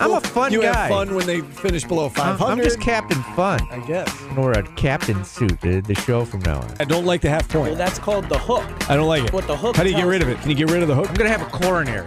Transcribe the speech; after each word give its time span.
I'm 0.00 0.12
a 0.12 0.20
fun 0.20 0.50
guy. 0.50 0.56
you 0.56 0.62
guy. 0.62 0.72
have 0.72 0.88
fun 0.88 1.14
when 1.14 1.26
they 1.26 1.40
finish 1.40 1.84
below 1.84 2.08
500. 2.08 2.52
I'm 2.52 2.62
just 2.62 2.80
Captain 2.80 3.22
Fun. 3.34 3.60
I 3.70 3.80
guess. 3.86 4.08
Or 4.36 4.52
a 4.52 4.62
captain 4.74 5.24
suit, 5.24 5.60
the, 5.60 5.80
the 5.80 5.94
show 5.94 6.24
from 6.24 6.40
now 6.40 6.60
on. 6.60 6.74
I 6.80 6.84
don't 6.84 7.04
like 7.04 7.20
the 7.20 7.30
half 7.30 7.48
point. 7.48 7.70
Well, 7.70 7.76
that's 7.76 7.98
called 7.98 8.28
the 8.28 8.38
hook. 8.38 8.64
I 8.88 8.96
don't 8.96 9.08
like 9.08 9.24
it. 9.24 9.32
What 9.32 9.46
the 9.46 9.56
hook 9.56 9.76
How 9.76 9.82
do 9.82 9.88
you 9.88 9.94
get 9.96 10.02
tells 10.02 10.10
rid 10.10 10.22
of 10.22 10.28
it? 10.28 10.40
Can 10.40 10.50
you 10.50 10.56
get 10.56 10.70
rid 10.70 10.82
of 10.82 10.88
the 10.88 10.94
hook? 10.94 11.08
I'm 11.08 11.14
going 11.14 11.30
to 11.30 11.36
have 11.36 11.46
a 11.46 11.50
coronary. 11.50 12.06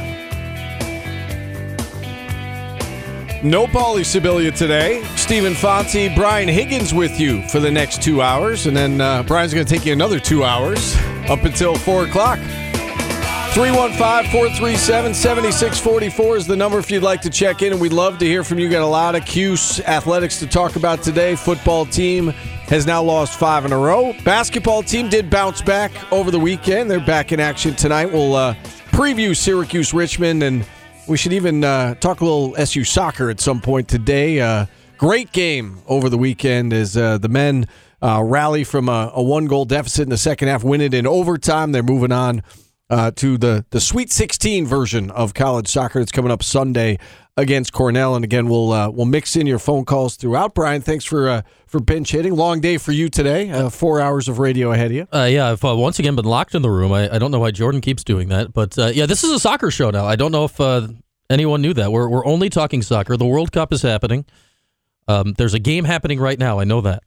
No 3.43 3.65
Paulie 3.65 4.01
Sibilia 4.01 4.55
today. 4.55 5.03
Steve 5.15 5.43
Infanti, 5.43 6.13
Brian 6.15 6.47
Higgins 6.47 6.93
with 6.93 7.19
you 7.19 7.41
for 7.47 7.59
the 7.59 7.71
next 7.71 7.99
two 7.99 8.21
hours. 8.21 8.67
And 8.67 8.77
then 8.77 9.01
uh, 9.01 9.23
Brian's 9.23 9.51
going 9.51 9.65
to 9.65 9.75
take 9.75 9.83
you 9.83 9.93
another 9.93 10.19
two 10.19 10.43
hours 10.43 10.95
up 11.27 11.43
until 11.43 11.75
4 11.75 12.05
o'clock. 12.05 12.37
315 13.55 14.31
437 14.31 15.15
7644 15.15 16.37
is 16.37 16.45
the 16.45 16.55
number 16.55 16.77
if 16.77 16.91
you'd 16.91 17.01
like 17.01 17.19
to 17.21 17.31
check 17.31 17.63
in. 17.63 17.71
And 17.71 17.81
we'd 17.81 17.93
love 17.93 18.19
to 18.19 18.25
hear 18.25 18.43
from 18.43 18.59
you. 18.59 18.69
Got 18.69 18.83
a 18.83 18.85
lot 18.85 19.15
of 19.15 19.25
Cuse 19.25 19.79
athletics 19.81 20.37
to 20.37 20.45
talk 20.45 20.75
about 20.75 21.01
today. 21.01 21.35
Football 21.35 21.87
team 21.87 22.27
has 22.67 22.85
now 22.85 23.01
lost 23.01 23.39
five 23.39 23.65
in 23.65 23.73
a 23.73 23.77
row. 23.77 24.13
Basketball 24.23 24.83
team 24.83 25.09
did 25.09 25.31
bounce 25.31 25.63
back 25.63 25.91
over 26.13 26.29
the 26.29 26.39
weekend. 26.39 26.91
They're 26.91 26.99
back 26.99 27.31
in 27.31 27.39
action 27.39 27.73
tonight. 27.73 28.05
We'll 28.05 28.35
uh, 28.35 28.53
preview 28.91 29.35
Syracuse 29.35 29.95
Richmond 29.95 30.43
and 30.43 30.63
we 31.07 31.17
should 31.17 31.33
even 31.33 31.63
uh, 31.63 31.95
talk 31.95 32.21
a 32.21 32.23
little 32.23 32.55
SU 32.57 32.83
soccer 32.83 33.29
at 33.29 33.39
some 33.39 33.61
point 33.61 33.87
today. 33.87 34.39
Uh, 34.39 34.65
great 34.97 35.31
game 35.31 35.79
over 35.87 36.09
the 36.09 36.17
weekend 36.17 36.73
as 36.73 36.95
uh, 36.95 37.17
the 37.17 37.29
men 37.29 37.67
uh, 38.01 38.21
rally 38.23 38.63
from 38.63 38.89
a, 38.89 39.11
a 39.13 39.21
one 39.21 39.45
goal 39.45 39.65
deficit 39.65 40.03
in 40.03 40.09
the 40.09 40.17
second 40.17 40.47
half, 40.47 40.63
win 40.63 40.81
it 40.81 40.93
in 40.93 41.05
overtime. 41.05 41.71
They're 41.71 41.83
moving 41.83 42.11
on 42.11 42.43
uh, 42.91 43.09
to 43.11 43.37
the, 43.37 43.65
the 43.69 43.79
Sweet 43.79 44.11
16 44.11 44.67
version 44.67 45.09
of 45.11 45.33
college 45.33 45.69
soccer 45.69 45.99
that's 45.99 46.11
coming 46.11 46.29
up 46.29 46.43
Sunday 46.43 46.99
against 47.37 47.71
Cornell. 47.71 48.15
And 48.15 48.25
again, 48.25 48.49
we'll 48.49 48.73
uh, 48.73 48.89
we'll 48.89 49.05
mix 49.05 49.37
in 49.37 49.47
your 49.47 49.59
phone 49.59 49.85
calls 49.85 50.17
throughout. 50.17 50.53
Brian, 50.53 50.81
thanks 50.81 51.05
for 51.05 51.29
uh, 51.29 51.41
for 51.65 51.79
bench 51.79 52.11
hitting. 52.11 52.35
Long 52.35 52.59
day 52.59 52.77
for 52.77 52.91
you 52.91 53.09
today. 53.09 53.49
Uh, 53.49 53.69
four 53.69 54.01
hours 54.01 54.27
of 54.27 54.39
radio 54.39 54.73
ahead 54.73 54.87
of 54.87 54.91
you. 54.91 55.07
Uh, 55.11 55.29
yeah, 55.31 55.49
I've 55.49 55.63
uh, 55.63 55.73
once 55.75 55.99
again 55.99 56.17
been 56.17 56.25
locked 56.25 56.53
in 56.53 56.61
the 56.61 56.69
room. 56.69 56.91
I, 56.91 57.15
I 57.15 57.17
don't 57.17 57.31
know 57.31 57.39
why 57.39 57.51
Jordan 57.51 57.79
keeps 57.79 58.03
doing 58.03 58.27
that, 58.27 58.51
but 58.51 58.77
uh, 58.77 58.87
yeah, 58.87 59.05
this 59.05 59.23
is 59.23 59.31
a 59.31 59.39
soccer 59.39 59.71
show 59.71 59.89
now. 59.89 60.05
I 60.05 60.17
don't 60.17 60.33
know 60.33 60.43
if 60.43 60.59
anyone 61.29 61.61
knew 61.61 61.73
that. 61.73 61.93
We're 61.93 62.09
we're 62.09 62.25
only 62.25 62.49
talking 62.49 62.81
soccer. 62.81 63.15
The 63.15 63.25
World 63.25 63.53
Cup 63.53 63.71
is 63.71 63.81
happening. 63.81 64.25
Um, 65.07 65.33
there's 65.37 65.53
a 65.53 65.59
game 65.59 65.85
happening 65.85 66.19
right 66.19 66.37
now. 66.37 66.59
I 66.59 66.65
know 66.65 66.81
that. 66.81 67.03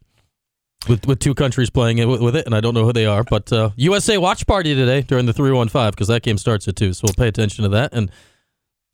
With, 0.89 1.07
with 1.07 1.19
two 1.19 1.35
countries 1.35 1.71
playing 1.71 1.99
it 1.99 2.07
with, 2.07 2.37
it, 2.37 2.47
and 2.47 2.55
I 2.55 2.61
don't 2.61 2.75
know 2.75 2.85
who 2.85 2.93
they 2.93 3.07
are, 3.07 3.25
but 3.25 3.53
uh, 3.53 3.71
USA 3.77 4.19
watch 4.19 4.47
party 4.47 4.75
today 4.75 5.03
during 5.03 5.27
the 5.27 5.33
three 5.33 5.51
one 5.51 5.69
five 5.69 5.93
because 5.93 6.09
that 6.09 6.23
game 6.23 6.39
starts 6.39 6.69
at 6.69 6.77
two, 6.77 6.93
so 6.93 7.05
we'll 7.05 7.15
pay 7.15 7.29
attention 7.29 7.63
to 7.65 7.71
that. 7.71 7.93
And 7.93 8.11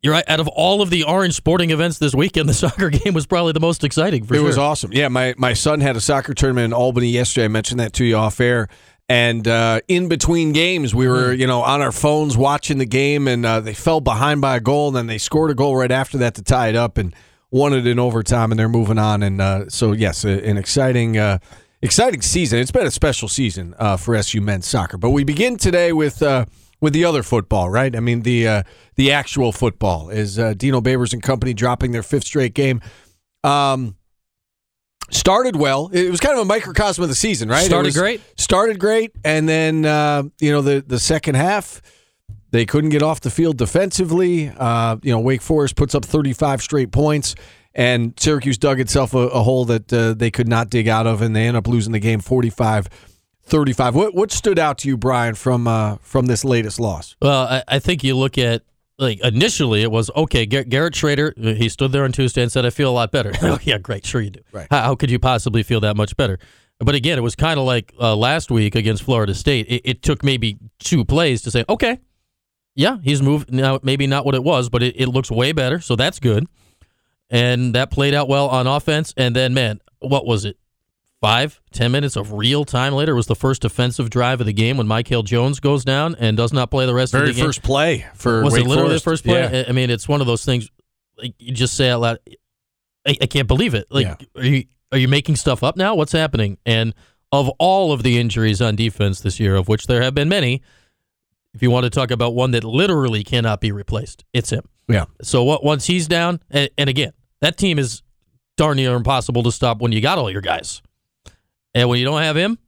you're 0.02 0.14
right. 0.14 0.24
Out 0.28 0.40
of 0.40 0.48
all 0.48 0.80
of 0.80 0.90
the 0.90 1.04
orange 1.04 1.34
sporting 1.34 1.70
events 1.70 1.98
this 1.98 2.14
weekend, 2.14 2.48
the 2.48 2.54
soccer 2.66 2.90
game 2.90 3.12
was 3.12 3.26
probably 3.26 3.52
the 3.52 3.60
most 3.60 3.84
exciting. 3.84 4.24
For 4.24 4.34
sure. 4.34 4.36
it 4.36 4.40
sure. 4.40 4.46
was 4.46 4.58
awesome. 4.58 4.92
Yeah, 4.92 5.08
my, 5.08 5.34
my 5.36 5.52
son 5.52 5.80
had 5.80 5.96
a 5.96 6.00
soccer 6.00 6.32
tournament 6.32 6.66
in 6.66 6.72
Albany 6.72 7.08
yesterday. 7.08 7.44
I 7.46 7.48
mentioned 7.48 7.80
that 7.80 7.92
to 7.94 8.04
you 8.04 8.16
off 8.16 8.40
air. 8.40 8.68
And 9.10 9.48
uh, 9.48 9.80
in 9.88 10.08
between 10.08 10.52
games, 10.52 10.94
we 10.94 11.08
were, 11.08 11.32
you 11.32 11.48
know, 11.48 11.62
on 11.62 11.82
our 11.82 11.90
phones 11.90 12.36
watching 12.36 12.78
the 12.78 12.86
game, 12.86 13.26
and 13.26 13.44
uh, 13.44 13.58
they 13.58 13.74
fell 13.74 14.00
behind 14.00 14.40
by 14.40 14.56
a 14.56 14.60
goal, 14.60 14.86
and 14.86 14.96
then 14.96 15.06
they 15.08 15.18
scored 15.18 15.50
a 15.50 15.54
goal 15.54 15.74
right 15.74 15.90
after 15.90 16.16
that 16.18 16.36
to 16.36 16.42
tie 16.42 16.68
it 16.68 16.76
up, 16.76 16.96
and 16.96 17.12
won 17.50 17.72
it 17.72 17.88
in 17.88 17.98
overtime, 17.98 18.52
and 18.52 18.58
they're 18.58 18.68
moving 18.68 18.98
on. 18.98 19.24
And 19.24 19.40
uh, 19.40 19.68
so, 19.68 19.90
yes, 19.90 20.22
an 20.22 20.56
exciting, 20.56 21.18
uh, 21.18 21.38
exciting 21.82 22.22
season. 22.22 22.58
It's 22.58 22.70
been 22.70 22.86
a 22.86 22.90
special 22.90 23.28
season 23.28 23.74
uh, 23.78 23.96
for 23.96 24.14
SU 24.16 24.40
men's 24.40 24.66
soccer. 24.66 24.98
But 24.98 25.10
we 25.10 25.24
begin 25.24 25.56
today 25.56 25.92
with 25.92 26.22
uh, 26.22 26.46
with 26.80 26.92
the 26.92 27.04
other 27.04 27.22
football, 27.22 27.70
right? 27.70 27.94
I 27.94 28.00
mean, 28.00 28.22
the 28.22 28.46
uh, 28.48 28.62
the 28.96 29.12
actual 29.12 29.52
football 29.52 30.10
is 30.10 30.38
uh, 30.38 30.54
Dino 30.54 30.80
Babers 30.80 31.12
and 31.12 31.22
company 31.22 31.54
dropping 31.54 31.92
their 31.92 32.02
fifth 32.02 32.24
straight 32.24 32.54
game. 32.54 32.80
Um, 33.44 33.96
started 35.10 35.56
well. 35.56 35.90
It 35.92 36.10
was 36.10 36.20
kind 36.20 36.34
of 36.36 36.42
a 36.42 36.44
microcosm 36.44 37.02
of 37.02 37.08
the 37.08 37.14
season, 37.14 37.48
right? 37.48 37.64
Started 37.64 37.88
was- 37.88 37.96
great. 37.96 38.20
Started 38.36 38.78
great, 38.78 39.12
and 39.24 39.48
then 39.48 39.84
uh, 39.84 40.24
you 40.40 40.50
know 40.50 40.62
the 40.62 40.84
the 40.86 40.98
second 40.98 41.36
half. 41.36 41.82
They 42.52 42.66
couldn't 42.66 42.90
get 42.90 43.00
off 43.04 43.20
the 43.20 43.30
field 43.30 43.58
defensively. 43.58 44.48
Uh, 44.48 44.96
you 45.02 45.12
know, 45.12 45.20
Wake 45.20 45.40
Forest 45.40 45.76
puts 45.76 45.94
up 45.94 46.04
35 46.04 46.60
straight 46.60 46.90
points, 46.90 47.36
and 47.74 48.14
Syracuse 48.18 48.58
dug 48.58 48.80
itself 48.80 49.14
a, 49.14 49.18
a 49.18 49.42
hole 49.42 49.64
that 49.66 49.92
uh, 49.92 50.14
they 50.14 50.30
could 50.30 50.48
not 50.48 50.70
dig 50.70 50.88
out 50.88 51.06
of, 51.06 51.22
and 51.22 51.34
they 51.34 51.46
end 51.46 51.56
up 51.56 51.68
losing 51.68 51.92
the 51.92 52.00
game 52.00 52.20
45 52.20 52.88
35. 53.50 53.94
What, 53.96 54.14
what 54.14 54.30
stood 54.30 54.58
out 54.58 54.78
to 54.78 54.88
you, 54.88 54.96
Brian, 54.96 55.34
from 55.34 55.66
uh, 55.66 55.96
from 56.00 56.26
this 56.26 56.44
latest 56.44 56.80
loss? 56.80 57.16
Well, 57.20 57.42
I, 57.42 57.64
I 57.68 57.78
think 57.78 58.04
you 58.04 58.16
look 58.16 58.38
at 58.38 58.62
like 58.98 59.20
initially 59.20 59.82
it 59.82 59.90
was 59.90 60.10
okay. 60.14 60.46
Gar- 60.46 60.64
Garrett 60.64 60.94
Shrader, 60.94 61.56
he 61.56 61.68
stood 61.68 61.92
there 61.92 62.04
on 62.04 62.12
Tuesday 62.12 62.42
and 62.42 62.50
said, 62.50 62.64
"I 62.64 62.70
feel 62.70 62.90
a 62.90 62.92
lot 62.92 63.10
better." 63.10 63.32
oh, 63.42 63.58
yeah, 63.62 63.78
great, 63.78 64.06
sure 64.06 64.20
you 64.20 64.30
do. 64.30 64.40
Right. 64.52 64.68
How, 64.70 64.82
how 64.82 64.94
could 64.94 65.10
you 65.10 65.18
possibly 65.18 65.62
feel 65.62 65.80
that 65.80 65.96
much 65.96 66.16
better? 66.16 66.38
But 66.78 66.94
again, 66.94 67.18
it 67.18 67.22
was 67.22 67.36
kind 67.36 67.58
of 67.60 67.66
like 67.66 67.92
uh, 68.00 68.16
last 68.16 68.50
week 68.50 68.74
against 68.74 69.02
Florida 69.02 69.34
State. 69.34 69.66
It, 69.68 69.82
it 69.84 70.02
took 70.02 70.22
maybe 70.22 70.58
two 70.78 71.04
plays 71.04 71.42
to 71.42 71.50
say, 71.50 71.64
"Okay, 71.68 71.98
yeah, 72.74 72.98
he's 73.02 73.20
moved 73.20 73.52
now. 73.52 73.80
Maybe 73.82 74.06
not 74.06 74.24
what 74.24 74.34
it 74.34 74.44
was, 74.44 74.68
but 74.68 74.82
it, 74.82 74.94
it 74.98 75.08
looks 75.08 75.30
way 75.30 75.52
better, 75.52 75.80
so 75.80 75.96
that's 75.96 76.20
good." 76.20 76.46
And 77.30 77.74
that 77.74 77.90
played 77.90 78.12
out 78.14 78.28
well 78.28 78.48
on 78.48 78.66
offense. 78.66 79.14
And 79.16 79.34
then, 79.36 79.54
man, 79.54 79.80
what 80.00 80.26
was 80.26 80.44
it? 80.44 80.56
Five, 81.20 81.60
ten 81.70 81.92
minutes 81.92 82.16
of 82.16 82.32
real 82.32 82.64
time 82.64 82.94
later 82.94 83.14
was 83.14 83.26
the 83.26 83.36
first 83.36 83.64
offensive 83.64 84.08
drive 84.08 84.40
of 84.40 84.46
the 84.46 84.54
game 84.54 84.78
when 84.78 84.88
Mikel 84.88 85.22
Jones 85.22 85.60
goes 85.60 85.84
down 85.84 86.14
and 86.18 86.34
does 86.34 86.50
not 86.52 86.70
play 86.70 86.86
the 86.86 86.94
rest 86.94 87.12
of 87.12 87.20
Very 87.20 87.32
the 87.32 87.36
game. 87.36 87.44
first 87.44 87.62
play 87.62 88.06
for 88.14 88.42
Was 88.42 88.54
Wake 88.54 88.64
it 88.64 88.68
literally 88.68 88.88
Forest. 88.98 89.04
the 89.04 89.10
first 89.10 89.24
play? 89.24 89.40
Yeah. 89.42 89.64
I- 89.66 89.68
I 89.68 89.72
mean, 89.72 89.90
it's 89.90 90.08
one 90.08 90.22
of 90.22 90.26
those 90.26 90.46
things. 90.46 90.70
Like, 91.18 91.34
you 91.38 91.52
just 91.52 91.74
say 91.74 91.90
out 91.90 92.00
loud, 92.00 92.18
I, 93.06 93.16
I 93.20 93.26
can't 93.26 93.46
believe 93.46 93.74
it. 93.74 93.86
Like, 93.90 94.06
Yeah. 94.06 94.40
are 94.40 94.44
you 94.46 94.64
are 94.92 94.98
you 94.98 95.08
making 95.08 95.36
stuff 95.36 95.62
up 95.62 95.76
now? 95.76 95.94
What's 95.94 96.12
happening? 96.12 96.56
And 96.66 96.94
of 97.30 97.48
all 97.58 97.92
of 97.92 98.02
the 98.02 98.18
injuries 98.18 98.60
on 98.62 98.74
defense 98.74 99.20
this 99.20 99.38
year, 99.38 99.54
of 99.56 99.68
which 99.68 99.86
there 99.88 100.00
have 100.02 100.14
been 100.14 100.28
many, 100.30 100.62
if 101.54 101.62
you 101.62 101.70
want 101.70 101.84
to 101.84 101.90
talk 101.90 102.10
about 102.10 102.34
one 102.34 102.50
that 102.52 102.64
literally 102.64 103.22
cannot 103.22 103.60
be 103.60 103.70
replaced, 103.72 104.24
it's 104.32 104.50
him. 104.50 104.62
Yeah. 104.88 105.04
So 105.22 105.44
what? 105.44 105.62
Once 105.62 105.84
he's 105.86 106.08
down, 106.08 106.40
and, 106.50 106.70
and 106.78 106.88
again, 106.90 107.12
that 107.40 107.56
team 107.56 107.78
is 107.78 108.02
darn 108.56 108.76
near 108.76 108.94
impossible 108.94 109.42
to 109.44 109.52
stop 109.52 109.80
when 109.80 109.92
you 109.92 110.00
got 110.00 110.18
all 110.18 110.30
your 110.30 110.42
guys, 110.42 110.82
and 111.74 111.88
when 111.88 111.98
you 111.98 112.04
don't 112.04 112.22
have 112.22 112.36
him, 112.36 112.58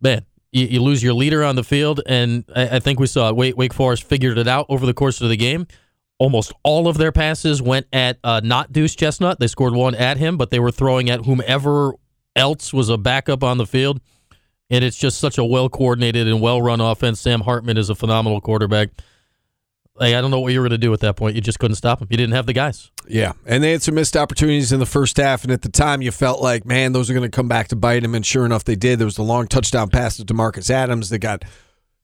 man, 0.00 0.24
you, 0.52 0.66
you 0.66 0.82
lose 0.82 1.02
your 1.02 1.14
leader 1.14 1.44
on 1.44 1.56
the 1.56 1.64
field. 1.64 2.00
And 2.06 2.44
I, 2.54 2.76
I 2.76 2.78
think 2.78 3.00
we 3.00 3.06
saw 3.06 3.32
Wake, 3.32 3.56
Wake 3.56 3.74
Forest 3.74 4.04
figured 4.04 4.38
it 4.38 4.48
out 4.48 4.66
over 4.68 4.86
the 4.86 4.94
course 4.94 5.20
of 5.20 5.28
the 5.28 5.36
game. 5.36 5.66
Almost 6.18 6.52
all 6.64 6.88
of 6.88 6.98
their 6.98 7.12
passes 7.12 7.62
went 7.62 7.86
at 7.92 8.18
uh, 8.24 8.40
not 8.42 8.72
Deuce 8.72 8.96
Chestnut. 8.96 9.38
They 9.38 9.46
scored 9.46 9.74
one 9.74 9.94
at 9.94 10.16
him, 10.16 10.36
but 10.36 10.50
they 10.50 10.58
were 10.58 10.72
throwing 10.72 11.10
at 11.10 11.24
whomever 11.24 11.92
else 12.34 12.72
was 12.72 12.88
a 12.88 12.98
backup 12.98 13.44
on 13.44 13.58
the 13.58 13.66
field. 13.66 14.00
And 14.70 14.84
it's 14.84 14.98
just 14.98 15.18
such 15.18 15.38
a 15.38 15.44
well 15.44 15.68
coordinated 15.68 16.26
and 16.26 16.40
well 16.40 16.60
run 16.60 16.80
offense. 16.80 17.20
Sam 17.20 17.40
Hartman 17.40 17.76
is 17.76 17.88
a 17.88 17.94
phenomenal 17.94 18.40
quarterback. 18.40 18.90
Like, 19.98 20.14
I 20.14 20.20
don't 20.20 20.30
know 20.30 20.40
what 20.40 20.52
you 20.52 20.60
were 20.60 20.68
going 20.68 20.78
to 20.80 20.86
do 20.86 20.92
at 20.92 21.00
that 21.00 21.16
point. 21.16 21.34
You 21.34 21.40
just 21.40 21.58
couldn't 21.58 21.74
stop 21.76 21.98
them. 21.98 22.08
You 22.10 22.16
didn't 22.16 22.34
have 22.34 22.46
the 22.46 22.52
guys. 22.52 22.90
Yeah, 23.08 23.32
and 23.46 23.62
they 23.64 23.72
had 23.72 23.82
some 23.82 23.94
missed 23.94 24.16
opportunities 24.16 24.70
in 24.72 24.80
the 24.80 24.86
first 24.86 25.16
half, 25.16 25.42
and 25.42 25.52
at 25.52 25.62
the 25.62 25.68
time 25.70 26.02
you 26.02 26.10
felt 26.12 26.40
like, 26.42 26.64
man, 26.64 26.92
those 26.92 27.10
are 27.10 27.14
going 27.14 27.28
to 27.28 27.34
come 27.34 27.48
back 27.48 27.68
to 27.68 27.76
bite 27.76 28.02
them, 28.02 28.14
and 28.14 28.24
sure 28.24 28.44
enough, 28.46 28.64
they 28.64 28.76
did. 28.76 28.98
There 28.98 29.06
was 29.06 29.16
the 29.16 29.22
long 29.24 29.48
touchdown 29.48 29.88
pass 29.88 30.16
to 30.18 30.24
D'Marcus 30.24 30.70
Adams 30.70 31.08
that 31.10 31.18
got 31.18 31.44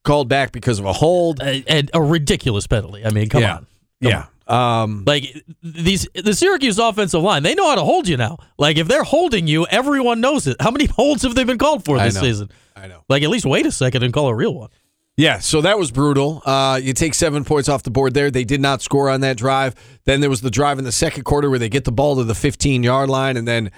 called 0.02 0.28
back 0.28 0.50
because 0.52 0.78
of 0.78 0.84
a 0.86 0.92
hold. 0.92 1.40
A- 1.42 1.62
And 1.68 1.90
a 1.94 2.02
ridiculous 2.02 2.66
penalty. 2.66 3.04
I 3.04 3.10
mean, 3.10 3.28
come 3.28 3.42
yeah, 3.42 3.56
on. 3.56 3.66
Come 4.02 4.10
yeah. 4.10 4.26
Um, 4.46 5.04
Like 5.06 5.24
these, 5.62 6.06
the 6.14 6.34
Syracuse 6.34 6.78
offensive 6.78 7.22
line, 7.22 7.42
they 7.42 7.54
know 7.54 7.66
how 7.68 7.76
to 7.76 7.84
hold 7.84 8.06
you 8.08 8.16
now. 8.18 8.38
Like 8.58 8.76
if 8.76 8.88
they're 8.88 9.02
holding 9.04 9.46
you, 9.46 9.66
everyone 9.66 10.20
knows 10.20 10.46
it. 10.46 10.56
How 10.60 10.70
many 10.70 10.84
holds 10.96 11.22
have 11.22 11.34
they 11.34 11.44
been 11.44 11.56
called 11.58 11.84
for 11.84 11.98
this 11.98 12.14
know. 12.16 12.20
season? 12.20 12.50
I 12.76 12.86
know. 12.86 13.04
Like 13.08 13.22
at 13.22 13.30
least 13.30 13.46
wait 13.46 13.64
a 13.64 13.72
second 13.72 14.02
and 14.02 14.12
call 14.12 14.28
a 14.28 14.34
real 14.34 14.54
one. 14.54 14.68
Yeah, 15.16 15.38
so 15.38 15.60
that 15.60 15.78
was 15.78 15.92
brutal. 15.92 16.42
Uh, 16.44 16.80
you 16.82 16.92
take 16.92 17.14
seven 17.14 17.44
points 17.44 17.68
off 17.68 17.84
the 17.84 17.90
board 17.90 18.14
there. 18.14 18.30
They 18.32 18.42
did 18.44 18.60
not 18.60 18.82
score 18.82 19.08
on 19.08 19.20
that 19.20 19.36
drive. 19.36 19.74
Then 20.06 20.20
there 20.20 20.30
was 20.30 20.40
the 20.40 20.50
drive 20.50 20.78
in 20.80 20.84
the 20.84 20.90
second 20.92 21.22
quarter 21.22 21.48
where 21.48 21.58
they 21.60 21.68
get 21.68 21.84
the 21.84 21.92
ball 21.92 22.16
to 22.16 22.24
the 22.24 22.34
15 22.34 22.82
yard 22.82 23.08
line, 23.08 23.36
and 23.36 23.46
then 23.46 23.70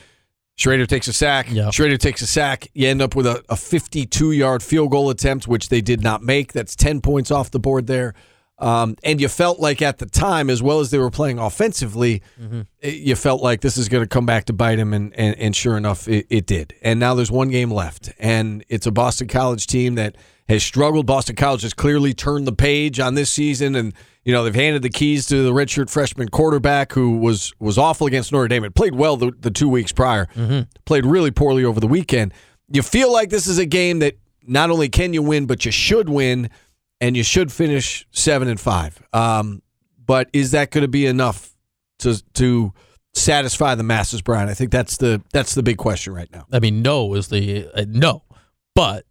Shrader 0.59 0.87
takes 0.87 1.09
a 1.09 1.13
sack. 1.13 1.49
Yeah. 1.51 1.65
Shrader 1.67 1.99
takes 1.99 2.23
a 2.23 2.27
sack. 2.27 2.69
You 2.73 2.89
end 2.89 3.03
up 3.03 3.15
with 3.15 3.27
a, 3.27 3.45
a 3.51 3.57
52 3.57 4.33
yard 4.33 4.63
field 4.63 4.91
goal 4.91 5.11
attempt, 5.11 5.47
which 5.47 5.69
they 5.69 5.83
did 5.83 6.03
not 6.03 6.23
make. 6.23 6.55
That's 6.55 6.75
10 6.75 7.03
points 7.03 7.31
off 7.31 7.51
the 7.51 7.59
board 7.61 7.87
there. 7.87 8.15
Um, 8.59 8.97
and 9.05 9.21
you 9.21 9.29
felt 9.29 9.61
like 9.61 9.83
at 9.83 9.99
the 9.99 10.07
time, 10.07 10.49
as 10.49 10.63
well 10.63 10.81
as 10.81 10.91
they 10.91 10.97
were 10.97 11.11
playing 11.11 11.39
offensively, 11.39 12.23
it- 12.81 12.95
you 12.95 13.15
felt 13.15 13.43
like 13.43 13.61
this 13.61 13.77
is 13.77 13.91
going 13.91 14.03
to 14.03 14.09
come 14.09 14.25
back 14.25 14.47
to 14.47 14.55
bite 14.55 14.79
him, 14.79 14.95
and, 14.95 15.13
and, 15.15 15.37
and 15.37 15.55
sure 15.55 15.77
enough, 15.77 16.09
it, 16.09 16.25
it 16.31 16.47
did. 16.47 16.73
And 16.81 16.99
now 16.99 17.15
there's 17.15 17.31
one 17.31 17.51
game 17.51 17.71
left, 17.71 18.11
and 18.19 18.65
it's 18.71 18.87
a 18.87 18.91
Boston 18.91 19.29
College 19.29 19.67
team 19.67 19.97
that 19.97 20.17
has 20.49 20.63
struggled. 20.63 21.07
Boston 21.07 21.37
College 21.37 21.63
has 21.63 21.75
clearly 21.75 22.15
turned 22.15 22.47
the 22.47 22.53
page 22.53 23.01
on 23.01 23.15
this 23.15 23.31
season, 23.31 23.75
and 23.75 23.93
you 24.25 24.33
know 24.33 24.45
they've 24.45 24.55
handed 24.55 24.83
the 24.83 24.91
keys 24.91 25.27
to 25.27 25.43
the 25.43 25.53
redshirt 25.53 25.91
freshman 25.91 26.29
quarterback 26.29 26.93
who 26.93 27.19
was 27.19 27.53
was 27.59 27.79
awful 27.79 28.07
against 28.07 28.33
Notre 28.33 28.49
Dame. 28.49 28.65
It 28.65 28.75
played 28.75 28.95
well 28.95 29.17
the, 29.17 29.33
the 29.39 29.51
two 29.51 29.69
weeks 29.69 29.93
prior, 29.93 30.27
played 30.85 31.07
really 31.07 31.31
poorly 31.31 31.65
over 31.65 31.81
the 31.81 31.89
weekend. 31.89 32.33
You 32.69 32.83
feel 32.83 33.13
like 33.13 33.31
this 33.31 33.47
is 33.47 33.59
a 33.59 33.67
game 33.67 34.01
that 34.01 34.15
not 34.47 34.71
only 34.71 34.89
can 34.89 35.13
you 35.13 35.23
win, 35.23 35.47
but 35.47 35.65
you 35.65 35.73
should 35.73 36.09
win, 36.09 36.51
and 37.01 37.17
you 37.17 37.23
should 37.23 37.53
finish 37.53 38.07
seven 38.11 38.49
and 38.49 38.61
five. 38.61 39.03
Um, 39.13 39.63
but 40.05 40.29
is 40.33 40.53
that 40.53 40.71
going 40.71 40.83
to 40.83 40.89
be 40.89 41.07
enough 41.07 41.55
to 42.01 42.23
to 42.35 42.73
satisfy 43.15 43.75
the 43.75 43.83
masses, 43.83 44.23
Brian? 44.23 44.49
I 44.49 44.55
think 44.55 44.71
that's 44.71 44.97
the 44.99 45.23
that's 45.33 45.55
the 45.55 45.63
big 45.63 45.79
question 45.79 46.13
right 46.13 46.31
now. 46.33 46.47
I 46.53 46.61
mean, 46.61 46.83
no 46.83 47.15
is 47.15 47.29
the 47.29 47.69
uh, 47.75 47.85
no, 47.89 48.23
but 48.75 49.06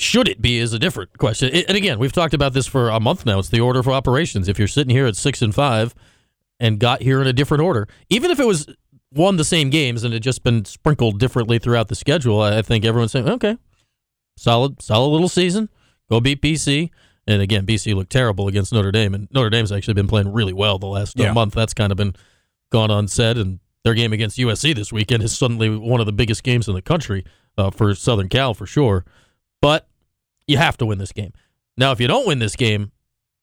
should 0.00 0.28
it 0.28 0.40
be 0.42 0.58
is 0.58 0.72
a 0.72 0.78
different 0.78 1.16
question. 1.18 1.50
It- 1.52 1.66
and 1.68 1.76
again, 1.76 1.98
we've 1.98 2.12
talked 2.12 2.34
about 2.34 2.52
this 2.52 2.66
for 2.66 2.88
a 2.90 3.00
month 3.00 3.24
now. 3.26 3.38
It's 3.38 3.48
the 3.48 3.60
order 3.60 3.80
of 3.80 3.88
operations. 3.88 4.48
If 4.48 4.58
you're 4.58 4.68
sitting 4.68 4.94
here 4.94 5.06
at 5.06 5.16
six 5.16 5.42
and 5.42 5.54
five 5.54 5.94
and 6.60 6.78
got 6.78 7.02
here 7.02 7.20
in 7.20 7.26
a 7.26 7.32
different 7.32 7.62
order, 7.62 7.86
even 8.08 8.30
if 8.30 8.38
it 8.40 8.46
was 8.46 8.66
won 9.14 9.36
the 9.36 9.44
same 9.44 9.70
games 9.70 10.04
and 10.04 10.12
it 10.12 10.20
just 10.20 10.42
been 10.44 10.64
sprinkled 10.64 11.18
differently 11.18 11.58
throughout 11.58 11.88
the 11.88 11.94
schedule, 11.94 12.40
I 12.42 12.58
I 12.58 12.62
think 12.62 12.84
everyone's 12.84 13.12
saying, 13.12 13.28
okay, 13.28 13.56
solid, 14.36 14.80
solid 14.82 15.08
little 15.10 15.28
season. 15.28 15.68
Go 16.10 16.20
beat 16.20 16.40
BC. 16.42 16.90
And 17.26 17.42
again, 17.42 17.66
BC 17.66 17.94
looked 17.94 18.10
terrible 18.10 18.48
against 18.48 18.72
Notre 18.72 18.90
Dame, 18.90 19.14
and 19.14 19.28
Notre 19.32 19.50
Dame's 19.50 19.70
actually 19.70 19.92
been 19.94 20.08
playing 20.08 20.32
really 20.32 20.54
well 20.54 20.78
the 20.78 20.86
last 20.86 21.18
Yeah. 21.18 21.32
month. 21.32 21.52
That's 21.54 21.74
kind 21.74 21.92
of 21.92 21.98
been 21.98 22.14
gone 22.72 22.90
unsaid, 22.90 23.36
and 23.36 23.58
their 23.84 23.92
game 23.92 24.14
against 24.14 24.38
USC 24.38 24.72
this 24.72 24.92
weekend 24.92 25.22
is 25.22 25.36
suddenly 25.36 25.68
one 25.68 26.00
of 26.00 26.06
the 26.06 26.12
biggest 26.12 26.42
games 26.42 26.68
in 26.68 26.74
the 26.74 26.80
country 26.82 27.24
uh, 27.58 27.70
for 27.70 27.94
Southern 27.94 28.28
Cal 28.30 28.54
for 28.54 28.64
sure. 28.66 29.04
But 29.60 29.88
you 30.46 30.56
have 30.56 30.76
to 30.78 30.86
win 30.86 30.98
this 30.98 31.12
game. 31.12 31.32
Now, 31.76 31.92
if 31.92 32.00
you 32.00 32.08
don't 32.08 32.26
win 32.26 32.38
this 32.38 32.56
game, 32.56 32.92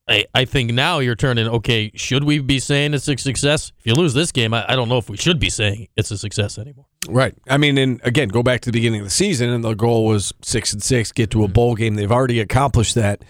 I, 0.07 0.25
I 0.35 0.45
think 0.45 0.71
now 0.71 0.99
you're 0.99 1.15
turning. 1.15 1.47
Okay, 1.47 1.91
should 1.95 2.23
we 2.23 2.39
be 2.39 2.59
saying 2.59 2.93
it's 2.93 3.07
a 3.07 3.17
success? 3.17 3.71
If 3.79 3.87
you 3.87 3.93
lose 3.95 4.13
this 4.13 4.31
game, 4.31 4.53
I, 4.53 4.65
I 4.71 4.75
don't 4.75 4.87
know 4.89 4.97
if 4.97 5.09
we 5.09 5.17
should 5.17 5.39
be 5.39 5.49
saying 5.49 5.87
it's 5.95 6.11
a 6.11 6.17
success 6.17 6.57
anymore. 6.57 6.85
Right. 7.09 7.33
I 7.49 7.57
mean, 7.57 7.77
and 7.77 7.99
again, 8.03 8.27
go 8.29 8.43
back 8.43 8.61
to 8.61 8.71
the 8.71 8.77
beginning 8.77 9.01
of 9.01 9.07
the 9.07 9.11
season, 9.11 9.49
and 9.49 9.63
the 9.63 9.73
goal 9.73 10.05
was 10.05 10.31
six 10.41 10.73
and 10.73 10.81
six, 10.83 11.11
get 11.11 11.31
to 11.31 11.43
a 11.43 11.47
bowl 11.47 11.75
game. 11.75 11.95
They've 11.95 12.11
already 12.11 12.39
accomplished 12.39 12.95
that, 12.95 13.23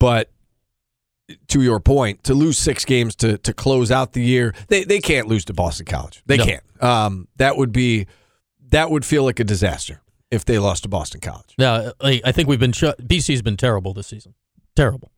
but 0.00 0.30
to 1.48 1.62
your 1.62 1.80
point, 1.80 2.22
to 2.24 2.34
lose 2.34 2.58
six 2.58 2.84
games 2.84 3.14
to 3.16 3.38
to 3.38 3.52
close 3.52 3.90
out 3.90 4.12
the 4.12 4.22
year, 4.22 4.54
they 4.68 4.84
they 4.84 5.00
can't 5.00 5.26
lose 5.28 5.44
to 5.46 5.52
Boston 5.54 5.86
College. 5.86 6.22
They 6.26 6.36
No. 6.38 6.44
can't. 6.44 6.82
Um, 6.82 7.28
that 7.36 7.56
would 7.56 7.72
be 7.72 8.06
that 8.70 8.90
would 8.90 9.04
feel 9.04 9.24
like 9.24 9.38
a 9.40 9.44
disaster 9.44 10.00
if 10.36 10.44
they 10.44 10.58
lost 10.58 10.84
to 10.84 10.88
Boston 10.88 11.20
College. 11.20 11.54
Now, 11.58 11.92
I, 12.00 12.32
think 12.32 12.48
we've 12.48 12.60
been 12.60 12.72
BC's 12.72 13.42
been 13.42 13.56
terrible 13.56 13.92
this 13.92 14.06
season, 14.06 14.34
terrible. 14.76 15.10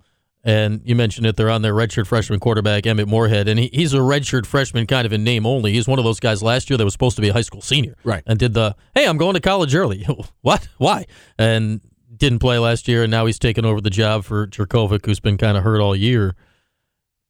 And 0.44 0.80
you 0.84 0.94
mentioned 0.94 1.26
it; 1.26 1.36
they're 1.36 1.50
on 1.50 1.62
their 1.62 1.74
redshirt 1.74 2.06
freshman 2.06 2.38
quarterback 2.40 2.86
Emmett 2.86 3.08
Morehead, 3.08 3.48
and 3.48 3.58
he, 3.58 3.68
he's 3.72 3.92
a 3.92 3.98
redshirt 3.98 4.46
freshman, 4.46 4.86
kind 4.86 5.04
of 5.04 5.12
in 5.12 5.24
name 5.24 5.44
only. 5.44 5.72
He's 5.72 5.88
one 5.88 5.98
of 5.98 6.04
those 6.04 6.20
guys 6.20 6.42
last 6.42 6.70
year 6.70 6.76
that 6.76 6.84
was 6.84 6.94
supposed 6.94 7.16
to 7.16 7.22
be 7.22 7.28
a 7.28 7.32
high 7.32 7.42
school 7.42 7.60
senior, 7.60 7.96
Right. 8.04 8.22
And 8.26 8.38
did 8.38 8.54
the 8.54 8.76
hey, 8.94 9.06
I'm 9.06 9.18
going 9.18 9.34
to 9.34 9.40
college 9.40 9.74
early. 9.74 10.06
what? 10.40 10.68
Why? 10.78 11.06
And 11.38 11.80
didn't 12.16 12.38
play 12.38 12.58
last 12.58 12.88
year, 12.88 13.02
and 13.02 13.10
now 13.10 13.26
he's 13.26 13.38
taken 13.38 13.64
over 13.64 13.80
the 13.80 13.90
job 13.90 14.24
for 14.24 14.46
Jurkovec, 14.46 15.04
who's 15.04 15.20
been 15.20 15.36
kind 15.36 15.56
of 15.56 15.64
hurt 15.64 15.80
all 15.80 15.94
year. 15.94 16.34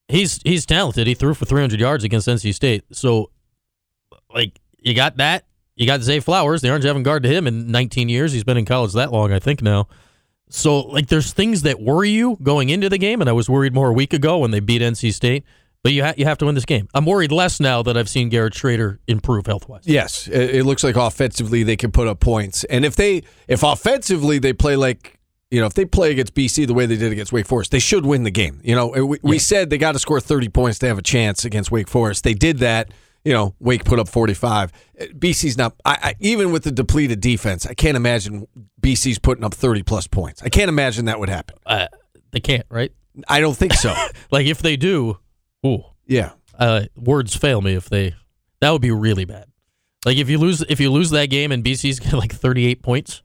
He's 0.08 0.40
he's 0.42 0.64
talented. 0.64 1.06
He 1.06 1.14
threw 1.14 1.34
for 1.34 1.44
300 1.44 1.80
yards 1.80 2.04
against 2.04 2.28
NC 2.28 2.54
State. 2.54 2.84
So, 2.92 3.30
like, 4.32 4.60
you 4.78 4.94
got 4.94 5.16
that. 5.16 5.44
You 5.78 5.86
got 5.86 6.00
Zay 6.00 6.18
Flowers. 6.18 6.60
They 6.60 6.70
aren't 6.70 6.82
having 6.82 7.04
guard 7.04 7.22
to 7.22 7.28
him 7.28 7.46
in 7.46 7.70
19 7.70 8.08
years. 8.08 8.32
He's 8.32 8.42
been 8.42 8.56
in 8.56 8.64
college 8.64 8.92
that 8.94 9.12
long, 9.12 9.32
I 9.32 9.38
think 9.38 9.62
now. 9.62 9.86
So, 10.50 10.80
like, 10.80 11.06
there's 11.06 11.32
things 11.32 11.62
that 11.62 11.80
worry 11.80 12.10
you 12.10 12.36
going 12.42 12.68
into 12.68 12.88
the 12.88 12.98
game, 12.98 13.20
and 13.20 13.30
I 13.30 13.32
was 13.32 13.48
worried 13.48 13.74
more 13.74 13.90
a 13.90 13.92
week 13.92 14.12
ago 14.12 14.38
when 14.38 14.50
they 14.50 14.60
beat 14.60 14.82
NC 14.82 15.14
State. 15.14 15.44
But 15.84 15.92
you 15.92 16.02
ha- 16.02 16.14
you 16.16 16.24
have 16.24 16.38
to 16.38 16.46
win 16.46 16.56
this 16.56 16.64
game. 16.64 16.88
I'm 16.92 17.06
worried 17.06 17.30
less 17.30 17.60
now 17.60 17.82
that 17.84 17.96
I've 17.96 18.08
seen 18.08 18.28
Garrett 18.28 18.54
Shrader 18.54 18.98
improve 19.06 19.46
health 19.46 19.68
wise. 19.68 19.86
Yes, 19.86 20.26
it, 20.26 20.56
it 20.56 20.64
looks 20.64 20.82
like 20.82 20.96
offensively 20.96 21.62
they 21.62 21.76
can 21.76 21.92
put 21.92 22.08
up 22.08 22.18
points, 22.18 22.64
and 22.64 22.84
if 22.84 22.96
they 22.96 23.22
if 23.46 23.62
offensively 23.62 24.40
they 24.40 24.52
play 24.52 24.74
like 24.74 25.20
you 25.52 25.60
know 25.60 25.66
if 25.66 25.74
they 25.74 25.84
play 25.84 26.10
against 26.10 26.34
BC 26.34 26.66
the 26.66 26.74
way 26.74 26.86
they 26.86 26.96
did 26.96 27.12
against 27.12 27.32
Wake 27.32 27.46
Forest, 27.46 27.70
they 27.70 27.78
should 27.78 28.04
win 28.04 28.24
the 28.24 28.32
game. 28.32 28.60
You 28.64 28.74
know, 28.74 28.88
we, 28.88 29.18
we 29.22 29.38
said 29.38 29.70
they 29.70 29.78
got 29.78 29.92
to 29.92 30.00
score 30.00 30.20
thirty 30.20 30.48
points 30.48 30.80
to 30.80 30.88
have 30.88 30.98
a 30.98 31.02
chance 31.02 31.44
against 31.44 31.70
Wake 31.70 31.86
Forest. 31.88 32.24
They 32.24 32.34
did 32.34 32.58
that. 32.58 32.90
You 33.24 33.32
know, 33.34 33.54
Wake 33.60 33.84
put 33.84 33.98
up 33.98 34.08
forty 34.08 34.34
five. 34.34 34.72
BC's 35.00 35.58
not 35.58 35.74
I, 35.84 35.98
I, 36.02 36.14
even 36.20 36.50
with 36.52 36.64
the 36.64 36.70
depleted 36.70 37.20
defense. 37.20 37.66
I 37.66 37.74
can't 37.74 37.96
imagine 37.96 38.46
BC's 38.80 39.18
putting 39.18 39.44
up 39.44 39.54
thirty 39.54 39.82
plus 39.82 40.06
points. 40.06 40.42
I 40.42 40.48
can't 40.48 40.68
imagine 40.68 41.06
that 41.06 41.18
would 41.20 41.28
happen. 41.28 41.56
Uh, 41.66 41.88
they 42.30 42.40
can't, 42.40 42.64
right? 42.70 42.92
I 43.28 43.40
don't 43.40 43.56
think 43.56 43.74
so. 43.74 43.94
Like, 44.30 44.46
if 44.46 44.58
they 44.58 44.76
do, 44.76 45.18
ooh, 45.66 45.82
yeah. 46.06 46.32
uh, 46.58 46.84
words 46.96 47.34
fail 47.34 47.60
me 47.60 47.74
if 47.74 47.88
they. 47.90 48.14
That 48.60 48.70
would 48.70 48.82
be 48.82 48.90
really 48.92 49.24
bad. 49.24 49.46
Like 50.06 50.16
if 50.16 50.28
you 50.30 50.38
lose 50.38 50.62
if 50.68 50.80
you 50.80 50.90
lose 50.92 51.10
that 51.10 51.26
game 51.26 51.50
and 51.52 51.64
BC's 51.64 51.98
get 52.00 52.12
like 52.14 52.32
38 52.32 52.82
points, 52.82 53.22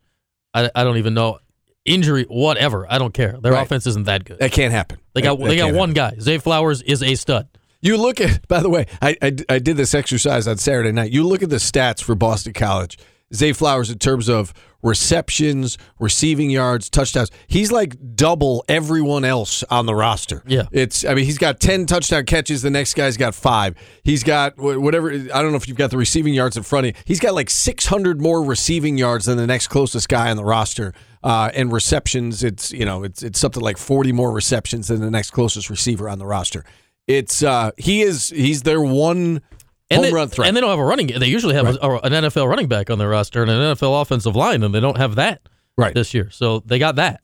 I, 0.54 0.70
I 0.76 0.84
don't 0.84 0.98
even 0.98 1.14
know 1.14 1.40
injury 1.86 2.26
whatever. 2.30 2.86
I 2.92 2.98
don't 2.98 3.14
care. 3.14 3.38
Their 3.40 3.54
Right. 3.54 3.64
offense 3.66 3.86
isn't 3.88 4.06
that 4.06 4.26
good. 4.26 4.40
That 4.40 4.52
can't 4.52 4.72
happen. 4.74 5.00
They 5.14 5.22
got 5.22 5.38
That- 5.38 5.44
that 5.44 5.50
they 5.50 5.58
got 5.58 5.66
can't 5.66 5.78
one 5.78 5.94
guy. 5.94 6.16
Zay 6.20 6.38
Flowers 6.40 6.82
is 6.82 7.04
a 7.04 7.16
stud. 7.16 7.48
You 7.84 7.98
look 7.98 8.22
at, 8.22 8.48
by 8.48 8.62
the 8.62 8.70
way, 8.70 8.88
I, 9.02 9.16
I, 9.22 9.36
I 9.50 9.60
did 9.60 9.78
this 9.78 9.94
exercise 9.94 10.48
on 10.48 10.58
Saturday 10.58 10.92
night. 10.92 11.12
You 11.12 11.28
look 11.28 11.44
at 11.44 11.50
the 11.50 11.58
stats 11.58 12.02
for 12.02 12.16
Boston 12.16 12.54
College. 12.54 12.98
Zay 13.34 13.52
Flowers, 13.52 13.90
in 13.90 13.98
terms 13.98 14.30
of 14.30 14.54
receptions, 14.84 15.78
receiving 16.00 16.52
yards, 16.52 16.88
touchdowns, 16.88 17.32
he's 17.48 17.72
like 17.72 18.16
double 18.16 18.64
everyone 18.70 19.26
else 19.26 19.64
on 19.72 19.88
the 19.88 19.96
roster. 19.96 20.44
Yeah. 20.46 20.64
It's, 20.72 21.04
I 21.04 21.16
mean, 21.16 21.26
he's 21.26 21.40
got 21.40 21.60
10 21.60 21.88
touchdown 21.88 22.26
catches. 22.26 22.62
The 22.62 22.70
next 22.70 22.94
guy's 22.94 23.18
got 23.18 23.34
five. 23.34 23.76
He's 24.04 24.24
got 24.24 24.58
whatever, 24.58 25.12
I 25.12 25.42
don't 25.42 25.52
know 25.52 25.58
if 25.58 25.68
you've 25.68 25.78
got 25.78 25.90
the 25.90 25.98
receiving 25.98 26.34
yards 26.34 26.58
in 26.58 26.64
front 26.64 26.86
of 26.86 26.96
you. 26.96 27.02
He's 27.06 27.20
got 27.20 27.34
like 27.34 27.50
600 27.50 28.22
more 28.22 28.44
receiving 28.44 28.98
yards 28.98 29.26
than 29.26 29.38
the 29.38 29.48
next 29.48 29.68
closest 29.70 30.10
guy 30.10 30.30
on 30.30 30.38
the 30.38 30.46
roster. 30.46 30.94
Uh, 31.24 31.50
and 31.56 31.72
receptions, 31.72 32.44
it's, 32.44 32.72
you 32.72 32.86
know, 32.86 33.04
it's, 33.04 33.24
it's 33.24 33.40
something 33.40 33.64
like 33.64 33.78
40 33.78 34.12
more 34.12 34.32
receptions 34.32 34.90
than 34.90 35.00
the 35.00 35.10
next 35.10 35.32
closest 35.32 35.70
receiver 35.70 36.10
on 36.10 36.20
the 36.20 36.26
roster. 36.26 36.66
It's 37.08 37.44
uh 37.44 37.72
he 37.78 38.02
is 38.02 38.30
he's 38.30 38.62
their 38.64 38.82
one 38.82 39.42
And 39.90 39.98
home 39.98 40.02
they, 40.04 40.14
run 40.14 40.30
threat. 40.30 40.48
and 40.48 40.56
they 40.58 40.62
don't 40.62 40.70
have 40.70 40.80
a 40.80 40.86
running. 40.86 41.08
They 41.08 41.28
usually 41.28 41.56
have 41.56 41.68
a, 41.68 41.78
a- 41.82 42.00
an 42.00 42.14
NFL 42.14 42.48
running 42.48 42.68
back 42.68 42.90
on 42.90 42.98
their 42.98 43.10
roster 43.10 43.42
and 43.42 43.52
an 43.52 43.76
NFL 43.76 44.02
offensive 44.02 44.36
line, 44.36 44.64
and 44.64 44.74
they 44.74 44.80
don't 44.80 44.98
have 44.98 45.16
that 45.16 45.42
right. 45.78 45.94
this 45.94 46.14
year. 46.14 46.30
So 46.32 46.60
they 46.66 46.80
got 46.80 46.96
that, 46.96 47.22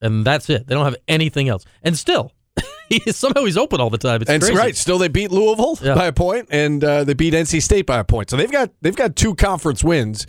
and 0.00 0.24
that's 0.24 0.48
it. 0.50 0.66
They 0.66 0.74
don't 0.74 0.84
have 0.84 0.96
anything 1.08 1.48
else. 1.48 1.64
And 1.82 1.96
still, 1.98 2.32
he 2.88 3.00
somehow 3.10 3.44
he's 3.44 3.56
open 3.56 3.80
all 3.80 3.90
the 3.90 3.98
time. 3.98 4.22
It's 4.22 4.30
and 4.30 4.40
crazy. 4.42 4.56
right, 4.56 4.76
still 4.76 4.98
they 4.98 5.08
beat 5.08 5.32
Louisville 5.32 5.78
Yeah. 5.82 5.94
by 5.96 6.06
a 6.06 6.12
point, 6.12 6.46
and 6.50 6.82
uh, 6.84 7.02
they 7.04 7.14
beat 7.14 7.34
NC 7.34 7.60
State 7.62 7.86
by 7.86 7.98
a 7.98 8.04
point. 8.04 8.30
So 8.30 8.36
they've 8.36 8.50
got 8.52 8.70
they've 8.82 8.94
got 8.96 9.16
two 9.16 9.34
conference 9.34 9.82
wins. 9.82 10.26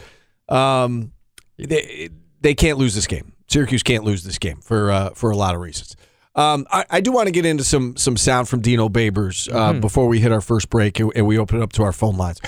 Um, 0.48 1.12
they 1.58 2.10
they 2.41 2.55
can't 2.55 2.77
lose 2.79 2.96
this 2.96 3.05
game. 3.08 3.34
Syracuse 3.48 3.84
can't 3.84 4.03
lose 4.03 4.24
this 4.24 4.38
game 4.39 4.62
for 4.62 4.91
uh, 4.91 5.10
for 5.12 5.29
a 5.31 5.36
lot 5.38 5.53
of 5.55 5.62
reasons. 5.62 5.96
Um, 6.39 6.65
I, 6.72 6.86
I 6.89 7.01
do 7.01 7.12
want 7.12 7.27
to 7.27 7.31
get 7.31 7.46
into 7.46 7.65
some 7.65 7.98
some 7.98 8.15
sound 8.15 8.48
from 8.48 8.62
Dino 8.62 8.88
Babers 8.88 9.53
uh, 9.53 9.74
before 9.74 10.08
we 10.08 10.22
hit 10.22 10.31
our 10.31 10.39
first 10.39 10.69
break 10.69 10.98
and, 11.00 11.12
and 11.13 11.27
we 11.27 11.38
open 11.38 11.60
it 11.60 11.63
up 11.63 11.74
to 11.74 11.84
our 11.84 11.91
phone 11.91 12.15
lines. 12.15 12.39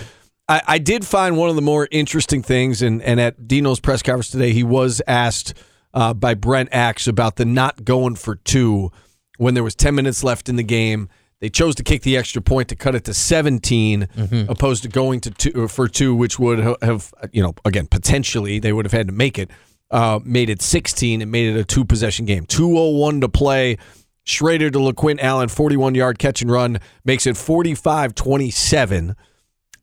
I, 0.47 0.61
I 0.65 0.77
did 0.77 1.05
find 1.05 1.37
one 1.37 1.49
of 1.49 1.57
the 1.57 1.61
more 1.61 1.89
interesting 1.91 2.41
things, 2.41 2.81
and, 2.81 3.01
and 3.01 3.19
at 3.19 3.49
Dino's 3.49 3.81
press 3.81 4.01
conference 4.01 4.29
today, 4.29 4.53
he 4.53 4.63
was 4.63 5.01
asked 5.07 5.55
uh, 5.93 6.13
by 6.13 6.35
Brent 6.35 6.69
Axe 6.71 7.07
about 7.07 7.35
the 7.35 7.43
not 7.43 7.83
going 7.83 8.15
for 8.15 8.35
two 8.35 8.91
when 9.37 9.55
there 9.55 9.63
was 9.63 9.75
10 9.75 9.93
minutes 9.93 10.23
left 10.23 10.47
in 10.47 10.55
the 10.55 10.63
game. 10.63 11.09
They 11.41 11.49
chose 11.49 11.75
to 11.75 11.83
kick 11.83 12.03
the 12.03 12.15
extra 12.15 12.41
point 12.41 12.69
to 12.69 12.75
cut 12.75 12.95
it 12.95 13.03
to 13.05 13.13
17, 13.13 14.07
opposed 14.47 14.83
to 14.83 14.89
going 14.89 15.19
to 15.21 15.31
two 15.31 15.67
for 15.67 15.87
two, 15.87 16.15
which 16.15 16.37
would 16.37 16.59
have, 16.81 17.13
you 17.33 17.41
know, 17.41 17.55
again, 17.65 17.87
potentially 17.87 18.59
they 18.59 18.71
would 18.71 18.85
have 18.85 18.93
had 18.93 19.07
to 19.07 19.13
make 19.13 19.39
it. 19.39 19.49
Uh, 19.91 20.19
made 20.23 20.49
it 20.49 20.61
16 20.61 21.21
and 21.21 21.29
made 21.29 21.53
it 21.53 21.59
a 21.59 21.65
two 21.65 21.83
possession 21.83 22.25
game. 22.25 22.45
201 22.45 23.21
to 23.21 23.29
play. 23.29 23.77
Shrader 24.25 24.71
to 24.71 24.79
LeQuint 24.79 25.19
Allen, 25.19 25.49
41 25.49 25.95
yard 25.95 26.17
catch 26.17 26.41
and 26.41 26.49
run, 26.51 26.79
makes 27.03 27.27
it 27.27 27.35
45 27.35 28.15
27 28.15 29.15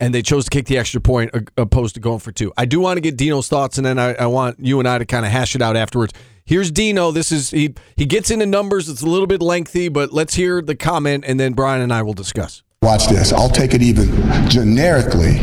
and 0.00 0.14
they 0.14 0.22
chose 0.22 0.44
to 0.44 0.50
kick 0.50 0.66
the 0.66 0.78
extra 0.78 1.00
point 1.00 1.30
uh, 1.34 1.40
opposed 1.56 1.94
to 1.94 2.00
going 2.00 2.20
for 2.20 2.32
two. 2.32 2.52
I 2.56 2.64
do 2.64 2.80
want 2.80 2.96
to 2.96 3.00
get 3.00 3.16
Dino's 3.16 3.48
thoughts, 3.48 3.78
and 3.78 3.86
then 3.86 3.98
I, 3.98 4.14
I 4.14 4.26
want 4.26 4.58
you 4.60 4.78
and 4.78 4.88
I 4.88 4.98
to 4.98 5.04
kind 5.04 5.26
of 5.26 5.32
hash 5.32 5.54
it 5.54 5.62
out 5.62 5.76
afterwards. 5.76 6.12
Here's 6.44 6.70
Dino. 6.70 7.10
This 7.10 7.30
is 7.30 7.50
he 7.50 7.74
he 7.96 8.06
gets 8.06 8.30
into 8.30 8.46
numbers. 8.46 8.88
It's 8.88 9.02
a 9.02 9.06
little 9.06 9.26
bit 9.26 9.42
lengthy, 9.42 9.88
but 9.88 10.12
let's 10.12 10.34
hear 10.34 10.62
the 10.62 10.74
comment, 10.76 11.24
and 11.26 11.38
then 11.38 11.52
Brian 11.52 11.82
and 11.82 11.92
I 11.92 12.02
will 12.02 12.14
discuss. 12.14 12.62
Watch 12.80 13.08
this. 13.08 13.32
I'll 13.32 13.50
take 13.50 13.74
it 13.74 13.82
even 13.82 14.08
generically. 14.48 15.40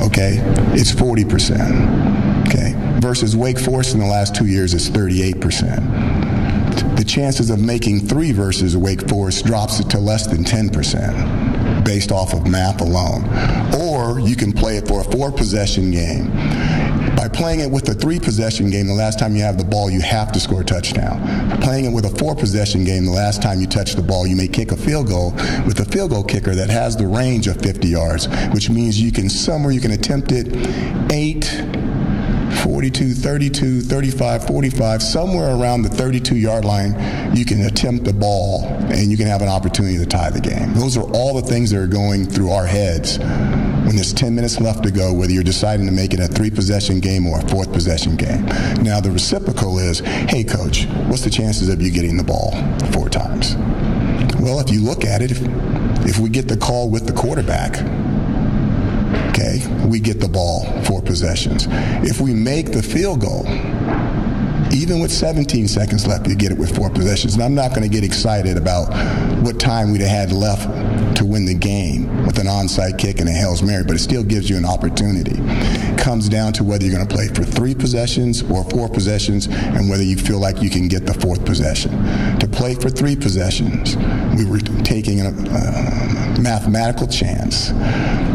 Okay, 0.00 0.40
it's 0.72 0.90
40%. 0.92 1.60
Okay, 1.60 2.09
versus 3.00 3.36
Wake 3.36 3.58
Forest 3.58 3.94
in 3.94 4.00
the 4.00 4.06
last 4.06 4.34
two 4.34 4.46
years 4.46 4.74
is 4.74 4.90
38%. 4.90 6.96
the 6.96 7.04
chances 7.04 7.48
of 7.48 7.58
making 7.58 8.00
three 8.00 8.30
versus 8.30 8.76
Wake 8.76 9.08
Forest 9.08 9.46
drops 9.46 9.80
it 9.80 9.88
to 9.88 9.98
less 9.98 10.26
than 10.26 10.44
10% 10.44 11.84
based 11.84 12.12
off 12.12 12.34
of 12.34 12.46
math 12.46 12.80
alone. 12.80 13.24
Or 13.80 14.20
you 14.20 14.36
can 14.36 14.52
play 14.52 14.76
it 14.76 14.86
for 14.86 15.00
a 15.00 15.04
four 15.04 15.32
possession 15.32 15.90
game. 15.90 16.30
By 17.16 17.28
playing 17.28 17.60
it 17.60 17.70
with 17.70 17.88
a 17.88 17.94
three 17.94 18.18
possession 18.18 18.70
game, 18.70 18.86
the 18.86 18.94
last 18.94 19.18
time 19.18 19.34
you 19.34 19.42
have 19.42 19.58
the 19.58 19.64
ball, 19.64 19.90
you 19.90 20.00
have 20.00 20.32
to 20.32 20.40
score 20.40 20.62
a 20.62 20.64
touchdown. 20.64 21.60
Playing 21.60 21.86
it 21.86 21.92
with 21.92 22.06
a 22.06 22.16
four 22.16 22.34
possession 22.34 22.84
game, 22.84 23.04
the 23.04 23.12
last 23.12 23.42
time 23.42 23.60
you 23.60 23.66
touch 23.66 23.94
the 23.94 24.02
ball, 24.02 24.26
you 24.26 24.36
may 24.36 24.48
kick 24.48 24.72
a 24.72 24.76
field 24.76 25.08
goal 25.08 25.32
with 25.66 25.80
a 25.80 25.84
field 25.84 26.10
goal 26.10 26.24
kicker 26.24 26.54
that 26.54 26.70
has 26.70 26.96
the 26.96 27.06
range 27.06 27.46
of 27.46 27.60
50 27.60 27.88
yards, 27.88 28.28
which 28.52 28.70
means 28.70 29.00
you 29.00 29.12
can 29.12 29.28
somewhere 29.28 29.72
you 29.72 29.80
can 29.80 29.92
attempt 29.92 30.32
it 30.32 30.48
eight, 31.12 31.62
42, 32.62 33.14
32, 33.14 33.80
35, 33.80 34.46
45, 34.46 35.02
somewhere 35.02 35.54
around 35.54 35.82
the 35.82 35.88
32 35.88 36.36
yard 36.36 36.64
line, 36.64 36.94
you 37.36 37.44
can 37.44 37.62
attempt 37.62 38.04
the 38.04 38.12
ball 38.12 38.64
and 38.64 39.10
you 39.10 39.16
can 39.16 39.26
have 39.26 39.42
an 39.42 39.48
opportunity 39.48 39.96
to 39.98 40.06
tie 40.06 40.30
the 40.30 40.40
game. 40.40 40.74
Those 40.74 40.96
are 40.96 41.04
all 41.14 41.34
the 41.34 41.46
things 41.46 41.70
that 41.70 41.80
are 41.80 41.86
going 41.86 42.26
through 42.26 42.50
our 42.50 42.66
heads 42.66 43.18
when 43.18 43.96
there's 43.96 44.12
10 44.12 44.34
minutes 44.34 44.60
left 44.60 44.82
to 44.84 44.90
go, 44.90 45.12
whether 45.12 45.32
you're 45.32 45.42
deciding 45.42 45.86
to 45.86 45.92
make 45.92 46.14
it 46.14 46.20
a 46.20 46.28
three 46.28 46.50
possession 46.50 47.00
game 47.00 47.26
or 47.26 47.40
a 47.40 47.48
fourth 47.48 47.72
possession 47.72 48.16
game. 48.16 48.44
Now, 48.82 49.00
the 49.00 49.10
reciprocal 49.10 49.78
is 49.78 50.00
hey, 50.00 50.44
coach, 50.44 50.86
what's 51.08 51.24
the 51.24 51.30
chances 51.30 51.68
of 51.68 51.80
you 51.82 51.90
getting 51.90 52.16
the 52.16 52.24
ball 52.24 52.52
four 52.92 53.08
times? 53.08 53.56
Well, 54.40 54.60
if 54.60 54.70
you 54.70 54.80
look 54.80 55.04
at 55.04 55.22
it, 55.22 55.30
if, 55.30 55.40
if 56.06 56.18
we 56.18 56.28
get 56.30 56.48
the 56.48 56.56
call 56.56 56.88
with 56.88 57.06
the 57.06 57.12
quarterback, 57.12 57.74
okay, 59.30 59.66
we 59.86 60.00
get 60.00 60.20
the 60.20 60.28
ball 60.28 60.64
for 60.82 61.00
possessions. 61.00 61.66
If 62.06 62.20
we 62.20 62.34
make 62.34 62.72
the 62.72 62.82
field 62.82 63.20
goal, 63.20 63.46
even 64.72 65.00
with 65.00 65.10
17 65.10 65.66
seconds 65.68 66.06
left, 66.06 66.28
you 66.28 66.36
get 66.36 66.52
it 66.52 66.58
with 66.58 66.74
four 66.76 66.90
possessions. 66.90 67.34
And 67.34 67.42
I'm 67.42 67.54
not 67.54 67.70
going 67.70 67.82
to 67.82 67.88
get 67.88 68.04
excited 68.04 68.56
about 68.56 68.86
what 69.42 69.58
time 69.58 69.90
we'd 69.90 70.00
have 70.00 70.30
had 70.30 70.32
left 70.32 71.16
to 71.16 71.24
win 71.24 71.44
the 71.44 71.54
game 71.54 72.08
with 72.30 72.38
an 72.38 72.46
onside 72.46 72.96
kick 72.96 73.18
and 73.18 73.28
a 73.28 73.32
Hails 73.32 73.60
Mary, 73.60 73.82
but 73.82 73.96
it 73.96 73.98
still 73.98 74.22
gives 74.22 74.48
you 74.48 74.56
an 74.56 74.64
opportunity. 74.64 75.34
Comes 75.96 76.28
down 76.28 76.52
to 76.52 76.62
whether 76.62 76.84
you're 76.84 76.94
going 76.94 77.06
to 77.06 77.12
play 77.12 77.26
for 77.26 77.42
three 77.42 77.74
possessions 77.74 78.42
or 78.44 78.62
four 78.70 78.88
possessions 78.88 79.48
and 79.48 79.90
whether 79.90 80.04
you 80.04 80.16
feel 80.16 80.38
like 80.38 80.62
you 80.62 80.70
can 80.70 80.86
get 80.86 81.06
the 81.06 81.14
fourth 81.14 81.44
possession. 81.44 81.90
To 82.38 82.46
play 82.46 82.76
for 82.76 82.88
three 82.88 83.16
possessions, 83.16 83.96
we 84.36 84.44
were 84.44 84.60
taking 84.84 85.22
a, 85.22 85.30
a 85.30 86.40
mathematical 86.40 87.08
chance 87.08 87.70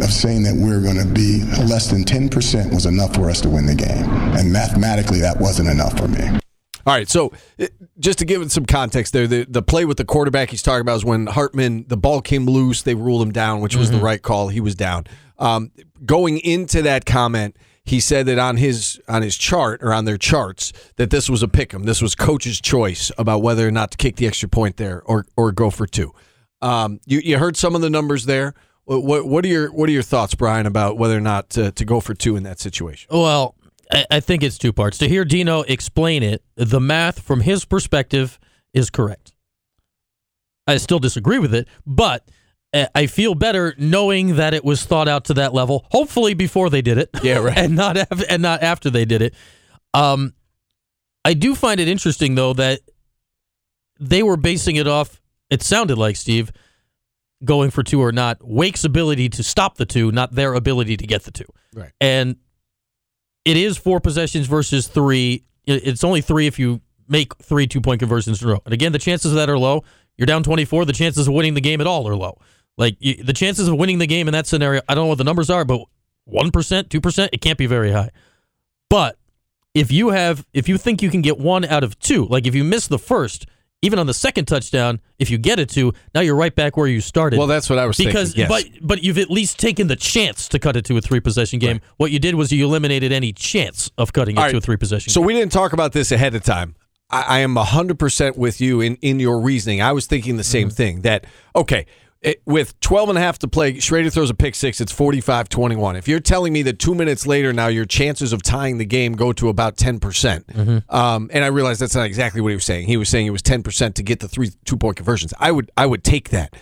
of 0.04 0.12
saying 0.12 0.44
that 0.44 0.56
we 0.56 0.66
we're 0.66 0.82
going 0.82 0.98
to 0.98 1.14
be 1.14 1.44
less 1.64 1.90
than 1.90 2.04
10% 2.04 2.74
was 2.74 2.86
enough 2.86 3.16
for 3.16 3.30
us 3.30 3.40
to 3.42 3.50
win 3.50 3.66
the 3.66 3.75
game. 3.75 4.10
And 4.36 4.52
mathematically, 4.52 5.22
that 5.22 5.40
wasn't 5.40 5.70
enough 5.70 5.98
for 5.98 6.10
me. 6.10 6.45
All 6.86 6.94
right, 6.94 7.10
so 7.10 7.32
uh, 7.60 7.65
just 8.00 8.20
to 8.20 8.25
give 8.25 8.42
it 8.42 8.51
some 8.51 8.65
context 8.65 9.12
there, 9.12 9.25
the, 9.25 9.46
the 9.50 9.63
play 9.63 9.86
with 9.86 9.98
the 9.98 10.06
quarterback 10.06 10.51
he's 10.51 10.62
talking 10.62 10.82
about 10.82 10.98
is 10.98 11.06
when 11.06 11.25
Hartman, 11.25 11.86
the 11.88 11.98
ball 11.98 12.22
came 12.22 12.46
loose, 12.46 12.84
they 12.84 12.94
ruled 12.94 13.24
him 13.24 13.32
down, 13.32 13.62
which 13.62 13.75
was 13.75 13.89
the 13.89 13.98
right 13.98 14.22
call. 14.22 14.50
He 14.50 14.62
was 14.62 14.75
down. 14.75 15.06
Um, 15.39 15.72
going 16.06 16.38
into 16.38 16.84
that 16.84 17.06
comment, 17.06 17.58
he 17.86 18.00
said 18.00 18.25
that 18.27 18.39
on 18.39 18.58
his 18.58 19.00
on 19.08 19.22
his 19.22 19.38
chart 19.38 19.82
or 19.84 19.94
on 19.94 20.06
their 20.06 20.18
charts 20.18 20.74
that 20.96 21.12
this 21.12 21.30
was 21.30 21.44
a 21.44 21.48
pick 21.48 21.74
'em. 21.74 21.84
This 21.84 22.01
was 22.01 22.15
coach's 22.15 22.60
choice 22.60 23.12
about 23.18 23.42
whether 23.44 23.68
or 23.68 23.72
not 23.72 23.92
to 23.92 23.98
kick 23.98 24.15
the 24.15 24.25
extra 24.27 24.50
point 24.50 24.77
there 24.77 25.04
or 25.06 25.25
or 25.38 25.51
go 25.51 25.70
for 25.70 25.86
two. 25.86 26.13
Um, 26.62 27.00
you 27.06 27.20
you 27.20 27.38
heard 27.38 27.56
some 27.58 27.75
of 27.75 27.82
the 27.82 27.89
numbers 27.89 28.25
there. 28.25 28.56
What 28.86 29.27
what 29.27 29.46
are 29.46 29.48
your 29.48 29.72
what 29.72 29.88
are 29.89 29.92
your 29.92 30.04
thoughts, 30.04 30.34
Brian, 30.36 30.65
about 30.65 30.98
whether 30.98 31.18
or 31.18 31.22
not 31.22 31.50
to, 31.51 31.72
to 31.72 31.86
go 31.86 32.00
for 32.00 32.13
two 32.13 32.36
in 32.36 32.44
that 32.44 32.60
situation? 32.60 33.08
Well, 33.12 33.56
I, 33.92 34.06
I 34.12 34.20
think 34.20 34.44
it's 34.44 34.58
two 34.58 34.74
parts. 34.74 34.98
To 35.00 35.08
hear 35.08 35.25
Dino 35.25 35.62
explain 35.62 36.24
it, 36.24 36.44
the 36.56 36.80
math 36.80 37.20
from 37.22 37.42
his 37.42 37.65
perspective 37.65 38.39
is 38.74 38.89
correct. 38.89 39.34
I 40.68 40.77
still 40.77 41.00
disagree 41.00 41.39
with 41.39 41.54
it, 41.54 41.68
but 41.86 42.27
uh, 42.74 42.88
I 42.96 43.06
feel 43.06 43.36
better 43.36 43.75
knowing 43.77 44.36
that 44.38 44.54
it 44.54 44.65
was 44.65 44.84
thought 44.84 45.08
out 45.08 45.25
to 45.25 45.36
that 45.36 45.54
level. 45.54 45.86
Hopefully 45.92 46.34
before 46.34 46.70
they 46.70 46.82
did 46.82 46.98
it, 46.98 47.10
Yeah, 47.22 47.38
right. 47.38 47.58
and 47.58 47.75
not 47.75 47.98
af- 47.98 48.24
and 48.30 48.42
not 48.42 48.63
after 48.63 48.89
they 48.89 49.06
did 49.06 49.22
it. 49.22 49.34
Um, 49.94 50.34
I 51.24 51.34
do 51.34 51.56
find 51.56 51.80
it 51.80 51.88
interesting 51.88 52.36
though 52.36 52.54
that 52.54 52.82
they 54.00 54.24
were 54.24 54.38
basing 54.38 54.75
it 54.75 54.88
off. 54.88 55.22
It 55.50 55.62
sounded 55.62 55.98
like 55.98 56.15
Steve 56.15 56.51
going 57.44 57.70
for 57.70 57.84
two 57.84 58.01
or 58.01 58.12
not. 58.12 58.39
Wake's 58.42 58.84
ability 58.84 59.30
to 59.30 59.44
stop 59.44 59.77
the 59.77 59.86
two, 59.86 60.12
not 60.12 60.34
their 60.34 60.54
ability 60.56 60.98
to 60.98 61.06
get 61.08 61.24
the 61.24 61.32
two. 61.32 61.46
Right. 61.74 61.92
And 62.01 62.38
it 63.46 63.58
is 63.58 63.78
four 63.78 64.00
possessions 64.00 64.48
versus 64.48 64.88
three. 64.88 65.44
It's 65.66 66.04
only 66.04 66.22
three 66.22 66.48
if 66.48 66.60
you 66.60 66.82
make 67.08 67.36
three 67.38 67.68
two 67.68 67.82
point 67.82 68.00
conversions 68.00 68.42
in 68.42 68.48
a 68.48 68.54
row. 68.54 68.62
And 68.66 68.74
again, 68.74 68.92
the 68.92 69.00
chances 69.00 69.32
of 69.32 69.38
that 69.38 69.50
are 69.50 69.58
low. 69.58 69.84
You're 70.18 70.25
down 70.25 70.44
24. 70.44 70.86
The 70.86 70.94
chances 70.94 71.28
of 71.28 71.34
winning 71.34 71.54
the 71.54 71.62
game 71.62 71.82
at 71.82 71.88
all 71.88 72.08
are 72.08 72.16
low. 72.16 72.40
Like 72.78 72.98
you, 73.00 73.24
the 73.24 73.34
chances 73.34 73.68
of 73.68 73.78
winning 73.78 74.00
the 74.00 74.08
game 74.08 74.28
in 74.28 74.34
that 74.34 74.48
scenario, 74.48 74.82
I 74.90 74.96
don't 74.96 75.06
know 75.06 75.10
what 75.10 75.18
the 75.18 75.24
numbers 75.24 75.50
are, 75.50 75.64
but 75.64 75.82
1%, 76.30 76.52
2%, 76.52 77.30
it 77.32 77.42
can't 77.42 77.58
be 77.58 77.68
very 77.68 77.92
high. 77.92 78.10
But 78.90 79.18
if 79.74 79.92
you 79.92 80.10
have, 80.10 80.46
if 80.54 80.68
you 80.68 80.78
think 80.78 81.02
you 81.02 81.10
can 81.10 81.22
get 81.22 81.38
one 81.38 81.66
out 81.66 81.84
of 81.84 82.00
two, 82.00 82.25
like 82.25 82.48
if 82.48 82.56
you 82.56 82.64
miss 82.64 82.88
the 82.88 83.00
first, 83.00 83.46
even 83.82 84.00
on 84.00 84.08
the 84.08 84.13
second 84.13 84.46
touchdown, 84.46 85.00
if 85.20 85.29
you 85.29 85.38
get 85.38 85.60
it 85.60 85.70
to, 85.72 85.94
now 86.15 86.22
you're 86.22 86.36
right 86.36 86.55
back 86.55 86.75
where 86.75 86.88
you 86.88 87.01
started. 87.01 87.38
Well, 87.38 87.48
that's 87.48 87.70
what 87.70 87.77
I 87.77 87.86
was 87.86 87.98
saying. 87.98 88.10
because, 88.10 88.34
thinking. 88.34 88.50
Yes. 88.50 88.63
but 88.82 88.88
but 88.88 89.03
you've 89.03 89.17
at 89.20 89.29
least 89.29 89.60
taken 89.60 89.88
the 89.88 89.96
chance 89.96 90.48
to 90.50 90.60
cut 90.60 90.75
it 90.75 90.86
to 90.86 90.98
a 90.98 91.01
three 91.01 91.20
possession 91.20 91.60
game. 91.60 91.82
What 91.98 92.12
you 92.12 92.20
did 92.20 92.36
was 92.36 92.51
you 92.51 92.65
eliminated 92.65 93.12
any 93.12 93.32
chance 93.34 93.91
of 93.98 94.12
cutting 94.13 94.38
it 94.38 94.39
All 94.39 94.50
to 94.50 94.58
a 94.58 94.62
three 94.62 94.77
possession. 94.77 95.12
So 95.12 95.22
game. 95.22 95.27
we 95.27 95.34
didn't 95.34 95.51
talk 95.51 95.74
about 95.74 95.91
this 95.94 96.12
ahead 96.12 96.34
of 96.36 96.44
time. 96.44 96.75
I, 97.12 97.22
I 97.22 97.39
am 97.39 97.55
hundred 97.58 98.00
percent 98.00 98.38
with 98.38 98.60
you 98.60 98.82
in 98.82 98.96
in 98.98 99.20
your 99.20 99.39
reasoning. 99.39 99.82
I 99.82 99.91
was 99.91 100.08
thinking 100.08 100.38
the 100.38 100.44
same 100.44 100.70
Mm-hmm. 100.70 100.75
thing. 100.75 101.01
That 101.01 101.25
okay. 101.55 101.86
It, 102.25 102.41
with 102.48 102.79
12 102.79 103.10
and 103.10 103.17
a 103.20 103.22
half 103.22 103.38
to 103.39 103.48
play, 103.48 103.74
Shrader 103.74 104.12
throws 104.12 104.32
a 104.32 104.34
pick 104.34 104.55
six. 104.55 104.82
It's 104.82 104.91
45 104.91 105.48
21. 105.48 105.96
If 105.96 106.08
you're 106.08 106.20
telling 106.20 106.53
me 106.53 106.63
that 106.63 106.79
two 106.79 106.96
minutes 106.96 107.27
later 107.27 107.53
now 107.53 107.67
your 107.67 107.86
chances 107.86 108.34
of 108.34 108.41
tying 108.41 108.79
the 108.79 108.86
game 108.86 109.13
go 109.13 109.32
to 109.34 109.48
about 109.48 109.77
10%, 109.77 110.01
percent 110.01 110.48
Mm-hmm. 110.48 110.96
um, 110.96 111.29
and 111.32 111.44
I 111.44 111.48
realize 111.48 111.77
that's 111.77 111.94
not 111.96 112.08
exactly 112.08 112.41
what 112.41 112.50
he 112.50 112.55
was 112.55 112.65
saying. 112.65 112.88
He 112.88 112.98
was 112.98 113.10
saying 113.10 113.27
it 113.27 113.29
was 113.29 113.44
10% 113.44 113.94
to 113.94 114.01
get 114.03 114.22
the 114.22 114.27
three 114.27 114.50
two 114.65 114.75
point 114.75 114.98
conversions. 114.98 115.36
I 115.39 115.51
would 115.51 115.72
I 115.77 115.86
would 115.86 116.03
take 116.03 116.29
that. 116.29 116.55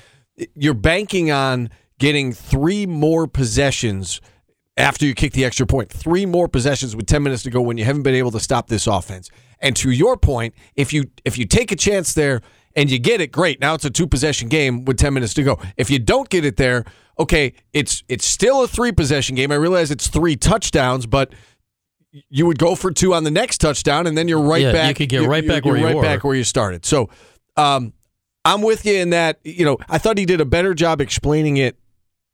You're 0.54 0.74
banking 0.74 1.32
on 1.32 1.70
getting 1.98 2.34
three 2.34 2.86
more 2.86 3.26
possessions 3.28 4.20
after 4.76 5.06
you 5.06 5.14
kick 5.14 5.32
the 5.32 5.46
extra 5.46 5.66
point. 5.66 5.90
Three 5.90 6.26
more 6.26 6.48
possessions 6.50 6.96
with 6.96 7.06
10 7.06 7.24
minutes 7.24 7.44
to 7.44 7.50
go 7.50 7.62
when 7.62 7.78
you 7.78 7.86
haven't 7.86 8.04
been 8.04 8.16
able 8.16 8.32
to 8.32 8.40
stop 8.40 8.68
this 8.68 8.88
offense. 8.88 9.30
And 9.60 9.76
to 9.78 9.92
your 9.92 10.18
point, 10.18 10.56
if 10.76 10.92
you 10.92 11.06
if 11.24 11.38
you 11.38 11.46
take 11.46 11.72
a 11.72 11.76
chance 11.78 12.14
there 12.14 12.42
and 12.76 12.90
you 12.90 13.00
get 13.00 13.22
it, 13.22 13.32
great. 13.32 13.60
Now 13.62 13.74
it's 13.76 13.86
a 13.86 13.90
two 13.90 14.08
possession 14.08 14.50
game 14.50 14.86
with 14.86 14.98
10 14.98 15.14
minutes 15.14 15.34
to 15.36 15.44
go. 15.44 15.60
If 15.78 15.90
you 15.90 16.00
don't 16.00 16.30
get 16.30 16.44
it 16.46 16.58
there, 16.58 16.86
okay, 17.20 17.54
it's 17.74 18.04
it's 18.08 18.26
still 18.26 18.64
a 18.64 18.68
three 18.68 18.92
possession 18.92 19.36
game. 19.36 19.52
I 19.52 19.56
realize 19.56 19.92
it's 19.92 20.08
three 20.08 20.36
touchdowns, 20.36 21.06
but 21.06 21.34
you 22.30 22.46
would 22.46 22.60
go 22.60 22.76
for 22.76 22.92
two 22.92 23.14
on 23.14 23.24
the 23.24 23.32
next 23.32 23.58
touchdown, 23.60 24.06
and 24.08 24.18
then 24.18 24.28
you're 24.28 24.42
right 24.42 24.62
Yeah, 24.62 24.68
you 24.68 24.74
back. 24.74 24.96
could 24.98 25.10
get 25.10 25.18
you're- 25.18 25.28
right 25.28 25.44
you're- 25.44 25.56
back 25.56 25.66
where 25.66 25.78
you're 25.78 25.90
you 25.90 25.96
right 26.00 26.02
back 26.04 26.24
where 26.24 26.36
you 26.36 26.44
started. 26.44 26.86
So, 26.86 27.10
um, 27.58 27.94
I'm 28.46 28.62
with 28.62 28.86
you 28.86 28.94
in 28.96 29.10
that. 29.12 29.40
You 29.44 29.66
know, 29.66 29.78
I 29.90 29.98
thought 29.98 30.18
he 30.18 30.26
did 30.26 30.42
a 30.42 30.46
better 30.46 30.74
job 30.74 31.02
explaining 31.02 31.58
it 31.58 31.78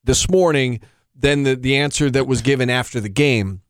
this 0.03 0.29
morning 0.29 0.79
than 1.15 1.43
the 1.43 1.55
the 1.55 1.77
answer 1.77 2.09
that 2.09 2.27
was 2.27 2.41
given 2.41 2.69
after 2.69 2.99
the 2.99 3.09
game. 3.09 3.61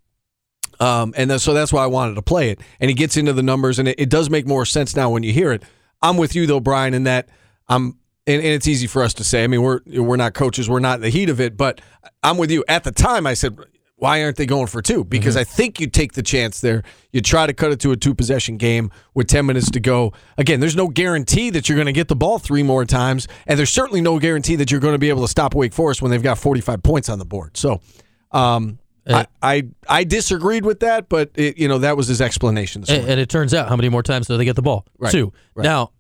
Um, 0.80 1.14
and 1.18 1.30
then, 1.30 1.40
so 1.40 1.54
that's 1.54 1.74
why 1.74 1.84
I 1.84 1.88
wanted 1.88 2.16
to 2.16 2.22
play 2.22 2.50
it. 2.52 2.60
And 2.80 2.90
he 2.90 2.96
gets 2.96 3.18
into 3.18 3.34
the 3.34 3.44
numbers, 3.44 3.80
and 3.80 3.88
it, 3.90 4.00
it 4.00 4.10
does 4.10 4.30
make 4.30 4.48
more 4.48 4.66
sense 4.66 4.96
now 4.96 5.10
when 5.10 5.24
you 5.24 5.34
hear 5.34 5.52
it. 5.52 5.64
I'm 6.02 6.18
with 6.18 6.36
you 6.36 6.46
though, 6.46 6.60
Brian, 6.60 6.94
in 6.94 7.04
that 7.04 7.30
I'm. 7.68 7.98
And, 8.28 8.44
and 8.44 8.54
it's 8.54 8.68
easy 8.68 8.86
for 8.86 9.02
us 9.02 9.16
to 9.16 9.24
say. 9.24 9.44
I 9.44 9.48
mean, 9.48 9.64
we're 9.64 9.80
we're 9.88 10.16
not 10.16 10.36
coaches. 10.36 10.70
We're 10.70 10.80
not 10.80 10.96
in 10.96 11.02
the 11.02 11.10
heat 11.10 11.30
of 11.30 11.42
it. 11.42 11.58
But 11.58 11.82
I'm 12.22 12.38
with 12.38 12.52
you. 12.52 12.64
At 12.68 12.84
the 12.84 12.92
time, 12.92 13.26
I 13.26 13.34
said, 13.34 13.58
why 14.00 14.24
aren't 14.24 14.38
they 14.38 14.46
going 14.46 14.68
for 14.68 14.82
two? 14.82 15.04
Because 15.04 15.36
I 15.36 15.44
think 15.44 15.80
you 15.80 15.88
take 15.88 16.14
the 16.14 16.24
chance 16.24 16.62
there. 16.62 16.84
You 17.12 17.22
try 17.22 17.46
to 17.46 17.54
cut 17.54 17.72
it 17.72 17.80
to 17.82 17.92
a 17.92 17.98
two 17.98 18.16
possession 18.16 18.58
game 18.58 18.92
with 19.14 19.28
10 19.28 19.46
minutes 19.46 19.70
to 19.72 19.80
go. 19.80 20.14
Again, 20.38 20.62
there's 20.62 20.76
no 20.76 20.88
guarantee 20.88 21.50
that 21.52 21.68
you're 21.68 21.76
going 21.76 21.88
to 21.88 21.92
get 21.92 22.08
the 22.08 22.16
ball 22.16 22.40
three 22.40 22.64
more 22.64 22.86
times. 22.86 23.28
And 23.46 23.60
there's 23.60 23.70
certainly 23.70 24.02
no 24.02 24.18
guarantee 24.18 24.56
that 24.56 24.72
you're 24.72 24.80
going 24.80 24.94
to 24.94 25.00
be 25.00 25.10
able 25.10 25.22
to 25.24 25.28
stop 25.28 25.54
Wake 25.54 25.74
Forest 25.74 26.02
when 26.02 26.12
they've 26.12 26.24
got 26.24 26.38
45 26.38 26.82
points 26.82 27.10
on 27.10 27.20
the 27.20 27.26
board. 27.26 27.58
So, 27.58 27.82
um, 28.32 28.80
I, 29.10 29.28
I 29.42 29.64
I 29.88 30.04
disagreed 30.04 30.66
with 30.66 30.82
that, 30.82 31.10
but 31.10 31.32
it, 31.36 31.58
you 31.58 31.68
know 31.68 31.80
that 31.80 31.98
was 31.98 32.08
his 32.08 32.22
explanation. 32.22 32.84
And, 32.88 33.08
and 33.08 33.20
it 33.20 33.30
turns 33.30 33.54
out 33.54 33.70
how 33.70 33.76
many 33.76 33.90
more 33.90 34.04
times 34.04 34.28
do 34.28 34.38
they 34.38 34.46
get 34.46 34.56
the 34.56 34.62
ball? 34.62 34.86
Right, 34.98 35.12
Two. 35.12 35.34
right. 35.56 35.64
Now, 35.64 35.92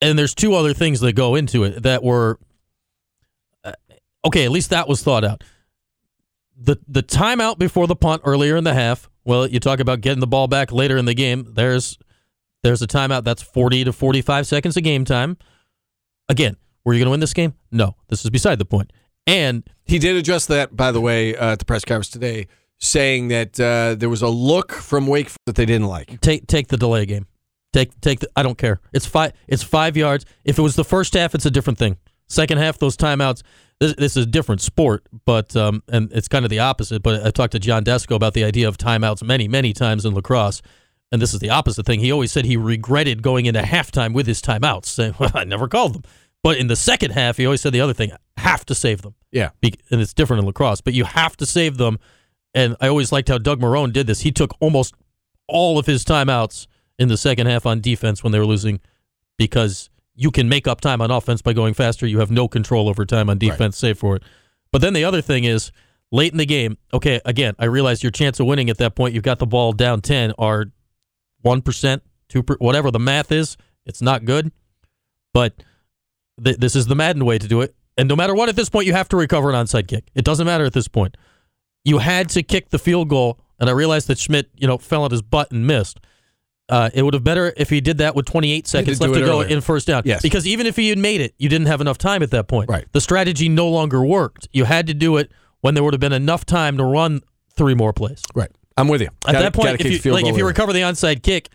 and 0.00 0.18
there's 0.18 0.34
two 0.34 0.54
other 0.54 0.72
things 0.72 1.00
that 1.00 1.14
go 1.14 1.34
into 1.34 1.64
it 1.64 1.82
that 1.82 2.02
were 2.02 2.38
uh, 3.64 3.72
okay. 4.24 4.44
At 4.44 4.50
least 4.50 4.70
that 4.70 4.88
was 4.88 5.02
thought 5.02 5.24
out. 5.24 5.42
The 6.56 6.76
the 6.86 7.02
timeout 7.02 7.58
before 7.58 7.86
the 7.86 7.96
punt 7.96 8.22
earlier 8.24 8.56
in 8.56 8.64
the 8.64 8.74
half. 8.74 9.10
Well, 9.24 9.46
you 9.46 9.58
talk 9.58 9.80
about 9.80 10.00
getting 10.00 10.20
the 10.20 10.26
ball 10.26 10.48
back 10.48 10.70
later 10.70 10.96
in 10.96 11.06
the 11.06 11.14
game. 11.14 11.52
There's 11.54 11.98
there's 12.62 12.82
a 12.82 12.86
timeout 12.86 13.24
that's 13.24 13.42
40 13.42 13.84
to 13.84 13.92
45 13.92 14.46
seconds 14.46 14.76
of 14.76 14.82
game 14.82 15.04
time. 15.04 15.36
Again, 16.28 16.56
were 16.84 16.94
you 16.94 17.00
going 17.00 17.06
to 17.06 17.10
win 17.10 17.20
this 17.20 17.34
game? 17.34 17.54
No. 17.70 17.96
This 18.08 18.24
is 18.24 18.30
beside 18.30 18.58
the 18.58 18.64
point. 18.64 18.90
And 19.26 19.64
He 19.84 19.98
did 19.98 20.16
address 20.16 20.46
that, 20.46 20.76
by 20.76 20.92
the 20.92 21.00
way, 21.00 21.36
uh, 21.36 21.52
at 21.52 21.58
the 21.58 21.64
press 21.64 21.84
conference 21.84 22.08
today, 22.08 22.46
saying 22.78 23.28
that 23.28 23.58
uh, 23.58 23.94
there 23.94 24.08
was 24.08 24.22
a 24.22 24.28
look 24.28 24.72
from 24.72 25.06
Wake 25.06 25.30
that 25.46 25.56
they 25.56 25.66
didn't 25.66 25.86
like. 25.86 26.20
take 26.20 26.46
take 26.46 26.68
the 26.68 26.76
delay 26.76 27.06
game. 27.06 27.26
Take 27.72 27.98
take. 28.00 28.20
The, 28.20 28.28
I 28.36 28.42
don't 28.42 28.58
care. 28.58 28.80
It's 28.92 29.06
five. 29.06 29.32
It's 29.48 29.62
five 29.62 29.96
yards. 29.96 30.24
If 30.44 30.58
it 30.58 30.62
was 30.62 30.76
the 30.76 30.84
first 30.84 31.14
half, 31.14 31.34
it's 31.34 31.46
a 31.46 31.50
different 31.50 31.78
thing. 31.78 31.96
Second 32.28 32.58
half, 32.58 32.78
those 32.78 32.96
timeouts. 32.96 33.42
This, 33.80 33.94
this 33.96 34.16
is 34.16 34.24
a 34.24 34.28
different 34.28 34.60
sport, 34.60 35.04
but 35.24 35.56
um, 35.56 35.82
and 35.88 36.12
it's 36.12 36.28
kind 36.28 36.44
of 36.44 36.50
the 36.50 36.60
opposite. 36.60 37.02
But 37.02 37.26
I 37.26 37.30
talked 37.30 37.52
to 37.52 37.58
John 37.58 37.84
Desko 37.84 38.14
about 38.14 38.34
the 38.34 38.44
idea 38.44 38.68
of 38.68 38.78
timeouts 38.78 39.22
many, 39.22 39.48
many 39.48 39.72
times 39.72 40.04
in 40.04 40.14
lacrosse, 40.14 40.62
and 41.10 41.20
this 41.20 41.34
is 41.34 41.40
the 41.40 41.50
opposite 41.50 41.84
thing. 41.84 41.98
He 41.98 42.12
always 42.12 42.30
said 42.30 42.44
he 42.44 42.56
regretted 42.56 43.22
going 43.22 43.46
into 43.46 43.60
halftime 43.60 44.14
with 44.14 44.26
his 44.28 44.40
timeouts, 44.40 44.86
saying, 44.86 45.14
"Well, 45.18 45.32
I 45.34 45.42
never 45.44 45.66
called 45.66 45.94
them." 45.94 46.02
But 46.44 46.58
in 46.58 46.68
the 46.68 46.76
second 46.76 47.12
half, 47.12 47.38
he 47.38 47.46
always 47.46 47.62
said 47.62 47.72
the 47.72 47.80
other 47.80 47.94
thing: 47.94 48.12
have 48.36 48.64
to 48.66 48.74
save 48.74 49.02
them. 49.02 49.14
Yeah. 49.32 49.50
Be- 49.60 49.74
and 49.90 50.00
it's 50.00 50.14
different 50.14 50.40
in 50.40 50.46
lacrosse, 50.46 50.80
but 50.82 50.92
you 50.92 51.04
have 51.04 51.36
to 51.38 51.46
save 51.46 51.78
them. 51.78 51.98
And 52.54 52.76
I 52.80 52.86
always 52.86 53.10
liked 53.10 53.28
how 53.28 53.38
Doug 53.38 53.60
Marrone 53.60 53.92
did 53.92 54.06
this. 54.06 54.20
He 54.20 54.30
took 54.30 54.54
almost 54.60 54.94
all 55.48 55.78
of 55.78 55.86
his 55.86 56.04
timeouts 56.04 56.66
in 56.98 57.08
the 57.08 57.16
second 57.16 57.48
half 57.48 57.66
on 57.66 57.80
defense 57.80 58.22
when 58.22 58.30
they 58.32 58.38
were 58.38 58.46
losing 58.46 58.80
because 59.38 59.90
you 60.14 60.30
can 60.30 60.48
make 60.48 60.68
up 60.68 60.80
time 60.80 61.00
on 61.00 61.10
offense 61.10 61.42
by 61.42 61.52
going 61.52 61.74
faster. 61.74 62.06
You 62.06 62.20
have 62.20 62.30
no 62.30 62.46
control 62.46 62.88
over 62.88 63.04
time 63.04 63.28
on 63.28 63.38
defense, 63.38 63.76
save 63.76 63.98
for 63.98 64.14
it. 64.14 64.22
But 64.70 64.82
then 64.82 64.92
the 64.92 65.04
other 65.04 65.22
thing 65.22 65.44
is 65.44 65.72
late 66.12 66.30
in 66.30 66.38
the 66.38 66.46
game, 66.46 66.76
okay, 66.92 67.20
again, 67.24 67.54
I 67.58 67.64
realize 67.64 68.02
your 68.02 68.12
chance 68.12 68.38
of 68.38 68.46
winning 68.46 68.70
at 68.70 68.78
that 68.78 68.94
point, 68.94 69.14
you've 69.14 69.24
got 69.24 69.38
the 69.40 69.46
ball 69.46 69.72
down 69.72 70.00
10 70.00 70.34
are 70.38 70.66
1%, 71.44 72.00
2 72.28 72.42
per, 72.42 72.56
whatever 72.58 72.90
the 72.90 73.00
math 73.00 73.32
is. 73.32 73.56
It's 73.84 74.00
not 74.00 74.24
good. 74.24 74.52
But 75.32 75.54
th- 76.42 76.56
this 76.58 76.74
is 76.76 76.86
the 76.86 76.94
Madden 76.94 77.24
way 77.24 77.38
to 77.38 77.48
do 77.48 77.60
it. 77.60 77.74
And 77.96 78.08
no 78.08 78.16
matter 78.16 78.34
what, 78.34 78.48
at 78.48 78.56
this 78.56 78.68
point, 78.68 78.86
you 78.86 78.92
have 78.92 79.08
to 79.10 79.16
recover 79.16 79.50
an 79.50 79.54
onside 79.54 79.86
kick. 79.86 80.10
It 80.14 80.24
doesn't 80.24 80.46
matter 80.46 80.64
at 80.64 80.72
this 80.72 80.88
point. 80.88 81.16
You 81.84 81.98
had 81.98 82.28
to 82.30 82.42
kick 82.42 82.70
the 82.70 82.78
field 82.78 83.08
goal, 83.08 83.38
and 83.60 83.68
I 83.68 83.72
realized 83.72 84.08
that 84.08 84.18
Szmyt, 84.18 84.46
you 84.56 84.66
know, 84.66 84.78
fell 84.78 85.04
on 85.04 85.10
his 85.10 85.22
butt 85.22 85.52
and 85.52 85.66
missed. 85.66 86.00
Uh, 86.68 86.88
it 86.94 87.02
would 87.02 87.12
have 87.14 87.22
better 87.22 87.52
if 87.58 87.68
he 87.68 87.80
did 87.82 87.98
that 87.98 88.16
with 88.16 88.24
28 88.24 88.66
seconds 88.66 89.00
left 89.00 89.12
to 89.14 89.20
go 89.20 89.40
earlier. 89.40 89.48
in 89.48 89.60
first 89.60 89.86
down. 89.86 90.02
Yes. 90.06 90.22
Because 90.22 90.46
even 90.46 90.66
if 90.66 90.76
he 90.76 90.88
had 90.88 90.96
made 90.98 91.20
it, 91.20 91.34
you 91.38 91.48
didn't 91.50 91.66
have 91.66 91.82
enough 91.82 91.98
time 91.98 92.22
at 92.22 92.30
that 92.30 92.48
point. 92.48 92.70
Right. 92.70 92.86
The 92.92 93.02
strategy 93.02 93.50
no 93.50 93.68
longer 93.68 94.02
worked. 94.02 94.48
You 94.52 94.64
had 94.64 94.86
to 94.86 94.94
do 94.94 95.18
it 95.18 95.30
when 95.60 95.74
there 95.74 95.84
would 95.84 95.92
have 95.92 96.00
been 96.00 96.14
enough 96.14 96.46
time 96.46 96.78
to 96.78 96.84
run 96.84 97.20
three 97.54 97.74
more 97.74 97.92
plays. 97.92 98.22
Right. 98.34 98.50
I'm 98.78 98.88
with 98.88 99.02
you. 99.02 99.08
At 99.26 99.32
Gotta- 99.32 99.38
that 99.40 99.54
point, 99.54 99.80
if 99.80 100.04
you 100.04 100.12
like, 100.12 100.24
if 100.24 100.38
you 100.38 100.46
recover 100.46 100.72
the 100.72 100.80
onside 100.80 101.22
kick, 101.22 101.50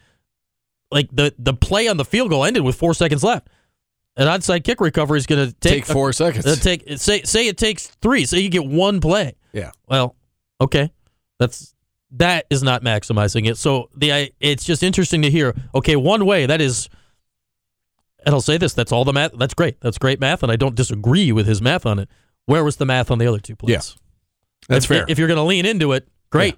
like 0.92 1.10
the 1.12 1.34
the 1.38 1.54
play 1.54 1.88
on 1.88 1.98
the 1.98 2.06
field 2.06 2.30
goal 2.30 2.46
ended 2.46 2.64
with 2.64 2.76
four 2.76 2.94
seconds 2.94 3.24
left. 3.24 3.50
An 4.20 4.28
onside 4.28 4.66
kick 4.66 4.82
recovery 4.82 5.18
is 5.18 5.26
going 5.26 5.48
to 5.48 5.54
take, 5.54 5.86
Take 5.86 5.86
four 5.86 6.12
seconds. 6.12 6.46
Uh, 6.46 6.56
take 6.56 6.84
say 6.98 7.24
say 7.24 7.48
it 7.48 7.58
takes 7.58 7.88
three. 7.88 8.26
Say 8.26 8.40
you 8.40 8.50
get 8.50 8.66
one 8.66 9.00
play. 9.00 9.36
Yeah. 9.54 9.72
Well, 9.88 10.18
okay, 10.60 10.92
that's 11.40 11.74
that 12.12 12.46
is 12.50 12.62
not 12.62 12.84
maximizing 12.84 13.48
it. 13.48 13.58
So 13.58 13.90
the 13.96 14.12
I, 14.12 14.32
it's 14.42 14.66
just 14.66 14.84
interesting 14.84 15.22
to 15.22 15.32
hear. 15.32 15.56
Okay, 15.74 15.96
one 15.96 16.26
way 16.26 16.46
that 16.46 16.60
is, 16.60 16.90
and 18.26 18.36
I'll 18.36 18.42
say 18.42 18.58
this: 18.58 18.74
that's 18.74 18.92
all 18.92 19.06
the 19.06 19.14
math. 19.14 19.32
That's 19.38 19.54
great. 19.54 19.80
That's 19.80 19.98
great 19.98 20.20
math, 20.20 20.44
and 20.44 20.52
I 20.52 20.58
don't 20.58 20.76
disagree 20.76 21.32
with 21.32 21.48
his 21.48 21.62
math 21.62 21.86
on 21.86 21.98
it. 21.98 22.10
Where 22.46 22.66
was 22.66 22.76
the 22.76 22.86
math 22.86 23.12
on 23.12 23.20
the 23.20 23.28
other 23.28 23.40
two 23.40 23.56
plays? 23.56 23.72
Yeah. 23.72 23.80
That's 24.68 24.84
if, 24.84 24.90
fair. 24.90 25.06
If 25.08 25.18
you're 25.18 25.30
going 25.30 25.38
to 25.38 25.44
lean 25.44 25.66
into 25.66 25.94
it, 25.94 26.10
great. 26.30 26.58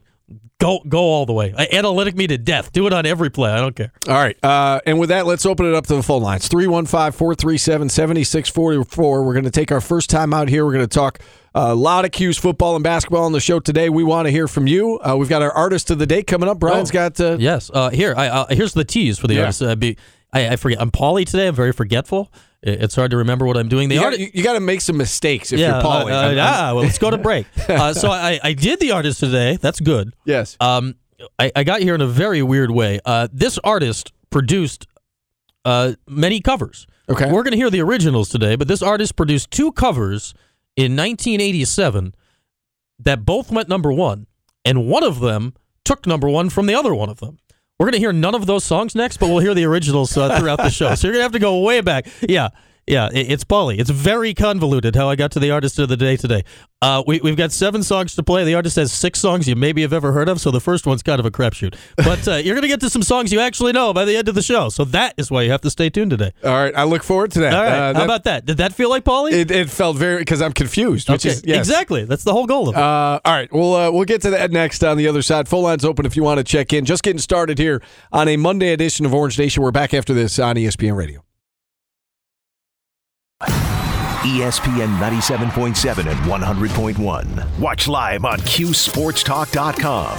Go 0.59 0.79
go 0.87 0.99
all 0.99 1.25
the 1.25 1.33
way. 1.33 1.55
Analytic 1.71 2.15
me 2.15 2.27
to 2.27 2.37
death. 2.37 2.71
Do 2.71 2.85
it 2.85 2.93
on 2.93 3.05
every 3.07 3.31
play. 3.31 3.49
I 3.51 3.57
don't 3.59 3.75
care. 3.75 3.91
All 4.07 4.13
right. 4.13 4.37
Uh, 4.43 4.79
and 4.85 4.99
with 4.99 5.09
that, 5.09 5.25
let's 5.25 5.43
open 5.45 5.65
it 5.65 5.73
up 5.73 5.87
to 5.87 5.95
the 5.95 6.03
phone 6.03 6.21
lines 6.21 6.47
315 6.47 7.13
437 7.13 7.89
7644. 7.89 9.23
We're 9.23 9.33
going 9.33 9.43
to 9.45 9.49
take 9.51 9.71
our 9.71 9.81
first 9.81 10.09
time 10.09 10.33
out 10.35 10.49
here. 10.49 10.65
We're 10.65 10.73
going 10.73 10.87
to 10.87 10.93
talk 10.93 11.19
a 11.55 11.73
lot 11.73 12.05
of 12.05 12.11
'Cuse 12.11 12.37
football 12.37 12.75
and 12.75 12.83
basketball 12.83 13.23
on 13.25 13.31
the 13.31 13.39
show 13.39 13.59
today. 13.59 13.89
We 13.89 14.03
want 14.03 14.27
to 14.27 14.31
hear 14.31 14.47
from 14.47 14.67
you. 14.67 14.99
Uh, 14.99 15.15
we've 15.17 15.29
got 15.29 15.41
our 15.41 15.51
artist 15.51 15.89
of 15.89 15.97
the 15.99 16.05
day 16.05 16.21
coming 16.23 16.47
up. 16.47 16.59
Brian's 16.59 16.91
Oh. 16.91 16.93
got. 16.93 17.19
Uh, 17.19 17.37
Yes. 17.39 17.71
Uh, 17.73 17.89
here, 17.89 18.13
I, 18.15 18.27
uh, 18.27 18.45
here's 18.49 18.73
the 18.73 18.85
tease 18.85 19.17
for 19.17 19.25
the 19.27 19.33
Yeah. 19.35 19.41
artist. 19.41 19.63
Uh, 19.63 19.75
be, 19.75 19.97
I, 20.33 20.49
I 20.49 20.55
forget. 20.55 20.81
I'm 20.81 20.91
Pauly 20.91 21.25
today. 21.25 21.47
I'm 21.47 21.55
very 21.55 21.73
forgetful. 21.73 22.31
It's 22.63 22.95
hard 22.95 23.11
to 23.11 23.17
remember 23.17 23.45
what 23.45 23.57
I'm 23.57 23.69
doing. 23.69 23.89
The 23.89 23.95
you, 23.95 24.01
got, 24.01 24.19
you, 24.19 24.43
got 24.43 24.53
to 24.53 24.59
make 24.59 24.81
some 24.81 24.95
mistakes 24.95 25.51
if 25.51 25.59
you're 25.59 25.69
Pauly. 25.69 26.11
Uh, 26.11 26.27
uh, 26.27 26.31
yeah. 26.31 26.71
Well, 26.73 26.83
let's 26.83 26.99
go 26.99 27.09
to 27.09 27.17
break. 27.17 27.47
uh, 27.69 27.93
so 27.93 28.11
I, 28.11 28.39
I 28.43 28.53
did 28.53 28.79
the 28.79 28.91
artist 28.91 29.19
today. 29.19 29.57
That's 29.57 29.79
good. 29.79 30.13
yes. 30.25 30.57
Um, 30.59 30.95
I, 31.39 31.51
I 31.55 31.63
got 31.63 31.81
here 31.81 31.95
in 31.95 32.01
a 32.01 32.07
very 32.07 32.41
weird 32.43 32.71
way. 32.71 32.99
Uh, 33.05 33.27
this 33.31 33.57
artist 33.63 34.11
produced 34.29 34.87
uh, 35.65 35.93
many 36.07 36.39
covers. 36.39 36.87
Okay. 37.09 37.31
We're 37.31 37.43
going 37.43 37.51
to 37.51 37.57
hear 37.57 37.69
the 37.69 37.81
originals 37.81 38.29
today, 38.29 38.55
but 38.55 38.67
this 38.67 38.81
artist 38.81 39.15
produced 39.15 39.51
two 39.51 39.71
covers 39.71 40.33
in 40.75 40.95
1987 40.95 42.15
that 42.99 43.25
both 43.25 43.51
went 43.51 43.67
number 43.67 43.91
one, 43.91 44.27
and 44.63 44.87
one 44.87 45.03
of 45.03 45.19
them 45.19 45.53
took 45.83 46.05
number 46.05 46.29
one 46.29 46.49
from 46.49 46.67
the 46.67 46.75
other 46.75 46.93
one 46.93 47.09
of 47.09 47.19
them. 47.19 47.39
We're 47.81 47.85
going 47.85 47.93
to 47.93 47.99
hear 47.99 48.13
none 48.13 48.35
of 48.35 48.45
those 48.45 48.63
songs 48.63 48.93
next, 48.93 49.17
but 49.17 49.29
we'll 49.29 49.39
hear 49.39 49.55
the 49.55 49.65
originals 49.65 50.15
uh, 50.15 50.37
throughout 50.37 50.57
the 50.57 50.69
show. 50.69 50.93
So 50.93 51.07
you're 51.07 51.13
going 51.13 51.21
to 51.21 51.23
have 51.23 51.31
to 51.31 51.39
go 51.39 51.61
way 51.61 51.81
back. 51.81 52.05
Yeah. 52.21 52.49
Yeah, 52.91 53.07
it's 53.13 53.45
Pauly. 53.45 53.79
It's 53.79 53.89
very 53.89 54.33
convoluted 54.33 54.97
how 54.97 55.07
I 55.07 55.15
got 55.15 55.31
to 55.31 55.39
the 55.39 55.49
artist 55.49 55.79
of 55.79 55.87
the 55.87 55.95
day 55.95 56.17
today. 56.17 56.43
Uh, 56.81 57.01
we, 57.07 57.21
we've 57.21 57.37
got 57.37 57.53
seven 57.53 57.83
songs 57.83 58.15
to 58.15 58.23
play. 58.23 58.43
The 58.43 58.55
artist 58.55 58.75
has 58.75 58.91
six 58.91 59.17
songs 59.17 59.47
you 59.47 59.55
maybe 59.55 59.81
have 59.83 59.93
ever 59.93 60.11
heard 60.11 60.27
of, 60.27 60.41
so 60.41 60.51
the 60.51 60.59
first 60.59 60.85
one's 60.85 61.01
kind 61.01 61.17
of 61.17 61.25
a 61.25 61.31
crapshoot. 61.31 61.77
But 61.95 62.27
uh, 62.27 62.35
you're 62.43 62.53
going 62.53 62.63
to 62.63 62.67
get 62.67 62.81
to 62.81 62.89
some 62.89 63.01
songs 63.01 63.31
you 63.31 63.39
actually 63.39 63.71
know 63.71 63.93
by 63.93 64.03
the 64.03 64.17
end 64.17 64.27
of 64.27 64.35
the 64.35 64.41
show. 64.41 64.67
So 64.67 64.83
that 64.83 65.13
is 65.15 65.31
why 65.31 65.43
you 65.43 65.51
have 65.51 65.61
to 65.61 65.69
stay 65.69 65.89
tuned 65.89 66.11
today. 66.11 66.33
All 66.43 66.51
right. 66.51 66.75
I 66.75 66.83
look 66.83 67.03
forward 67.03 67.31
to 67.31 67.39
that. 67.39 67.53
All 67.53 67.63
right. 67.63 67.71
Uh, 67.71 67.93
how 67.93 68.03
about 68.03 68.25
that? 68.25 68.45
Did 68.45 68.57
that 68.57 68.73
feel 68.73 68.89
like 68.89 69.05
Pauly? 69.05 69.31
it, 69.31 69.51
it 69.51 69.69
felt 69.69 69.95
very 69.95 70.19
because 70.19 70.41
I'm 70.41 70.51
confused, 70.51 71.09
which 71.09 71.25
okay. 71.25 71.35
is 71.35 71.43
yes. 71.45 71.59
Exactly. 71.59 72.03
That's 72.03 72.25
the 72.25 72.33
whole 72.33 72.45
goal 72.45 72.67
of 72.67 72.75
it. 72.75 72.81
Uh, 72.81 73.21
all 73.23 73.33
right, 73.33 73.49
we'll 73.53 73.73
uh, 73.73 73.89
we'll 73.89 74.03
get 74.03 74.21
to 74.23 74.31
that 74.31 74.51
next 74.51 74.83
on 74.83 74.97
the 74.97 75.07
other 75.07 75.21
side. 75.21 75.47
Full 75.47 75.61
lines 75.61 75.85
open 75.85 76.05
if 76.05 76.17
you 76.17 76.23
want 76.23 76.39
to 76.39 76.43
check 76.43 76.73
in. 76.73 76.83
Just 76.83 77.03
getting 77.03 77.19
started 77.19 77.57
here 77.57 77.81
on 78.11 78.27
a 78.27 78.35
Monday 78.35 78.73
edition 78.73 79.05
of 79.05 79.13
Orange 79.13 79.39
Nation. 79.39 79.63
We're 79.63 79.71
back 79.71 79.93
after 79.93 80.13
this 80.13 80.39
on 80.39 80.57
ESPN 80.57 80.97
Radio. 80.97 81.23
ESPN 84.21 84.97
97.7 84.99 86.09
and 86.09 86.19
100.1. 86.19 87.59
Watch 87.59 87.87
live 87.87 88.23
on 88.25 88.37
QSportsTalk.com. 88.39 90.17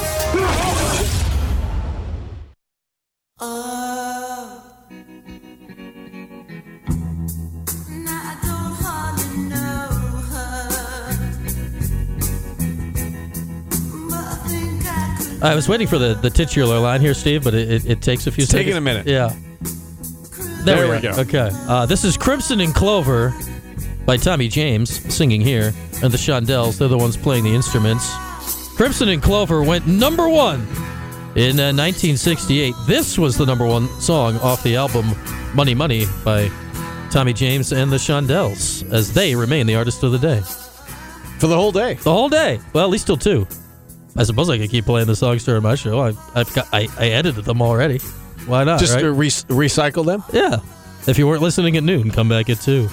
I 15.42 15.56
was 15.56 15.68
waiting 15.68 15.88
for 15.88 15.98
the, 15.98 16.14
the 16.14 16.30
titular 16.30 16.78
line 16.78 17.00
here, 17.00 17.14
Steve, 17.14 17.42
but 17.42 17.52
it, 17.52 17.68
it, 17.70 17.86
it 17.90 18.02
takes 18.02 18.28
a 18.28 18.30
few 18.30 18.42
It's 18.42 18.52
seconds. 18.52 18.66
taking 18.66 18.78
a 18.78 18.80
minute. 18.80 19.06
Yeah. 19.08 19.34
There 20.64 20.88
we 20.88 20.94
are. 20.96 21.00
go. 21.00 21.10
Okay. 21.22 21.50
Uh, 21.52 21.84
this 21.86 22.04
is 22.04 22.16
Crimson 22.16 22.60
and 22.60 22.72
Clover 22.72 23.34
by 24.06 24.16
Tommy 24.16 24.48
James 24.48 24.90
singing 25.14 25.40
here, 25.40 25.72
and 26.02 26.12
the 26.12 26.18
Shondells, 26.18 26.78
they're 26.78 26.88
the 26.88 26.98
ones 26.98 27.16
playing 27.16 27.44
the 27.44 27.54
instruments. 27.54 28.10
Crimson 28.76 29.08
and 29.08 29.22
Clover 29.22 29.62
went 29.62 29.86
number 29.86 30.28
one 30.28 30.62
in 31.36 31.60
uh, 31.60 31.72
1968. 31.72 32.74
This 32.86 33.18
was 33.18 33.36
the 33.36 33.46
number 33.46 33.66
one 33.66 33.88
song 34.00 34.36
off 34.38 34.62
the 34.62 34.76
album 34.76 35.06
Money 35.54 35.74
Money 35.74 36.06
by 36.24 36.50
Tommy 37.10 37.32
James 37.32 37.72
and 37.72 37.92
the 37.92 37.96
Shondells, 37.96 38.90
as 38.90 39.12
they 39.12 39.34
remain 39.34 39.66
the 39.66 39.74
artist 39.76 40.02
of 40.02 40.12
the 40.12 40.18
day. 40.18 40.40
For 41.38 41.46
the 41.46 41.56
whole 41.56 41.72
day. 41.72 41.94
The 41.94 42.12
whole 42.12 42.28
day. 42.28 42.60
Well, 42.72 42.84
at 42.84 42.90
least 42.90 43.06
till 43.06 43.16
two. 43.16 43.46
I 44.16 44.24
suppose 44.24 44.50
I 44.50 44.58
could 44.58 44.70
keep 44.70 44.84
playing 44.84 45.06
the 45.06 45.16
songs 45.16 45.44
during 45.44 45.62
my 45.62 45.74
show. 45.74 46.00
I, 46.00 46.12
I've 46.34 46.52
got 46.54 46.68
I, 46.72 46.88
I 46.98 47.08
edited 47.08 47.44
them 47.44 47.62
already. 47.62 47.98
Why 48.46 48.64
not? 48.64 48.80
Just 48.80 48.94
right? 48.94 49.02
to 49.02 49.12
re- 49.12 49.28
recycle 49.28 50.04
them. 50.04 50.22
yeah. 50.32 50.60
If 51.06 51.18
you 51.18 51.26
weren't 51.26 51.42
listening 51.42 51.76
at 51.76 51.82
noon, 51.82 52.10
come 52.10 52.28
back 52.28 52.48
at 52.48 52.60
two. 52.60 52.88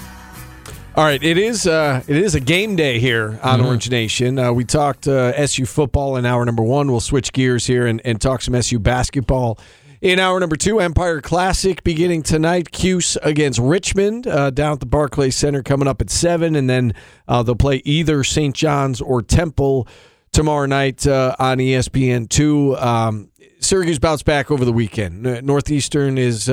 All 1.00 1.06
right, 1.06 1.22
it 1.22 1.38
is 1.38 1.66
uh, 1.66 2.02
it 2.06 2.16
is 2.18 2.34
a 2.34 2.40
game 2.40 2.76
day 2.76 2.98
here 2.98 3.40
on 3.42 3.62
Orange 3.62 3.88
Nation. 3.88 4.38
Uh, 4.38 4.52
we 4.52 4.66
talked 4.66 5.08
uh, 5.08 5.32
SU 5.34 5.64
football 5.64 6.18
in 6.18 6.26
hour 6.26 6.44
number 6.44 6.62
one. 6.62 6.90
We'll 6.90 7.00
switch 7.00 7.32
gears 7.32 7.66
here 7.66 7.86
and, 7.86 8.02
and 8.04 8.20
talk 8.20 8.42
some 8.42 8.54
SU 8.54 8.78
basketball 8.80 9.58
in 10.02 10.18
hour 10.18 10.38
number 10.38 10.56
two. 10.56 10.78
Empire 10.78 11.22
Classic 11.22 11.82
beginning 11.84 12.22
tonight. 12.22 12.70
Cuse 12.70 13.16
against 13.22 13.58
Richmond 13.58 14.26
uh, 14.26 14.50
down 14.50 14.74
at 14.74 14.80
the 14.80 14.84
Barclays 14.84 15.36
Center 15.36 15.62
coming 15.62 15.88
up 15.88 16.02
at 16.02 16.10
seven, 16.10 16.54
and 16.54 16.68
then 16.68 16.92
uh, 17.26 17.42
they'll 17.42 17.54
play 17.54 17.80
either 17.86 18.22
St. 18.22 18.54
John's 18.54 19.00
or 19.00 19.22
Temple 19.22 19.88
tomorrow 20.32 20.66
night 20.66 21.06
uh, 21.06 21.34
on 21.38 21.56
ESPN 21.56 22.28
two. 22.28 22.76
Um, 22.76 23.30
Syracuse 23.60 23.98
bounced 23.98 24.26
back 24.26 24.50
over 24.50 24.66
the 24.66 24.72
weekend. 24.74 25.22
Northeastern 25.22 26.18
is. 26.18 26.50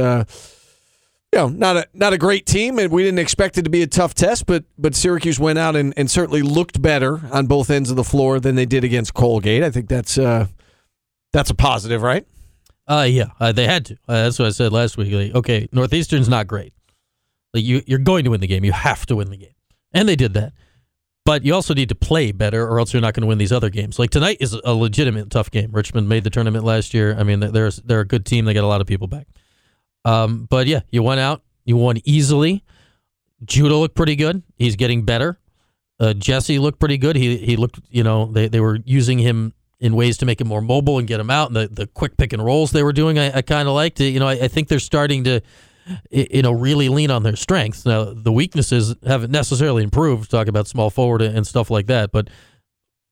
You 1.33 1.39
know, 1.39 1.49
not 1.49 1.75
a 1.75 1.87
not 1.93 2.13
a 2.13 2.17
great 2.17 2.45
team, 2.45 2.79
and 2.79 2.91
we 2.91 3.03
didn't 3.03 3.19
expect 3.19 3.57
it 3.57 3.63
to 3.63 3.69
be 3.69 3.81
a 3.81 3.87
tough 3.87 4.13
test, 4.13 4.45
but 4.45 4.63
but 4.77 4.95
Syracuse 4.95 5.39
went 5.39 5.59
out 5.59 5.75
and, 5.75 5.93
and 5.97 6.09
certainly 6.09 6.41
looked 6.41 6.81
better 6.81 7.21
on 7.31 7.47
both 7.47 7.69
ends 7.69 7.89
of 7.89 7.97
the 7.97 8.03
floor 8.03 8.39
than 8.39 8.55
they 8.55 8.65
did 8.65 8.85
against 8.85 9.13
Colgate. 9.13 9.61
I 9.61 9.69
think 9.69 9.89
that's 9.89 10.17
uh 10.17 10.47
that's 11.33 11.49
a 11.49 11.55
positive, 11.55 12.01
right? 12.01 12.25
Uh, 12.87 13.05
yeah, 13.09 13.31
uh, 13.39 13.51
they 13.51 13.65
had 13.65 13.85
to. 13.85 13.93
Uh, 14.07 14.23
that's 14.23 14.39
what 14.39 14.47
I 14.47 14.51
said 14.51 14.71
last 14.71 14.95
week. 14.95 15.11
Like, 15.11 15.35
okay, 15.35 15.67
Northeastern's 15.73 16.29
not 16.29 16.47
great. 16.47 16.73
Like 17.53 17.65
you, 17.65 17.81
you're 17.85 17.99
going 17.99 18.23
to 18.23 18.29
win 18.31 18.39
the 18.39 18.47
game. 18.47 18.63
You 18.63 18.71
have 18.71 19.05
to 19.07 19.17
win 19.17 19.29
the 19.29 19.37
game, 19.37 19.55
and 19.93 20.07
they 20.07 20.15
did 20.15 20.33
that. 20.35 20.53
But 21.25 21.43
you 21.43 21.53
also 21.53 21.73
need 21.73 21.89
to 21.89 21.95
play 21.95 22.31
better, 22.31 22.65
or 22.65 22.79
else 22.79 22.93
you're 22.93 23.01
not 23.01 23.13
going 23.13 23.21
to 23.21 23.27
win 23.27 23.37
these 23.37 23.51
other 23.51 23.69
games. 23.69 23.99
Like 23.99 24.11
tonight 24.11 24.37
is 24.39 24.53
a 24.63 24.73
legitimate 24.73 25.29
tough 25.29 25.51
game. 25.51 25.71
Richmond 25.73 26.07
made 26.07 26.23
the 26.23 26.29
tournament 26.29 26.63
last 26.63 26.93
year. 26.93 27.17
I 27.19 27.23
mean, 27.23 27.41
they're 27.41 27.71
they're 27.83 27.99
a 27.99 28.07
good 28.07 28.25
team. 28.25 28.45
They 28.45 28.53
got 28.53 28.63
a 28.63 28.67
lot 28.67 28.79
of 28.79 28.87
people 28.87 29.07
back. 29.07 29.27
Um, 30.07 30.47
but 30.49 30.67
yeah, 30.67 30.81
you 30.89 31.03
went 31.03 31.19
out, 31.19 31.41
you 31.65 31.75
won 31.75 31.97
easily. 32.05 32.63
Judah 33.43 33.75
looked 33.75 33.95
pretty 33.95 34.15
good. 34.15 34.41
He's 34.55 34.75
getting 34.75 35.03
better. 35.03 35.37
Uh, 35.99 36.13
Jesse 36.13 36.59
looked 36.59 36.79
pretty 36.79 36.97
good. 36.97 37.15
He 37.15 37.37
he 37.37 37.55
looked, 37.55 37.79
you 37.89 38.03
know, 38.03 38.31
they, 38.31 38.47
they 38.47 38.59
were 38.59 38.79
using 38.85 39.19
him 39.19 39.53
in 39.79 39.95
ways 39.95 40.17
to 40.17 40.25
make 40.25 40.39
him 40.39 40.47
more 40.47 40.61
mobile 40.61 40.97
and 40.97 41.07
get 41.07 41.19
him 41.19 41.29
out. 41.29 41.47
And 41.47 41.55
the, 41.55 41.67
the 41.67 41.87
quick 41.87 42.17
pick 42.17 42.33
and 42.33 42.43
rolls 42.43 42.71
they 42.71 42.83
were 42.83 42.93
doing, 42.93 43.19
I, 43.19 43.37
I 43.37 43.41
kind 43.41 43.67
of 43.67 43.75
liked 43.75 43.99
it. 43.99 44.09
You 44.09 44.19
know, 44.19 44.27
I, 44.27 44.33
I 44.43 44.47
think 44.47 44.69
they're 44.69 44.79
starting 44.79 45.23
to, 45.25 45.41
you 46.09 46.41
know, 46.41 46.51
really 46.51 46.89
lean 46.89 47.11
on 47.11 47.23
their 47.23 47.35
strengths. 47.35 47.85
Now, 47.85 48.05
the 48.05 48.31
weaknesses 48.31 48.95
haven't 49.05 49.31
necessarily 49.31 49.83
improved. 49.83 50.31
Talk 50.31 50.47
about 50.47 50.67
small 50.67 50.89
forward 50.89 51.21
and 51.21 51.45
stuff 51.45 51.69
like 51.69 51.87
that. 51.87 52.11
But 52.11 52.29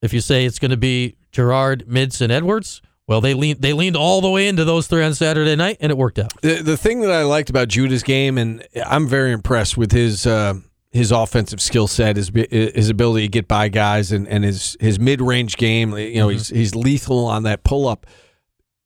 if 0.01 0.13
you 0.13 0.21
say 0.21 0.45
it's 0.45 0.59
going 0.59 0.71
to 0.71 0.77
be 0.77 1.17
Girard, 1.31 1.85
Mintz, 1.87 2.21
and 2.21 2.31
Edwards, 2.31 2.81
well, 3.07 3.21
they 3.21 3.33
leaned 3.33 3.61
they 3.61 3.73
leaned 3.73 3.95
all 3.95 4.21
the 4.21 4.29
way 4.29 4.47
into 4.47 4.65
those 4.65 4.87
three 4.87 5.03
on 5.03 5.13
Saturday 5.13 5.55
night, 5.55 5.77
and 5.79 5.91
it 5.91 5.97
worked 5.97 6.19
out. 6.19 6.33
The 6.41 6.61
the 6.61 6.77
thing 6.77 7.01
that 7.01 7.11
I 7.11 7.23
liked 7.23 7.49
about 7.49 7.67
Judah's 7.67 8.03
game, 8.03 8.37
and 8.37 8.65
I'm 8.85 9.07
very 9.07 9.31
impressed 9.31 9.77
with 9.77 9.91
his 9.91 10.25
uh, 10.25 10.55
his 10.91 11.11
offensive 11.11 11.61
skill 11.61 11.87
set, 11.87 12.15
his 12.15 12.31
his 12.49 12.89
ability 12.89 13.25
to 13.27 13.31
get 13.31 13.47
by 13.47 13.67
guys, 13.69 14.11
and, 14.11 14.27
and 14.27 14.43
his 14.43 14.75
his 14.79 14.99
mid 14.99 15.21
range 15.21 15.57
game. 15.57 15.95
You 15.97 16.15
know, 16.15 16.29
he's 16.29 16.49
he's 16.49 16.73
lethal 16.75 17.25
on 17.25 17.43
that 17.43 17.63
pull 17.63 17.87
up. 17.87 18.05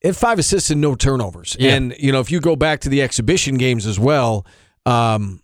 At 0.01 0.15
five 0.15 0.39
assists 0.39 0.69
and 0.71 0.79
no 0.79 0.95
turnovers, 0.95 1.57
Yeah. 1.59 1.75
and 1.75 1.93
you 1.99 2.11
know 2.13 2.21
if 2.21 2.31
you 2.31 2.39
go 2.39 2.55
back 2.55 2.79
to 2.81 2.89
the 2.89 3.01
exhibition 3.01 3.57
games 3.57 3.85
as 3.85 3.99
well, 3.99 4.45
um, 4.85 5.41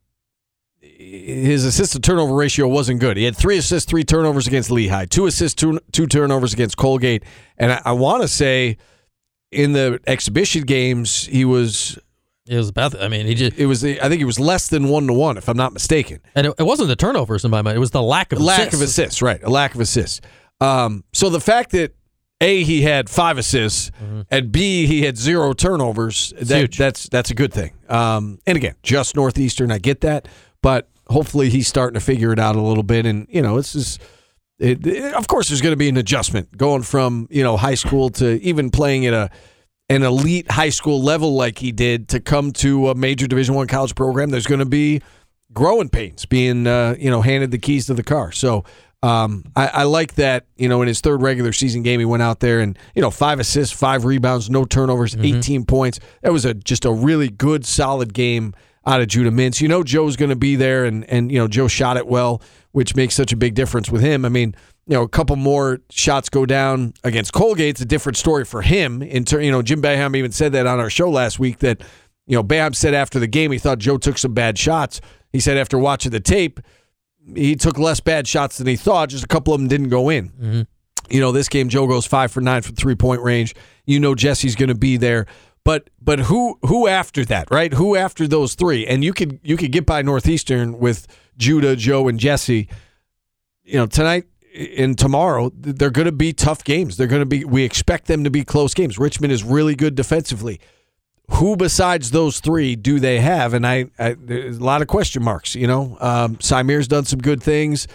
his 1.09 1.65
assist 1.65 1.93
to 1.93 1.99
turnover 1.99 2.33
ratio 2.33 2.67
wasn't 2.67 2.99
good. 2.99 3.17
He 3.17 3.23
had 3.25 3.35
three 3.35 3.57
assists, 3.57 3.89
three 3.89 4.03
turnovers 4.03 4.47
against 4.47 4.71
Lehigh, 4.71 5.05
two 5.05 5.25
assists, 5.27 5.53
two, 5.59 5.79
two 5.91 6.07
turnovers 6.07 6.53
against 6.53 6.77
Colgate, 6.77 7.23
and 7.57 7.71
I, 7.71 7.81
I 7.85 7.91
want 7.91 8.21
to 8.23 8.27
say 8.27 8.77
in 9.51 9.73
the 9.73 9.99
exhibition 10.07 10.63
games 10.63 11.25
he 11.27 11.45
was 11.45 11.99
It 12.47 12.57
was 12.57 12.69
about. 12.69 12.99
I 13.01 13.07
mean, 13.07 13.25
he 13.27 13.35
just 13.35 13.57
it 13.57 13.67
was 13.67 13.83
I 13.85 14.09
think 14.09 14.21
it 14.21 14.25
was 14.25 14.39
less 14.39 14.67
than 14.67 14.89
one 14.89 15.07
to 15.07 15.13
one 15.13 15.37
if 15.37 15.47
I'm 15.47 15.57
not 15.57 15.73
mistaken. 15.73 16.19
and 16.35 16.47
it, 16.47 16.53
it 16.59 16.63
wasn't 16.63 16.89
the 16.89 16.95
turnovers 16.95 17.45
in 17.45 17.51
my 17.51 17.61
mind. 17.61 17.75
It 17.77 17.79
was 17.79 17.91
the 17.91 18.01
lack 18.03 18.31
of 18.33 18.41
lack 18.41 18.59
assists. 18.59 18.75
of 18.75 18.81
assists, 18.81 19.21
right? 19.21 19.41
A 19.43 19.49
lack 19.49 19.75
of 19.75 19.81
assists. 19.81 20.21
Um, 20.61 21.03
so 21.13 21.29
the 21.29 21.39
fact 21.39 21.71
that 21.71 21.93
a 22.41 22.63
he 22.63 22.81
had 22.81 23.09
five 23.09 23.37
assists 23.37 23.91
and 24.29 24.51
b 24.51 24.87
he 24.87 25.03
had 25.03 25.17
zero 25.17 25.53
turnovers 25.53 26.33
that, 26.39 26.71
Mm-hmm. 26.71 26.83
that's 26.83 27.07
that's 27.09 27.31
a 27.31 27.33
good 27.35 27.53
thing. 27.53 27.71
Um, 27.89 28.39
and 28.47 28.57
again, 28.57 28.75
just 28.83 29.15
northeastern, 29.15 29.71
I 29.71 29.77
get 29.77 30.01
that, 30.01 30.27
but 30.61 30.89
hopefully 31.07 31.49
he's 31.49 31.67
starting 31.67 31.93
to 31.95 32.05
figure 32.05 32.31
it 32.33 32.39
out 32.39 32.55
a 32.55 32.61
little 32.61 32.83
bit. 32.83 33.05
And 33.05 33.27
you 33.29 33.41
know, 33.41 33.57
it's 33.57 33.73
just. 33.73 34.01
It, 34.57 34.87
it- 34.87 35.13
of 35.13 35.27
course, 35.27 35.49
there's 35.49 35.59
going 35.61 35.73
to 35.73 35.77
be 35.77 35.89
an 35.89 35.97
adjustment 35.97 36.55
going 36.57 36.81
from 36.83 37.27
you 37.29 37.43
know 37.43 37.57
high 37.57 37.75
school 37.75 38.09
to 38.11 38.41
even 38.41 38.69
playing 38.71 39.05
at 39.05 39.13
a 39.13 39.29
an 39.89 40.01
elite 40.03 40.49
high 40.49 40.69
school 40.69 41.01
level 41.03 41.35
like 41.35 41.59
he 41.59 41.71
did 41.71 42.07
to 42.09 42.19
come 42.21 42.51
to 42.53 42.89
a 42.89 42.95
major 42.95 43.27
Division 43.27 43.53
One 43.53 43.67
college 43.67 43.93
program. 43.95 44.29
There's 44.29 44.47
going 44.47 44.59
to 44.59 44.65
be 44.65 45.01
growing 45.53 45.89
pains 45.89 46.25
being 46.25 46.67
uh, 46.67 46.95
you 46.97 47.09
know 47.11 47.21
handed 47.21 47.51
the 47.51 47.57
keys 47.57 47.87
to 47.87 47.93
the 47.93 48.01
car. 48.03 48.31
So 48.31 48.63
um, 49.03 49.43
I, 49.57 49.67
I 49.67 49.83
like 49.83 50.15
that 50.15 50.45
you 50.55 50.69
know 50.69 50.81
in 50.81 50.87
his 50.87 51.01
third 51.01 51.21
regular 51.21 51.51
season 51.51 51.83
game 51.83 51.99
he 51.99 52.05
went 52.05 52.23
out 52.23 52.39
there 52.39 52.61
and 52.61 52.79
you 52.95 53.01
know 53.01 53.11
five 53.11 53.41
assists, 53.41 53.77
five 53.77 54.05
rebounds, 54.05 54.49
no 54.49 54.63
turnovers, 54.63 55.15
18 55.17 55.65
points. 55.65 55.99
That 56.21 56.31
was 56.31 56.45
a 56.45 56.53
just 56.53 56.85
a 56.85 56.91
really 56.93 57.27
good 57.29 57.65
solid 57.65 58.13
game 58.13 58.53
out 58.85 59.01
of 59.01 59.07
Judah 59.07 59.31
Mintz. 59.31 59.61
You 59.61 59.67
know 59.67 59.83
Joe's 59.83 60.15
going 60.15 60.29
to 60.29 60.35
be 60.35 60.55
there 60.55 60.85
and 60.85 61.03
and 61.09 61.31
you 61.31 61.39
know 61.39 61.47
Joe 61.47 61.67
shot 61.67 61.97
it 61.97 62.07
well, 62.07 62.41
which 62.71 62.95
makes 62.95 63.15
such 63.15 63.31
a 63.31 63.37
big 63.37 63.55
difference 63.55 63.89
with 63.89 64.01
him. 64.01 64.25
I 64.25 64.29
mean. 64.29 64.55
You 64.87 64.93
know, 64.93 65.01
a 65.01 65.09
couple 65.09 65.35
more 65.35 65.79
shots 65.89 66.29
go 66.29 66.45
down 66.45 66.93
against 67.03 67.33
Colgate. 67.33 67.69
It's 67.69 67.81
a 67.81 67.85
different 67.85 68.17
story 68.17 68.45
for 68.45 68.61
him. 68.61 69.01
In 69.01 69.25
turn, 69.25 69.43
you 69.43 69.49
know, 69.49 69.63
Jim 69.63 69.81
Boeheim 69.81 70.15
even 70.15 70.31
said 70.31 70.51
that 70.51 70.67
on 70.67 70.79
our 70.79 70.91
show 70.91 71.09
last 71.09 71.39
week 71.39 71.57
that 71.57 71.81
you 72.27 72.35
know, 72.35 72.43
Bam 72.43 72.73
said 72.73 72.93
after 72.93 73.19
the 73.19 73.27
game 73.27 73.51
he 73.51 73.57
thought 73.57 73.79
Joe 73.79 73.97
took 73.97 74.17
some 74.17 74.33
bad 74.33 74.57
shots. 74.57 75.01
He 75.31 75.39
said 75.39 75.57
after 75.57 75.77
watching 75.77 76.11
the 76.11 76.19
tape, 76.19 76.59
he 77.35 77.55
took 77.55 77.77
less 77.77 77.99
bad 77.99 78.27
shots 78.27 78.57
than 78.57 78.67
he 78.67 78.75
thought. 78.75 79.09
Just 79.09 79.23
a 79.23 79.27
couple 79.27 79.53
of 79.53 79.59
them 79.59 79.67
didn't 79.67 79.89
go 79.89 80.09
in. 80.09 80.29
Mm-hmm. 80.29 80.61
You 81.09 81.19
know, 81.19 81.31
this 81.31 81.49
game 81.49 81.69
Joe 81.69 81.87
goes 81.87 82.05
five 82.05 82.31
for 82.31 82.41
nine 82.41 82.61
from 82.61 82.75
three 82.75 82.95
point 82.95 83.21
range. 83.21 83.55
You 83.85 83.99
know 83.99 84.15
Jesse's 84.15 84.55
going 84.55 84.69
to 84.69 84.75
be 84.75 84.97
there, 84.97 85.27
but 85.65 85.89
but 86.01 86.19
who 86.19 86.57
who 86.61 86.87
after 86.87 87.25
that, 87.25 87.51
right? 87.51 87.73
Who 87.73 87.97
after 87.97 88.27
those 88.27 88.55
three? 88.55 88.87
And 88.87 89.03
you 89.03 89.11
could 89.11 89.39
you 89.43 89.57
could 89.57 89.73
get 89.73 89.85
by 89.85 90.01
Northeastern 90.01 90.79
with 90.79 91.07
Judah, 91.37 91.75
Joe, 91.75 92.07
and 92.07 92.17
Jesse. 92.17 92.69
You 93.65 93.79
know 93.79 93.87
tonight 93.87 94.25
and 94.77 94.97
tomorrow 94.97 95.51
they're 95.53 95.89
going 95.89 96.05
to 96.05 96.13
be 96.13 96.31
tough 96.31 96.63
games. 96.63 96.95
They're 96.95 97.07
going 97.07 97.21
to 97.21 97.25
be. 97.25 97.43
We 97.43 97.63
expect 97.63 98.05
them 98.05 98.23
to 98.23 98.29
be 98.29 98.45
close 98.45 98.73
games. 98.73 98.97
Richmond 98.97 99.33
is 99.33 99.43
really 99.43 99.75
good 99.75 99.95
defensively 99.95 100.61
who 101.31 101.55
besides 101.55 102.11
those 102.11 102.39
three 102.39 102.75
do 102.75 102.99
they 102.99 103.19
have? 103.19 103.53
And 103.53 103.65
I, 103.65 103.85
I 103.97 104.15
there's 104.17 104.57
a 104.57 104.63
lot 104.63 104.81
of 104.81 104.87
question 104.87 105.23
marks. 105.23 105.55
You 105.55 105.67
know, 105.67 105.97
um, 105.99 106.35
Symir's 106.37 106.87
done 106.87 107.05
some 107.05 107.19
good 107.19 107.41
things, 107.41 107.87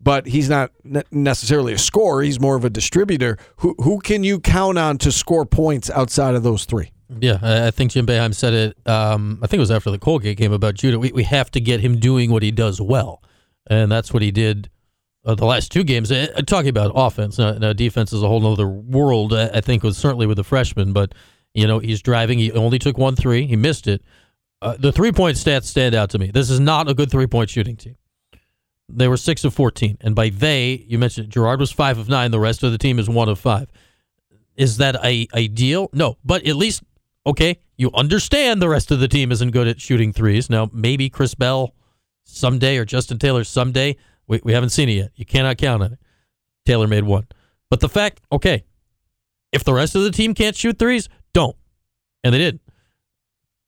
but 0.00 0.26
he's 0.26 0.48
not 0.48 0.70
necessarily 1.10 1.72
a 1.72 1.78
scorer. 1.78 2.22
He's 2.22 2.40
more 2.40 2.56
of 2.56 2.64
a 2.64 2.70
distributor. 2.70 3.38
Who 3.58 3.74
who 3.78 4.00
can 4.00 4.24
you 4.24 4.40
count 4.40 4.78
on 4.78 4.98
to 4.98 5.12
score 5.12 5.46
points 5.46 5.90
outside 5.90 6.34
of 6.34 6.42
those 6.42 6.64
three? 6.64 6.92
Yeah, 7.08 7.38
I 7.42 7.70
think 7.70 7.92
Jim 7.92 8.06
Boeheim 8.06 8.34
said 8.34 8.54
it. 8.54 8.88
Um, 8.88 9.38
I 9.42 9.46
think 9.46 9.58
it 9.58 9.60
was 9.60 9.70
after 9.70 9.90
the 9.90 9.98
Colgate 9.98 10.36
game 10.36 10.52
about 10.52 10.74
Judah. 10.74 10.98
We 10.98 11.12
we 11.12 11.22
have 11.24 11.50
to 11.52 11.60
get 11.60 11.80
him 11.80 11.98
doing 11.98 12.30
what 12.30 12.42
he 12.42 12.50
does 12.50 12.80
well, 12.80 13.22
and 13.66 13.92
that's 13.92 14.12
what 14.12 14.22
he 14.22 14.30
did. 14.30 14.70
Uh, 15.24 15.34
the 15.34 15.44
last 15.44 15.70
two 15.70 15.84
games, 15.84 16.12
uh, 16.12 16.26
talking 16.46 16.68
about 16.68 16.92
offense, 16.94 17.38
now, 17.38 17.52
now 17.52 17.72
defense 17.72 18.12
is 18.12 18.22
a 18.22 18.28
whole 18.28 18.46
other 18.46 18.66
world. 18.66 19.32
I 19.34 19.48
I 19.54 19.60
think 19.60 19.82
was 19.82 19.98
certainly 19.98 20.26
with 20.26 20.38
the 20.38 20.44
freshman, 20.44 20.92
but 20.92 21.14
you 21.52 21.66
know 21.66 21.78
he's 21.78 22.00
driving. 22.00 22.38
He 22.38 22.50
only 22.52 22.78
took 22.78 22.96
one 22.96 23.16
three. 23.16 23.46
He 23.46 23.56
missed 23.56 23.86
it. 23.86 24.02
Uh, 24.62 24.76
the 24.78 24.92
three 24.92 25.12
point 25.12 25.36
stats 25.36 25.64
stand 25.64 25.94
out 25.94 26.08
to 26.10 26.18
me. 26.18 26.30
This 26.30 26.48
is 26.48 26.58
not 26.58 26.88
a 26.88 26.94
good 26.94 27.10
three 27.10 27.26
point 27.26 27.50
shooting 27.50 27.76
team. 27.76 27.96
They 28.88 29.08
were 29.08 29.18
six 29.18 29.44
of 29.44 29.52
fourteen, 29.54 29.98
and 30.00 30.14
by 30.14 30.30
they, 30.30 30.84
you 30.88 30.98
mentioned 30.98 31.30
Girard 31.30 31.60
was 31.60 31.70
five 31.70 31.98
of 31.98 32.08
nine. 32.08 32.30
The 32.30 32.40
rest 32.40 32.62
of 32.62 32.72
the 32.72 32.78
team 32.78 32.98
is 32.98 33.10
one 33.10 33.28
of 33.28 33.38
five. 33.38 33.68
Is 34.56 34.78
that 34.78 34.96
a 35.04 35.26
ideal? 35.34 35.90
No, 35.92 36.16
but 36.24 36.46
at 36.46 36.56
least 36.56 36.82
okay, 37.26 37.58
you 37.76 37.90
understand 37.94 38.60
the 38.60 38.68
rest 38.68 38.90
of 38.90 39.00
the 39.00 39.08
team 39.08 39.32
isn't 39.32 39.50
good 39.50 39.68
at 39.68 39.80
shooting 39.80 40.12
threes. 40.12 40.48
Now, 40.50 40.70
maybe 40.72 41.08
Chris 41.08 41.34
Bell 41.34 41.74
someday 42.24 42.76
or 42.78 42.84
Justin 42.84 43.18
Taylor 43.18 43.44
someday. 43.44 43.96
We, 44.26 44.40
we 44.44 44.52
haven't 44.52 44.70
seen 44.70 44.88
it 44.88 44.94
yet. 44.94 45.10
You 45.14 45.24
cannot 45.24 45.58
count 45.58 45.82
on 45.82 45.92
it. 45.92 45.98
Taylor 46.66 46.86
made 46.86 47.04
one. 47.04 47.26
But 47.70 47.80
the 47.80 47.88
fact, 47.88 48.20
okay, 48.32 48.64
if 49.52 49.64
the 49.64 49.74
rest 49.74 49.94
of 49.94 50.02
the 50.02 50.10
team 50.10 50.34
can't 50.34 50.56
shoot 50.56 50.78
threes, 50.78 51.08
don't. 51.32 51.56
And 52.22 52.34
they 52.34 52.38
didn't. 52.38 52.62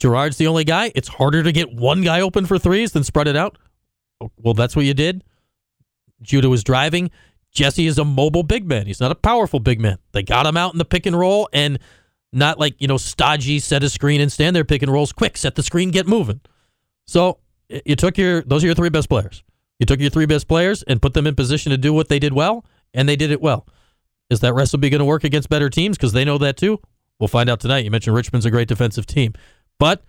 Girard's 0.00 0.36
the 0.36 0.46
only 0.46 0.64
guy. 0.64 0.92
It's 0.94 1.08
harder 1.08 1.42
to 1.42 1.52
get 1.52 1.72
one 1.72 2.02
guy 2.02 2.20
open 2.20 2.46
for 2.46 2.58
threes 2.58 2.92
than 2.92 3.04
spread 3.04 3.28
it 3.28 3.36
out. 3.36 3.58
Well, 4.38 4.54
that's 4.54 4.76
what 4.76 4.84
you 4.84 4.94
did. 4.94 5.24
Judah 6.22 6.48
was 6.48 6.64
driving. 6.64 7.10
Jesse 7.52 7.86
is 7.86 7.98
a 7.98 8.04
mobile 8.04 8.42
big 8.42 8.66
man. 8.66 8.86
He's 8.86 9.00
not 9.00 9.10
a 9.10 9.16
powerful 9.16 9.60
big 9.60 9.80
man. 9.80 9.98
They 10.12 10.22
got 10.22 10.46
him 10.46 10.56
out 10.56 10.74
in 10.74 10.78
the 10.78 10.84
pick 10.84 11.06
and 11.06 11.18
roll 11.18 11.48
and 11.52 11.78
not 12.36 12.58
like, 12.58 12.74
you 12.78 12.86
know, 12.86 12.96
stodgy, 12.96 13.58
set 13.58 13.82
a 13.82 13.88
screen 13.88 14.20
and 14.20 14.30
stand 14.30 14.54
there 14.54 14.64
pick 14.64 14.82
and 14.82 14.92
rolls 14.92 15.12
quick, 15.12 15.36
set 15.36 15.54
the 15.54 15.62
screen, 15.62 15.90
get 15.90 16.06
moving. 16.06 16.40
So 17.06 17.38
you 17.84 17.96
took 17.96 18.18
your, 18.18 18.42
those 18.42 18.62
are 18.62 18.66
your 18.66 18.74
three 18.74 18.90
best 18.90 19.08
players. 19.08 19.42
You 19.78 19.86
took 19.86 20.00
your 20.00 20.10
three 20.10 20.26
best 20.26 20.48
players 20.48 20.82
and 20.82 21.02
put 21.02 21.14
them 21.14 21.26
in 21.26 21.34
position 21.34 21.70
to 21.70 21.78
do 21.78 21.92
what 21.92 22.08
they 22.08 22.18
did 22.18 22.32
well, 22.32 22.64
and 22.94 23.08
they 23.08 23.16
did 23.16 23.30
it 23.30 23.40
well. 23.40 23.66
Is 24.30 24.40
that 24.40 24.54
recipe 24.54 24.90
going 24.90 24.98
to 25.00 25.04
work 25.04 25.24
against 25.24 25.48
better 25.48 25.70
teams? 25.70 25.96
Because 25.96 26.12
they 26.12 26.24
know 26.24 26.38
that 26.38 26.56
too. 26.56 26.80
We'll 27.18 27.28
find 27.28 27.48
out 27.48 27.60
tonight. 27.60 27.84
You 27.84 27.90
mentioned 27.90 28.16
Richmond's 28.16 28.46
a 28.46 28.50
great 28.50 28.68
defensive 28.68 29.06
team, 29.06 29.34
but 29.78 30.02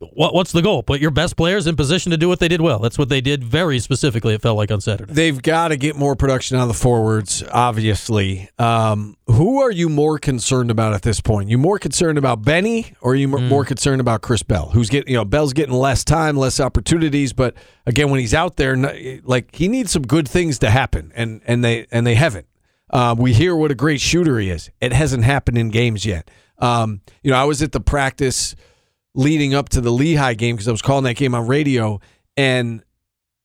what 0.00 0.32
what's 0.32 0.52
the 0.52 0.62
goal? 0.62 0.84
Put 0.84 1.00
your 1.00 1.10
best 1.10 1.36
players 1.36 1.66
in 1.66 1.74
position 1.74 2.10
to 2.10 2.16
do 2.16 2.28
what 2.28 2.38
they 2.38 2.46
did 2.46 2.60
well. 2.60 2.78
That's 2.78 2.98
what 2.98 3.08
they 3.08 3.20
did 3.20 3.42
very 3.42 3.80
specifically. 3.80 4.32
It 4.34 4.42
felt 4.42 4.56
like 4.56 4.70
on 4.70 4.80
Saturday. 4.80 5.12
They've 5.12 5.40
got 5.40 5.68
to 5.68 5.76
get 5.76 5.96
more 5.96 6.14
production 6.14 6.56
out 6.56 6.62
of 6.62 6.68
the 6.68 6.74
forwards, 6.74 7.42
obviously. 7.50 8.48
Um, 8.60 9.16
who 9.26 9.60
are 9.60 9.72
you 9.72 9.88
more 9.88 10.18
concerned 10.18 10.70
about 10.70 10.94
at 10.94 11.02
this 11.02 11.20
point? 11.20 11.48
You 11.48 11.58
more 11.58 11.80
concerned 11.80 12.16
about 12.16 12.42
Benny, 12.42 12.94
or 13.00 13.12
are 13.12 13.16
you 13.16 13.26
more, 13.26 13.40
more 13.40 13.64
concerned 13.64 14.00
about 14.00 14.22
Chris 14.22 14.44
Bell? 14.44 14.70
Who's 14.72 14.88
getting, 14.88 15.10
you 15.10 15.16
know, 15.16 15.24
Bell's 15.24 15.52
getting 15.52 15.74
less 15.74 16.04
time, 16.04 16.36
less 16.36 16.60
opportunities, 16.60 17.32
but 17.32 17.54
again, 17.84 18.08
when 18.10 18.20
he's 18.20 18.34
out 18.34 18.56
there, 18.56 18.76
like 19.24 19.54
he 19.54 19.66
needs 19.66 19.90
some 19.90 20.02
good 20.02 20.28
things 20.28 20.60
to 20.60 20.70
happen, 20.70 21.10
and 21.16 21.40
and 21.44 21.64
they 21.64 21.86
and 21.90 22.06
they 22.06 22.14
haven't. 22.14 22.46
Uh, 22.90 23.16
we 23.18 23.32
hear 23.34 23.54
what 23.56 23.70
a 23.70 23.74
great 23.74 24.00
shooter 24.00 24.38
he 24.38 24.48
is. 24.48 24.70
It 24.80 24.92
hasn't 24.92 25.24
happened 25.24 25.58
in 25.58 25.70
games 25.70 26.06
yet. 26.06 26.30
Um, 26.60 27.00
you 27.22 27.30
know, 27.30 27.36
I 27.36 27.44
was 27.44 27.62
at 27.62 27.72
the 27.72 27.80
practice 27.80 28.56
leading 29.18 29.52
up 29.52 29.68
to 29.70 29.80
the 29.80 29.90
Lehigh 29.90 30.34
game 30.34 30.54
because 30.54 30.68
I 30.68 30.70
was 30.70 30.80
calling 30.80 31.04
that 31.04 31.16
game 31.16 31.34
on 31.34 31.46
radio, 31.46 32.00
and 32.36 32.82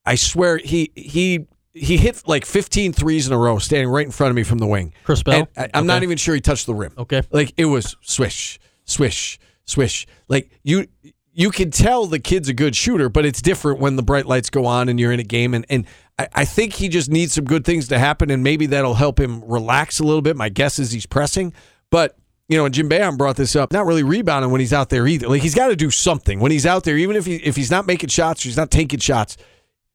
I 0.06 0.16
swear 0.16 0.58
he 0.58 0.92
he 0.96 1.48
he 1.74 1.98
hit 1.98 2.28
like 2.28 2.46
15 2.46 2.94
threes 2.94 3.26
in 3.26 3.34
a 3.34 3.38
row, 3.38 3.58
standing 3.58 3.90
right 3.90 4.06
in 4.06 4.12
front 4.12 4.30
of 4.30 4.36
me 4.36 4.44
from 4.44 4.60
the 4.60 4.68
wing. 4.68 4.94
Chris 5.04 5.24
Bell? 5.24 5.50
I, 5.58 5.70
am 5.74 5.88
not 5.88 6.04
even 6.04 6.18
sure 6.18 6.36
he 6.36 6.42
touched 6.42 6.68
the 6.68 6.76
rim. 6.76 6.94
Okay. 6.98 7.24
like 7.32 7.54
it 7.58 7.66
was 7.66 7.98
swish, 8.02 8.60
swish, 8.86 9.40
swish. 9.66 10.08
Like 10.30 10.50
you. 10.64 10.88
You 11.36 11.50
can 11.50 11.72
tell 11.72 12.06
the 12.06 12.20
kid's 12.20 12.48
a 12.48 12.54
good 12.54 12.76
shooter, 12.76 13.10
but 13.10 13.26
it's 13.26 13.42
different 13.42 13.80
when 13.80 13.96
the 13.96 14.04
bright 14.04 14.28
lights 14.28 14.52
go 14.52 14.68
on 14.68 14.88
and 14.88 15.00
you're 15.00 15.12
in 15.12 15.20
a 15.20 15.24
game. 15.24 15.56
And, 15.56 15.66
and 15.68 15.88
I, 16.20 16.28
I 16.32 16.46
think 16.46 16.74
he 16.74 16.90
just 16.90 17.10
needs 17.10 17.34
some 17.34 17.46
good 17.46 17.66
things 17.66 17.88
to 17.88 17.98
happen, 17.98 18.30
and 18.30 18.44
maybe 18.44 18.68
that'll 18.68 18.94
help 18.94 19.20
him 19.20 19.44
relax 19.44 20.00
a 20.00 20.04
little 20.04 20.22
bit. 20.22 20.36
My 20.36 20.50
guess 20.50 20.78
is 20.78 20.92
he's 20.92 21.08
pressing, 21.08 21.52
but 21.90 22.16
you 22.54 22.60
know, 22.60 22.66
and 22.66 22.74
Jim 22.76 22.88
Boeheim 22.88 23.18
brought 23.18 23.36
this 23.36 23.56
up. 23.56 23.74
Not 23.74 23.88
really 23.88 24.04
rebounding 24.04 24.52
when 24.52 24.62
he's 24.62 24.74
out 24.74 24.90
there 24.90 25.08
either. 25.08 25.28
Like 25.28 25.42
he's 25.42 25.56
got 25.56 25.70
to 25.70 25.76
do 25.76 25.90
something 25.90 26.40
when 26.40 26.52
he's 26.52 26.68
out 26.68 26.84
there, 26.84 26.96
even 26.96 27.16
if 27.16 27.26
he 27.26 27.38
if 27.38 27.56
he's 27.56 27.72
not 27.72 27.88
making 27.88 28.10
shots 28.10 28.46
or 28.46 28.50
he's 28.50 28.58
not 28.58 28.70
taking 28.70 29.00
shots. 29.00 29.38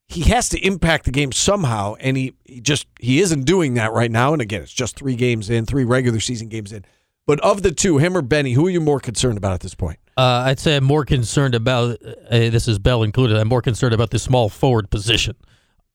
He 0.08 0.22
has 0.22 0.48
to 0.48 0.66
impact 0.66 1.04
the 1.04 1.12
game 1.12 1.30
somehow, 1.30 1.94
and 2.00 2.16
he, 2.16 2.32
he 2.44 2.60
just 2.60 2.88
he 2.98 3.20
isn't 3.20 3.42
doing 3.42 3.74
that 3.74 3.92
right 3.92 4.10
now. 4.10 4.32
And 4.32 4.42
again, 4.42 4.60
it's 4.60 4.72
just 4.72 4.96
three 4.96 5.14
games 5.14 5.50
in, 5.50 5.66
three 5.66 5.84
regular 5.84 6.18
season 6.18 6.48
games 6.48 6.72
in. 6.72 6.84
But 7.28 7.38
of 7.42 7.62
the 7.62 7.70
two, 7.70 7.98
him 7.98 8.16
or 8.16 8.22
Benny, 8.22 8.54
who 8.54 8.66
are 8.66 8.70
you 8.70 8.80
more 8.80 8.98
concerned 8.98 9.38
about 9.38 9.52
at 9.52 9.60
this 9.60 9.76
point? 9.76 10.00
Uh, 10.16 10.42
I'd 10.46 10.58
say 10.58 10.74
I'm 10.74 10.82
more 10.82 11.04
concerned 11.04 11.54
about 11.54 12.02
uh, 12.02 12.16
this 12.30 12.66
is 12.66 12.80
Bell 12.80 13.04
included. 13.04 13.36
I'm 13.36 13.46
more 13.46 13.62
concerned 13.62 13.94
about 13.94 14.10
the 14.10 14.18
small 14.18 14.48
forward 14.48 14.90
position 14.90 15.36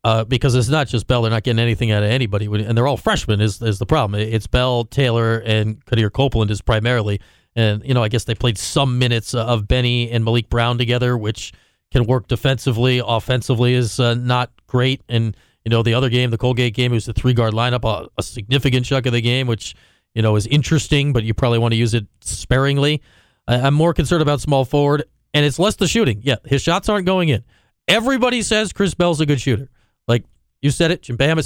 uh, 0.04 0.24
because 0.26 0.56
it's 0.56 0.70
not 0.70 0.88
just 0.88 1.08
Bell. 1.08 1.22
They're 1.22 1.32
not 1.32 1.44
getting 1.44 1.60
anything 1.60 1.92
out 1.92 2.04
of 2.04 2.10
anybody, 2.10 2.46
and 2.46 2.78
they're 2.78 2.88
all 2.88 2.98
freshmen. 2.98 3.42
Is 3.42 3.62
is 3.62 3.80
the 3.80 3.86
problem? 3.86 4.20
It's 4.20 4.48
Bell, 4.48 4.86
Taylor, 4.86 5.40
and 5.40 5.84
Quadir 5.86 6.12
Copeland 6.12 6.52
is 6.52 6.62
primarily. 6.62 7.22
And 7.56 7.86
you 7.86 7.94
know, 7.94 8.04
I 8.04 8.10
guess 8.10 8.24
they 8.26 8.36
played 8.36 8.58
some 8.58 9.00
minutes 9.00 9.34
of 9.34 9.68
Benny 9.68 10.10
and 10.12 10.26
Maliq 10.26 10.50
Brown 10.50 10.78
together, 10.78 11.18
which 11.18 11.54
can 11.92 12.06
work 12.06 12.28
defensively. 12.28 13.02
Offensively 13.06 13.76
is 13.76 14.00
uh, 14.00 14.16
not 14.16 14.52
great. 14.68 15.02
And 15.08 15.38
you 15.64 15.70
know, 15.70 15.84
the 15.84 15.94
other 15.94 16.10
game, 16.10 16.32
the 16.32 16.38
Colgate 16.38 16.74
game, 16.74 16.92
it 16.92 16.96
was 16.96 17.06
the 17.06 17.14
three 17.14 17.34
guard 17.34 17.54
lineup, 17.54 17.86
a, 17.86 18.10
a 18.18 18.24
significant 18.24 18.86
chunk 18.86 19.06
of 19.06 19.14
the 19.14 19.22
game, 19.22 19.48
which 19.48 19.76
you 20.14 20.22
know 20.22 20.36
is 20.36 20.48
interesting, 20.48 21.14
but 21.14 21.24
you 21.24 21.34
probably 21.34 21.60
want 21.60 21.72
to 21.72 21.78
use 21.78 21.94
it 21.94 22.08
sparingly. 22.22 23.02
I, 23.48 23.62
I'm 23.62 23.74
more 23.74 23.94
concerned 23.94 24.22
about 24.22 24.42
small 24.42 24.66
forward, 24.66 25.06
and 25.34 25.46
it's 25.46 25.60
less 25.60 25.76
the 25.78 25.88
shooting. 25.88 26.20
Yeah, 26.24 26.38
his 26.44 26.62
shots 26.62 26.90
aren't 26.90 27.06
going 27.06 27.30
in. 27.30 27.44
Everybody 27.88 28.42
says 28.42 28.74
Chris 28.74 28.94
Bell's 28.94 29.22
a 29.22 29.26
good 29.26 29.40
shooter. 29.40 29.70
Like 30.08 30.24
you 30.62 30.72
said 30.72 30.92
it, 30.92 31.04
Jim 31.04 31.16
Bam. 31.16 31.40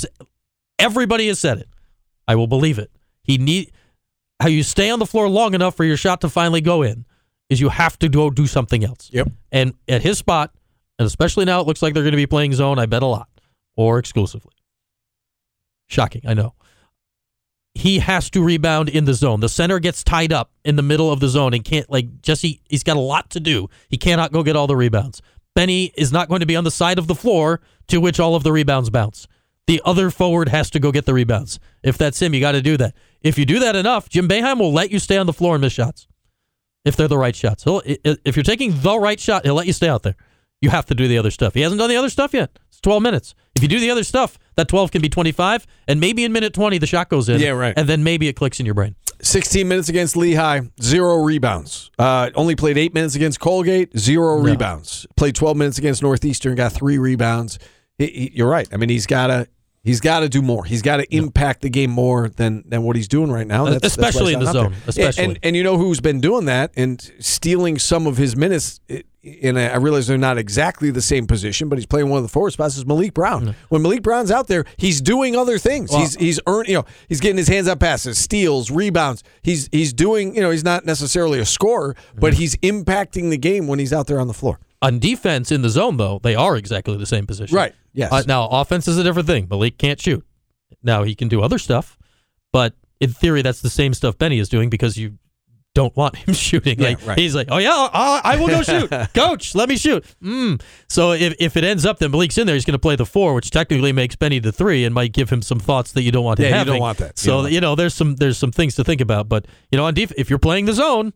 Everybody 0.80 1.28
has 1.28 1.40
said 1.40 1.60
it. 1.60 1.70
I 2.28 2.36
will 2.36 2.48
believe 2.48 2.80
it. 2.80 2.92
He 3.24 3.38
need 3.38 3.72
how 4.40 4.48
you 4.48 4.64
stay 4.64 4.90
on 4.90 5.00
the 5.00 5.06
floor 5.06 5.28
long 5.28 5.54
enough 5.54 5.76
for 5.76 5.84
your 5.84 5.98
shot 5.98 6.22
to 6.22 6.30
finally 6.30 6.62
go 6.62 6.82
in 6.82 7.06
is 7.50 7.60
you 7.60 7.70
have 7.70 7.98
to 8.00 8.10
go 8.10 8.30
do 8.30 8.46
something 8.46 8.84
else. 8.84 9.10
Yep. 9.12 9.30
And 9.52 9.74
at 9.88 10.02
his 10.02 10.18
spot, 10.18 10.54
and 11.00 11.06
especially 11.06 11.46
now 11.46 11.62
it 11.62 11.68
looks 11.68 11.82
like 11.82 11.94
they're 11.94 12.04
going 12.04 12.12
to 12.12 12.18
be 12.18 12.28
playing 12.28 12.54
zone, 12.54 12.78
I 12.78 12.86
bet 12.86 13.04
a 13.04 13.08
lot, 13.08 13.30
or 13.76 14.00
exclusively. 14.00 14.54
Shocking, 15.88 16.22
I 16.26 16.34
know. 16.34 16.54
He 17.74 18.00
has 18.00 18.30
to 18.32 18.44
rebound 18.44 18.90
in 18.90 19.06
the 19.06 19.14
zone. 19.14 19.40
The 19.40 19.50
center 19.50 19.80
gets 19.80 20.04
tied 20.04 20.34
up 20.34 20.52
in 20.66 20.76
the 20.76 20.82
middle 20.82 21.12
of 21.12 21.20
the 21.20 21.28
zone 21.28 21.54
and 21.54 21.64
can't, 21.64 21.90
like, 21.90 22.22
Jesse, 22.22 22.62
he's 22.68 22.84
got 22.84 22.98
a 22.98 23.02
lot 23.02 23.30
to 23.32 23.40
do. 23.40 23.70
He 23.88 23.98
cannot 23.98 24.32
go 24.32 24.44
get 24.44 24.56
all 24.56 24.68
the 24.68 24.76
rebounds. 24.76 25.22
Benny 25.56 25.94
is 25.96 26.12
not 26.12 26.28
going 26.28 26.42
to 26.42 26.46
be 26.46 26.56
on 26.56 26.64
the 26.64 26.72
side 26.72 27.00
of 27.00 27.08
the 27.08 27.16
floor 27.16 27.62
to 27.88 28.00
which 28.00 28.20
all 28.20 28.36
of 28.36 28.44
the 28.44 28.52
rebounds 28.52 28.90
bounce. 28.90 29.28
The 29.68 29.82
other 29.84 30.10
forward 30.10 30.50
has 30.50 30.70
to 30.72 30.80
go 30.80 30.92
get 30.92 31.06
the 31.06 31.14
rebounds. 31.14 31.60
If 31.84 31.98
that's 31.98 32.22
him, 32.22 32.34
you 32.34 32.40
got 32.40 32.54
to 32.54 32.62
do 32.62 32.78
that. 32.78 32.96
If 33.22 33.38
you 33.38 33.46
do 33.46 33.60
that 33.60 33.76
enough, 33.76 34.08
Jim 34.10 34.28
Boeheim 34.28 34.60
will 34.60 34.72
let 34.72 34.92
you 34.92 35.00
stay 35.00 35.18
on 35.18 35.26
the 35.26 35.34
floor 35.34 35.56
and 35.56 35.62
miss 35.62 35.74
shots 35.74 36.08
if 36.86 36.96
they're 36.96 37.08
the 37.10 37.18
right 37.18 37.36
shots. 37.36 37.64
He'll, 37.66 37.82
if 37.86 38.38
you're 38.38 38.44
taking 38.44 38.80
the 38.82 38.98
right 38.98 39.20
shot, 39.20 39.44
he'll 39.46 39.56
let 39.56 39.68
you 39.68 39.74
stay 39.74 39.90
out 39.90 40.04
there. 40.04 40.16
You 40.62 40.70
have 40.70 40.86
to 40.88 40.96
do 40.96 41.08
the 41.08 41.18
other 41.18 41.32
stuff. 41.32 41.54
He 41.54 41.62
hasn't 41.62 41.80
done 41.80 41.90
the 41.90 41.98
other 41.98 42.10
stuff 42.10 42.34
yet. 42.34 42.58
It's 42.70 42.80
12 42.80 43.04
minutes. 43.04 43.36
If 43.56 43.62
you 43.62 43.68
do 43.68 43.80
the 43.80 43.90
other 43.92 44.04
stuff, 44.04 44.40
that 44.56 44.68
12 44.70 44.92
can 44.92 45.02
be 45.02 45.10
25, 45.10 45.68
and 45.88 46.00
maybe 46.00 46.24
in 46.24 46.32
minute 46.32 46.54
20 46.54 46.78
the 46.78 46.88
shot 46.88 47.10
goes 47.10 47.28
in. 47.28 47.40
Yeah, 47.42 47.50
right. 47.50 47.74
And 47.76 47.90
then 47.90 48.04
maybe 48.04 48.28
it 48.28 48.34
clicks 48.34 48.60
in 48.60 48.66
your 48.66 48.76
brain. 48.76 48.96
16 49.22 49.68
minutes 49.68 49.90
against 49.90 50.16
Lehigh, 50.16 50.62
zero 50.82 51.18
rebounds. 51.24 51.92
Uh, 52.00 52.30
only 52.36 52.56
played 52.56 52.78
eight 52.78 52.94
minutes 52.94 53.16
against 53.16 53.40
Colgate, 53.40 53.98
zero 53.98 54.38
No. 54.38 54.44
rebounds. 54.44 55.06
Played 55.16 55.36
12 55.36 55.58
minutes 55.58 55.78
against 55.78 56.02
Northeastern, 56.04 56.56
got 56.56 56.72
three 56.72 56.98
rebounds. 57.00 57.58
He, 57.98 58.08
he- 58.08 58.32
you're 58.36 58.50
right. 58.50 58.68
I 58.72 58.78
mean, 58.78 58.90
he's 58.90 59.06
got 59.08 59.28
to 59.28 59.48
he's 59.84 60.02
got 60.02 60.20
to 60.20 60.30
do 60.30 60.42
more. 60.42 60.66
He's 60.66 60.82
got 60.82 60.98
to 60.98 61.16
impact 61.16 61.62
the 61.62 61.70
game 61.70 61.92
more 61.92 62.30
than 62.30 62.64
than 62.68 62.84
what 62.84 62.96
he's 62.96 63.08
doing 63.08 63.32
right 63.32 63.48
now. 63.48 63.66
That's, 63.66 63.96
that's 63.96 63.98
Especially 63.98 64.34
he's 64.34 64.40
in 64.40 64.44
the 64.46 64.52
zone. 64.52 64.76
Especially. 64.86 65.24
and 65.24 65.40
and 65.44 65.56
you 65.56 65.64
know 65.64 65.78
who's 65.78 66.00
been 66.02 66.20
doing 66.22 66.46
that 66.46 66.72
and 66.76 67.02
stealing 67.20 67.80
some 67.80 68.06
of 68.08 68.18
his 68.18 68.36
minutes. 68.36 68.80
And 69.42 69.60
I 69.60 69.76
realize 69.76 70.08
they're 70.08 70.18
not 70.18 70.38
exactly 70.38 70.90
the 70.90 71.02
same 71.02 71.28
position, 71.28 71.68
but 71.68 71.78
he's 71.78 71.86
playing 71.86 72.08
one 72.08 72.16
of 72.16 72.24
the 72.24 72.30
forward 72.30 72.52
spots. 72.52 72.78
Is 72.78 72.86
Maliq 72.86 73.14
Brown? 73.14 73.56
When 73.68 73.84
Maliq 73.84 74.02
Brown's 74.02 74.32
out 74.32 74.48
there, 74.48 74.64
he's 74.78 75.02
doing 75.02 75.36
other 75.36 75.58
things. 75.58 75.90
Well- 75.92 76.00
he's 76.00 76.16
he's 76.16 76.40
earned, 76.48 76.70
you 76.70 76.76
know, 76.76 76.86
he's 77.10 77.20
getting 77.20 77.36
his 77.38 77.50
hands 77.50 77.68
up 77.68 77.80
passes, 77.82 78.18
steals, 78.18 78.72
rebounds. 78.72 79.24
He's 79.42 79.68
he's 79.72 79.92
doing, 79.92 80.34
you 80.34 80.40
know, 80.42 80.50
he's 80.52 80.64
not 80.64 80.86
necessarily 80.86 81.40
a 81.40 81.46
scorer, 81.46 81.96
but 82.16 82.32
Mm-hmm. 82.34 82.40
he's 82.40 82.56
impacting 82.58 83.30
the 83.30 83.38
game 83.38 83.68
when 83.68 83.80
he's 83.80 83.92
out 83.92 84.08
there 84.08 84.20
on 84.22 84.28
the 84.28 84.34
floor. 84.34 84.60
On 84.82 84.98
defense 85.00 85.52
in 85.52 85.62
the 85.62 85.70
zone, 85.70 85.98
though, 85.98 86.20
they 86.24 86.36
are 86.36 86.56
exactly 86.56 86.96
the 86.98 87.06
same 87.08 87.26
position. 87.26 87.54
Right. 87.58 87.74
Yes. 87.98 88.12
Uh, 88.12 88.22
now, 88.28 88.48
offense 88.48 88.88
is 88.88 89.00
a 89.00 89.04
different 89.04 89.28
thing. 89.28 89.48
Maliq 89.48 89.80
can't 89.80 90.00
shoot. 90.00 90.24
Now, 90.84 91.02
he 91.02 91.16
can 91.16 91.28
do 91.30 91.42
other 91.42 91.58
stuff, 91.58 91.98
but 92.54 92.76
in 93.00 93.12
theory, 93.12 93.42
that's 93.42 93.62
the 93.62 93.72
same 93.72 93.96
stuff 93.96 94.20
Benny 94.20 94.38
is 94.38 94.50
doing 94.50 94.70
because 94.70 94.98
you 94.98 95.18
don't 95.74 95.96
want 95.98 96.16
him 96.16 96.34
shooting. 96.36 96.80
Yeah, 96.80 96.90
like 96.90 97.08
right. 97.08 97.18
He's 97.18 97.34
like, 97.34 97.48
oh, 97.50 97.58
yeah, 97.58 97.72
I, 97.72 98.22
I 98.24 98.36
will 98.38 98.50
go 98.50 98.62
shoot. 98.62 98.92
Coach, 99.16 99.56
let 99.56 99.68
me 99.68 99.78
shoot. 99.78 100.06
Mm. 100.22 100.62
So 100.88 101.14
if, 101.14 101.34
if 101.40 101.58
it 101.58 101.64
ends 101.64 101.88
up 101.88 101.98
that 101.98 102.12
Maliq's 102.12 102.38
in 102.38 102.46
there, 102.46 102.56
he's 102.56 102.66
going 102.66 102.74
to 102.74 102.80
play 102.80 102.96
the 102.96 103.06
four, 103.06 103.34
which 103.34 103.50
technically 103.50 103.92
makes 103.92 104.16
Benny 104.16 104.38
the 104.38 104.52
three 104.52 104.86
and 104.86 104.94
might 104.94 105.12
give 105.12 105.32
him 105.32 105.42
some 105.42 105.60
thoughts 105.60 105.92
that 105.94 106.04
you 106.04 106.12
don't 106.12 106.24
want 106.24 106.40
him 106.40 106.52
Yeah, 106.52 106.60
you 106.60 106.66
don't 106.66 106.80
want 106.80 107.00
that. 107.00 107.18
So, 107.18 107.42
don't 107.44 107.52
you 107.52 107.62
know, 107.62 107.74
there's 107.74 107.96
some 107.96 108.16
there's 108.18 108.38
some 108.38 108.52
things 108.52 108.76
to 108.76 108.84
think 108.84 109.02
about. 109.02 109.28
But, 109.28 109.48
you 109.72 109.78
know, 109.78 109.86
on 109.86 109.96
def- 109.96 110.14
if 110.18 110.30
you're 110.30 110.38
playing 110.38 110.66
the 110.66 110.74
zone, 110.74 111.14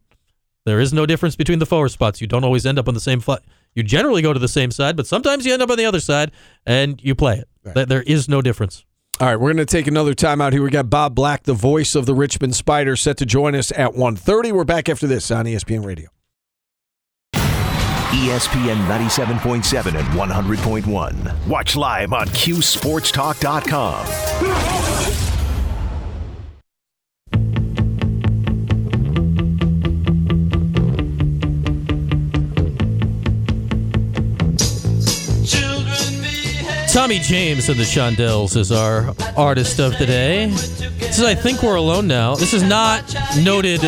there 0.66 0.80
is 0.80 0.94
no 0.94 1.06
difference 1.06 1.36
between 1.36 1.60
the 1.60 1.68
forward 1.68 1.90
spots. 1.90 2.22
You 2.22 2.28
don't 2.28 2.44
always 2.44 2.66
end 2.66 2.80
up 2.80 2.88
on 2.88 2.96
the 2.96 3.00
same 3.00 3.20
flat. 3.20 3.44
You 3.74 3.84
generally 3.84 4.22
go 4.22 4.34
to 4.34 4.40
the 4.40 4.48
same 4.48 4.72
side, 4.72 4.96
but 4.98 5.08
sometimes 5.08 5.46
you 5.46 5.54
end 5.54 5.62
up 5.62 5.70
on 5.70 5.78
the 5.78 5.86
other 5.86 6.00
side 6.00 6.32
and 6.66 7.00
you 7.04 7.14
play 7.16 7.38
it. 7.40 7.48
Th- 7.74 7.88
There 7.88 8.02
is 8.04 8.28
no 8.28 8.42
difference. 8.42 8.84
All 9.20 9.28
right, 9.28 9.36
we're 9.36 9.54
going 9.54 9.66
to 9.66 9.66
take 9.66 9.88
another 9.88 10.14
time 10.16 10.42
out 10.42 10.52
here. 10.52 10.64
We 10.64 10.72
got 10.72 10.90
Bob 10.90 11.14
Black, 11.16 11.44
the 11.44 11.54
voice 11.54 11.94
of 11.96 12.06
the 12.08 12.16
Richmond 12.16 12.56
Spiders, 12.56 13.02
set 13.02 13.18
to 13.18 13.26
join 13.26 13.54
us 13.56 13.72
at 13.74 13.92
1.30. 13.94 14.52
We're 14.52 14.64
back 14.64 14.90
after 14.90 15.06
this 15.08 15.30
on 15.30 15.46
ESPN 15.46 15.86
Radio. 15.86 16.10
ESPN 18.12 18.76
97.7 18.88 19.96
and 19.98 20.08
100.1. 20.20 21.48
Watch 21.48 21.76
live 21.78 22.12
on 22.14 22.28
QSportsTalk.com. 22.28 24.91
Tommy 36.92 37.20
James 37.20 37.70
and 37.70 37.80
the 37.80 37.86
Shondells 37.86 38.58
is 38.58 38.70
our 38.70 39.16
artist 39.38 39.80
of 39.80 39.98
the 39.98 40.06
day. 40.06 40.48
This 40.48 41.20
is 41.20 41.24
I 41.24 41.34
Think 41.34 41.64
We're 41.64 41.76
Alone 41.76 42.06
Now. 42.06 42.36
This 42.36 42.54
is 42.54 42.64
not 42.64 43.16
noted 43.38 43.80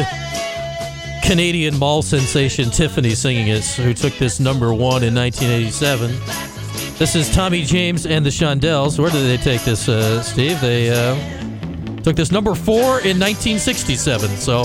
Canadian 1.21 1.77
mall 1.77 2.01
sensation 2.01 2.69
Tiffany 2.69 3.13
singing 3.13 3.49
it, 3.49 3.65
who 3.65 3.93
took 3.93 4.13
this 4.13 4.39
number 4.39 4.73
one 4.73 5.03
in 5.03 5.13
1987. 5.13 6.11
This 6.97 7.13
is 7.13 7.29
Tommy 7.35 7.63
James 7.63 8.05
and 8.05 8.25
the 8.25 8.29
Shondells. 8.29 8.97
Where 8.97 9.11
did 9.11 9.27
they 9.27 9.43
take 9.43 9.65
this, 9.65 9.89
uh, 9.89 10.23
Steve? 10.23 10.61
They 10.61 10.89
uh, 10.89 11.15
took 12.03 12.15
this 12.15 12.31
number 12.31 12.55
four 12.55 13.01
in 13.01 13.19
1967. 13.19 14.29
So 14.37 14.63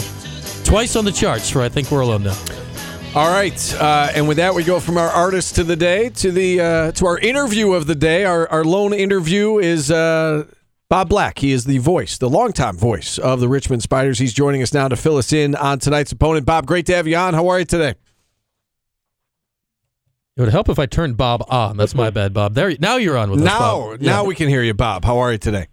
twice 0.63 0.95
on 0.95 1.05
the 1.05 1.13
charts 1.13 1.51
for 1.51 1.61
I 1.61 1.69
Think 1.69 1.91
We're 1.91 2.03
Alone 2.03 2.23
Now. 2.23 2.39
All 3.15 3.29
right, 3.33 3.75
uh, 3.81 4.11
and 4.15 4.29
with 4.29 4.37
that, 4.37 4.55
we 4.55 4.63
go 4.63 4.79
from 4.79 4.97
our 4.97 5.09
artist 5.09 5.57
to 5.57 5.65
the 5.65 5.75
day 5.75 6.09
to 6.11 6.31
the 6.31 6.61
uh, 6.61 6.93
to 6.93 7.07
our 7.07 7.19
interview 7.19 7.73
of 7.73 7.87
the 7.87 7.95
day. 7.97 8.25
Our 8.25 8.49
our 8.49 8.65
lone 8.65 8.93
interview 8.93 9.59
is 9.59 9.91
uh, 9.91 10.45
Bob 10.89 11.09
Black. 11.09 11.39
He 11.39 11.51
is 11.51 11.65
the 11.65 11.79
voice, 11.79 12.19
the 12.19 12.29
longtime 12.31 12.77
voice 12.77 13.19
of 13.19 13.41
the 13.41 13.49
Richmond 13.49 13.83
Spiders. 13.83 14.21
He's 14.21 14.33
joining 14.33 14.63
us 14.63 14.73
now 14.73 14.87
to 14.87 14.95
fill 14.95 15.17
us 15.17 15.33
in 15.33 15.57
on 15.57 15.81
tonight's 15.81 16.13
opponent. 16.13 16.47
Bob, 16.47 16.67
great 16.67 16.87
to 16.87 16.95
have 16.95 17.09
you 17.09 17.17
on. 17.17 17.35
How 17.35 17.49
are 17.49 17.59
you 17.59 17.65
today? 17.65 17.95
It 20.37 20.43
would 20.43 20.51
help 20.51 20.69
if 20.69 20.79
I 20.79 20.87
turned 20.87 21.17
Bob 21.17 21.43
on. 21.49 21.77
That's 21.77 21.97
my 21.97 22.11
bad, 22.19 22.33
Bob. 22.33 22.55
There, 22.55 22.73
now 22.79 22.97
you're 22.99 23.17
on 23.17 23.31
with 23.33 23.41
us. 23.41 23.47
Now, 23.47 23.59
Bob. 23.59 24.01
now 24.01 24.23
Yeah. 24.23 24.29
we 24.29 24.37
can 24.37 24.49
hear 24.49 24.63
you, 24.63 24.75
Bob. 24.75 25.05
How 25.05 25.19
are 25.19 25.33
you 25.33 25.39
today? 25.39 25.67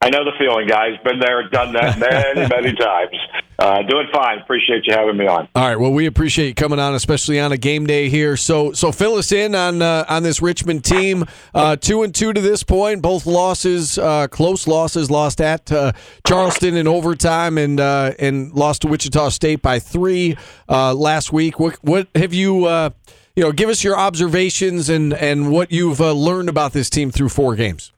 I 0.00 0.10
know 0.10 0.24
the 0.24 0.32
feeling, 0.38 0.68
guys. 0.68 0.92
Been 1.02 1.18
there, 1.18 1.48
done 1.48 1.72
that 1.72 1.98
many, 1.98 2.48
many 2.48 2.72
times. 2.76 3.16
Uh, 3.58 3.82
doing 3.82 4.06
fine. 4.12 4.38
Appreciate 4.38 4.86
you 4.86 4.94
having 4.94 5.16
me 5.16 5.26
on. 5.26 5.48
All 5.56 5.66
right. 5.66 5.78
Well, 5.78 5.90
we 5.90 6.06
appreciate 6.06 6.46
you 6.46 6.54
coming 6.54 6.78
on, 6.78 6.94
especially 6.94 7.40
on 7.40 7.50
a 7.50 7.56
game 7.56 7.84
day 7.84 8.08
here. 8.08 8.36
So, 8.36 8.72
so 8.72 8.92
fill 8.92 9.16
us 9.16 9.32
in 9.32 9.56
on 9.56 9.82
uh, 9.82 10.04
on 10.08 10.22
this 10.22 10.40
Richmond 10.40 10.84
team. 10.84 11.24
Uh, 11.52 11.74
two 11.74 12.04
and 12.04 12.14
two 12.14 12.32
to 12.32 12.40
this 12.40 12.62
point. 12.62 13.02
Both 13.02 13.26
losses, 13.26 13.98
uh, 13.98 14.28
close 14.28 14.68
losses. 14.68 15.10
Lost 15.10 15.40
at 15.40 15.72
uh, 15.72 15.90
Charleston 16.24 16.76
in 16.76 16.86
overtime, 16.86 17.58
and 17.58 17.80
uh, 17.80 18.12
and 18.20 18.52
lost 18.52 18.82
to 18.82 18.88
Wichita 18.88 19.30
State 19.30 19.62
by 19.62 19.80
three 19.80 20.36
uh, 20.68 20.94
last 20.94 21.32
week. 21.32 21.58
What 21.58 21.74
what 21.82 22.06
have 22.14 22.32
you? 22.32 22.66
Uh, 22.66 22.90
you 23.34 23.42
know, 23.42 23.50
give 23.50 23.68
us 23.68 23.82
your 23.82 23.98
observations 23.98 24.88
and 24.88 25.12
and 25.12 25.50
what 25.50 25.72
you've 25.72 26.00
uh, 26.00 26.12
learned 26.12 26.48
about 26.48 26.72
this 26.72 26.88
team 26.88 27.10
through 27.10 27.30
four 27.30 27.56
games. 27.56 27.92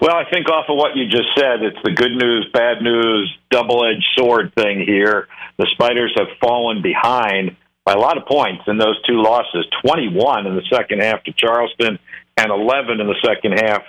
Well, 0.00 0.14
I 0.14 0.28
think 0.30 0.50
off 0.50 0.66
of 0.68 0.76
what 0.76 0.96
you 0.96 1.08
just 1.08 1.28
said, 1.36 1.62
it's 1.62 1.78
the 1.82 1.92
good 1.92 2.12
news, 2.12 2.46
bad 2.52 2.82
news, 2.82 3.32
double 3.50 3.84
edged 3.84 4.04
sword 4.16 4.52
thing 4.54 4.84
here. 4.86 5.28
The 5.58 5.66
Spiders 5.72 6.12
have 6.18 6.28
fallen 6.40 6.82
behind 6.82 7.56
by 7.84 7.94
a 7.94 7.98
lot 7.98 8.18
of 8.18 8.26
points 8.26 8.64
in 8.66 8.78
those 8.78 9.00
two 9.06 9.22
losses 9.22 9.64
21 9.82 10.46
in 10.46 10.56
the 10.56 10.62
second 10.70 11.00
half 11.00 11.22
to 11.24 11.32
Charleston 11.32 11.98
and 12.36 12.50
11 12.50 13.00
in 13.00 13.06
the 13.06 13.16
second 13.24 13.52
half 13.52 13.82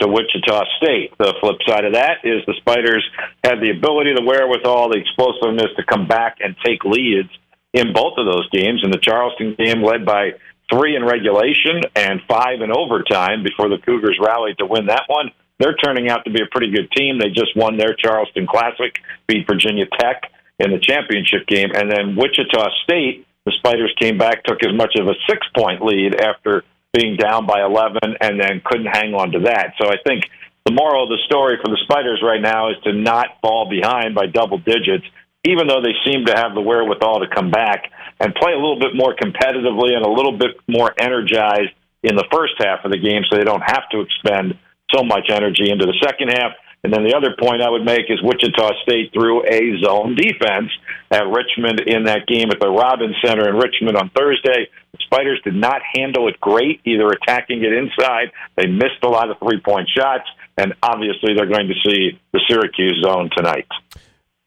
to 0.00 0.08
Wichita 0.08 0.64
State. 0.76 1.16
The 1.18 1.34
flip 1.40 1.56
side 1.66 1.84
of 1.84 1.94
that 1.94 2.18
is 2.24 2.42
the 2.46 2.54
Spiders 2.58 3.04
had 3.42 3.60
the 3.60 3.70
ability, 3.70 4.12
the 4.14 4.24
wherewithal, 4.24 4.90
the 4.90 4.98
explosiveness 4.98 5.70
to 5.76 5.84
come 5.84 6.06
back 6.06 6.38
and 6.40 6.56
take 6.64 6.84
leads 6.84 7.30
in 7.72 7.92
both 7.92 8.18
of 8.18 8.26
those 8.26 8.48
games. 8.50 8.82
In 8.84 8.90
the 8.90 8.98
Charleston 8.98 9.54
game, 9.56 9.82
led 9.82 10.04
by 10.04 10.32
three 10.70 10.96
in 10.96 11.04
regulation 11.04 11.80
and 11.94 12.20
five 12.28 12.60
in 12.60 12.70
overtime 12.72 13.42
before 13.42 13.68
the 13.68 13.78
Cougars 13.78 14.18
rallied 14.20 14.58
to 14.58 14.66
win 14.66 14.86
that 14.86 15.04
one. 15.06 15.30
They're 15.58 15.76
turning 15.76 16.08
out 16.08 16.24
to 16.24 16.30
be 16.30 16.42
a 16.42 16.50
pretty 16.50 16.70
good 16.70 16.90
team. 16.90 17.18
They 17.18 17.28
just 17.28 17.56
won 17.56 17.76
their 17.76 17.94
Charleston 17.94 18.46
Classic, 18.46 18.98
beat 19.26 19.46
Virginia 19.46 19.86
Tech 19.98 20.30
in 20.58 20.70
the 20.70 20.78
championship 20.78 21.46
game, 21.46 21.70
and 21.74 21.90
then 21.90 22.16
Wichita 22.16 22.70
State. 22.82 23.26
The 23.46 23.52
Spiders 23.58 23.94
came 23.98 24.16
back, 24.18 24.42
took 24.44 24.64
as 24.64 24.74
much 24.74 24.96
of 24.98 25.06
a 25.06 25.14
six 25.28 25.46
point 25.54 25.84
lead 25.84 26.20
after 26.20 26.64
being 26.92 27.16
down 27.16 27.44
by 27.44 27.62
11 27.62 27.98
and 28.20 28.40
then 28.40 28.62
couldn't 28.64 28.86
hang 28.86 29.14
on 29.14 29.32
to 29.32 29.40
that. 29.40 29.74
So 29.80 29.88
I 29.88 29.96
think 30.06 30.24
the 30.64 30.72
moral 30.72 31.04
of 31.04 31.10
the 31.10 31.18
story 31.26 31.58
for 31.62 31.68
the 31.68 31.78
Spiders 31.84 32.22
right 32.22 32.40
now 32.40 32.70
is 32.70 32.76
to 32.84 32.92
not 32.92 33.36
fall 33.42 33.68
behind 33.68 34.14
by 34.14 34.26
double 34.26 34.58
digits, 34.58 35.04
even 35.44 35.66
though 35.66 35.82
they 35.82 35.92
seem 36.06 36.24
to 36.26 36.34
have 36.34 36.54
the 36.54 36.62
wherewithal 36.62 37.20
to 37.20 37.28
come 37.28 37.50
back 37.50 37.90
and 38.20 38.34
play 38.34 38.52
a 38.52 38.56
little 38.56 38.78
bit 38.78 38.94
more 38.94 39.14
competitively 39.14 39.92
and 39.92 40.06
a 40.06 40.10
little 40.10 40.38
bit 40.38 40.56
more 40.68 40.94
energized 40.98 41.74
in 42.02 42.16
the 42.16 42.24
first 42.32 42.54
half 42.58 42.84
of 42.84 42.92
the 42.92 42.98
game 42.98 43.22
so 43.28 43.36
they 43.36 43.44
don't 43.44 43.64
have 43.66 43.88
to 43.90 44.00
expend 44.00 44.56
so 44.92 45.02
much 45.02 45.30
energy 45.30 45.70
into 45.70 45.86
the 45.86 45.96
second 46.02 46.28
half. 46.28 46.52
And 46.84 46.92
then 46.92 47.02
the 47.02 47.16
other 47.16 47.34
point 47.40 47.62
I 47.62 47.70
would 47.70 47.84
make 47.84 48.10
is 48.10 48.20
Wichita 48.22 48.72
State 48.82 49.10
threw 49.14 49.42
a 49.42 49.80
zone 49.82 50.14
defense 50.16 50.70
at 51.10 51.24
Richmond 51.26 51.80
in 51.80 52.04
that 52.04 52.26
game 52.26 52.50
at 52.50 52.60
the 52.60 52.68
Robins 52.68 53.16
Center 53.24 53.48
in 53.48 53.56
Richmond 53.56 53.96
on 53.96 54.10
Thursday. 54.10 54.68
The 54.92 54.98
Spiders 55.00 55.40
did 55.44 55.54
not 55.54 55.80
handle 55.94 56.28
it 56.28 56.38
great, 56.40 56.82
either 56.84 57.08
attacking 57.08 57.64
it 57.64 57.72
inside. 57.72 58.32
They 58.56 58.66
missed 58.66 59.02
a 59.02 59.08
lot 59.08 59.30
of 59.30 59.38
three 59.38 59.60
point 59.60 59.88
shots, 59.88 60.28
and 60.58 60.74
obviously 60.82 61.32
they're 61.34 61.48
going 61.48 61.68
to 61.68 61.88
see 61.88 62.20
the 62.32 62.40
Syracuse 62.46 63.02
zone 63.02 63.30
tonight. 63.34 63.66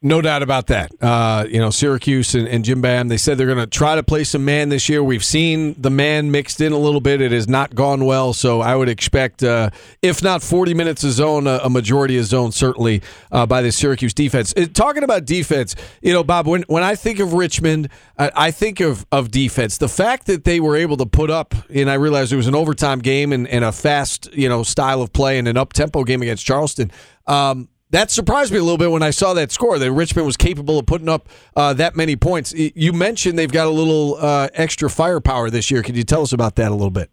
No 0.03 0.21
doubt 0.21 0.43
about 0.43 0.67
that. 0.67 0.91
Uh, 1.01 1.47
you 1.49 1.57
know, 1.57 1.71
Syracuse 1.71 2.35
and, 2.35 2.47
and 2.47 2.63
Jim 2.63 2.83
Boeheim, 2.83 3.09
they 3.09 3.17
said 3.17 3.39
they're 3.39 3.47
going 3.47 3.57
to 3.57 3.65
try 3.65 3.95
to 3.95 4.03
play 4.03 4.23
some 4.23 4.45
man 4.45 4.69
this 4.69 4.87
year. 4.87 5.03
We've 5.03 5.23
seen 5.23 5.73
the 5.81 5.89
man 5.89 6.29
mixed 6.29 6.61
in 6.61 6.71
a 6.71 6.77
little 6.77 7.01
bit. 7.01 7.19
It 7.19 7.31
has 7.31 7.47
not 7.47 7.73
gone 7.73 8.05
well. 8.05 8.31
So 8.33 8.61
I 8.61 8.75
would 8.75 8.89
expect, 8.89 9.41
uh, 9.41 9.71
if 10.03 10.21
not 10.21 10.43
40 10.43 10.75
minutes 10.75 11.03
of 11.03 11.13
zone, 11.13 11.47
a, 11.47 11.61
a 11.63 11.69
majority 11.71 12.15
of 12.19 12.25
zone, 12.25 12.51
certainly 12.51 13.01
uh, 13.31 13.47
by 13.47 13.63
the 13.63 13.71
Syracuse 13.71 14.13
defense. 14.13 14.53
Uh, 14.55 14.67
talking 14.71 15.01
about 15.01 15.25
defense, 15.25 15.75
you 16.03 16.13
know, 16.13 16.23
Bob, 16.23 16.45
when, 16.45 16.61
when 16.67 16.83
I 16.83 16.93
think 16.93 17.17
of 17.17 17.33
Richmond, 17.33 17.89
I, 18.19 18.31
I 18.35 18.51
think 18.51 18.79
of, 18.79 19.03
of 19.11 19.31
defense. 19.31 19.79
The 19.79 19.89
fact 19.89 20.27
that 20.27 20.43
they 20.43 20.59
were 20.59 20.75
able 20.75 20.97
to 20.97 21.07
put 21.07 21.31
up, 21.31 21.55
and 21.73 21.89
I 21.89 21.95
realized 21.95 22.31
it 22.31 22.35
was 22.35 22.45
an 22.45 22.55
overtime 22.55 22.99
game 22.99 23.33
and, 23.33 23.47
and 23.47 23.65
a 23.65 23.71
fast, 23.71 24.31
you 24.31 24.47
know, 24.47 24.61
style 24.61 25.01
of 25.01 25.11
play 25.11 25.39
and 25.39 25.47
an 25.47 25.57
up 25.57 25.73
tempo 25.73 26.03
game 26.03 26.21
against 26.21 26.45
Charleston. 26.45 26.91
Um, 27.25 27.67
that 27.91 28.11
surprised 28.11 28.51
me 28.51 28.59
a 28.59 28.63
little 28.63 28.77
bit 28.77 28.91
when 28.91 29.03
I 29.03 29.11
saw 29.11 29.33
that 29.33 29.51
score 29.51 29.79
that 29.79 29.91
Richmond 29.91 30.25
was 30.25 30.37
capable 30.37 30.77
of 30.79 30.85
putting 30.85 31.09
up 31.09 31.29
uh, 31.55 31.73
that 31.73 31.95
many 31.95 32.15
points. 32.15 32.53
You 32.53 32.93
mentioned 32.93 33.39
they've 33.39 33.51
got 33.51 33.67
a 33.67 33.71
little 33.71 34.15
uh, 34.15 34.49
extra 34.53 34.89
firepower 34.89 35.49
this 35.49 35.71
year. 35.71 35.83
Could 35.83 35.95
you 35.95 36.03
tell 36.03 36.21
us 36.21 36.33
about 36.33 36.55
that 36.55 36.71
a 36.71 36.75
little 36.75 36.91
bit? 36.91 37.09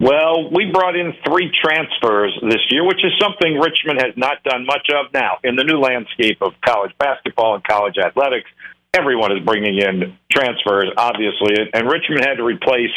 Well, 0.00 0.50
we 0.50 0.70
brought 0.72 0.96
in 0.96 1.12
three 1.28 1.52
transfers 1.62 2.32
this 2.40 2.64
year, 2.70 2.86
which 2.86 3.04
is 3.04 3.12
something 3.20 3.60
Richmond 3.60 4.00
has 4.00 4.16
not 4.16 4.42
done 4.44 4.64
much 4.64 4.88
of 4.88 5.12
now. 5.12 5.36
In 5.44 5.56
the 5.56 5.64
new 5.64 5.78
landscape 5.78 6.38
of 6.40 6.54
college 6.64 6.92
basketball 6.98 7.54
and 7.56 7.64
college 7.64 7.98
athletics, 7.98 8.48
everyone 8.94 9.30
is 9.36 9.44
bringing 9.44 9.76
in 9.76 10.16
transfers, 10.32 10.88
obviously, 10.96 11.54
and 11.74 11.86
Richmond 11.86 12.24
had 12.24 12.36
to 12.36 12.44
replace 12.44 12.90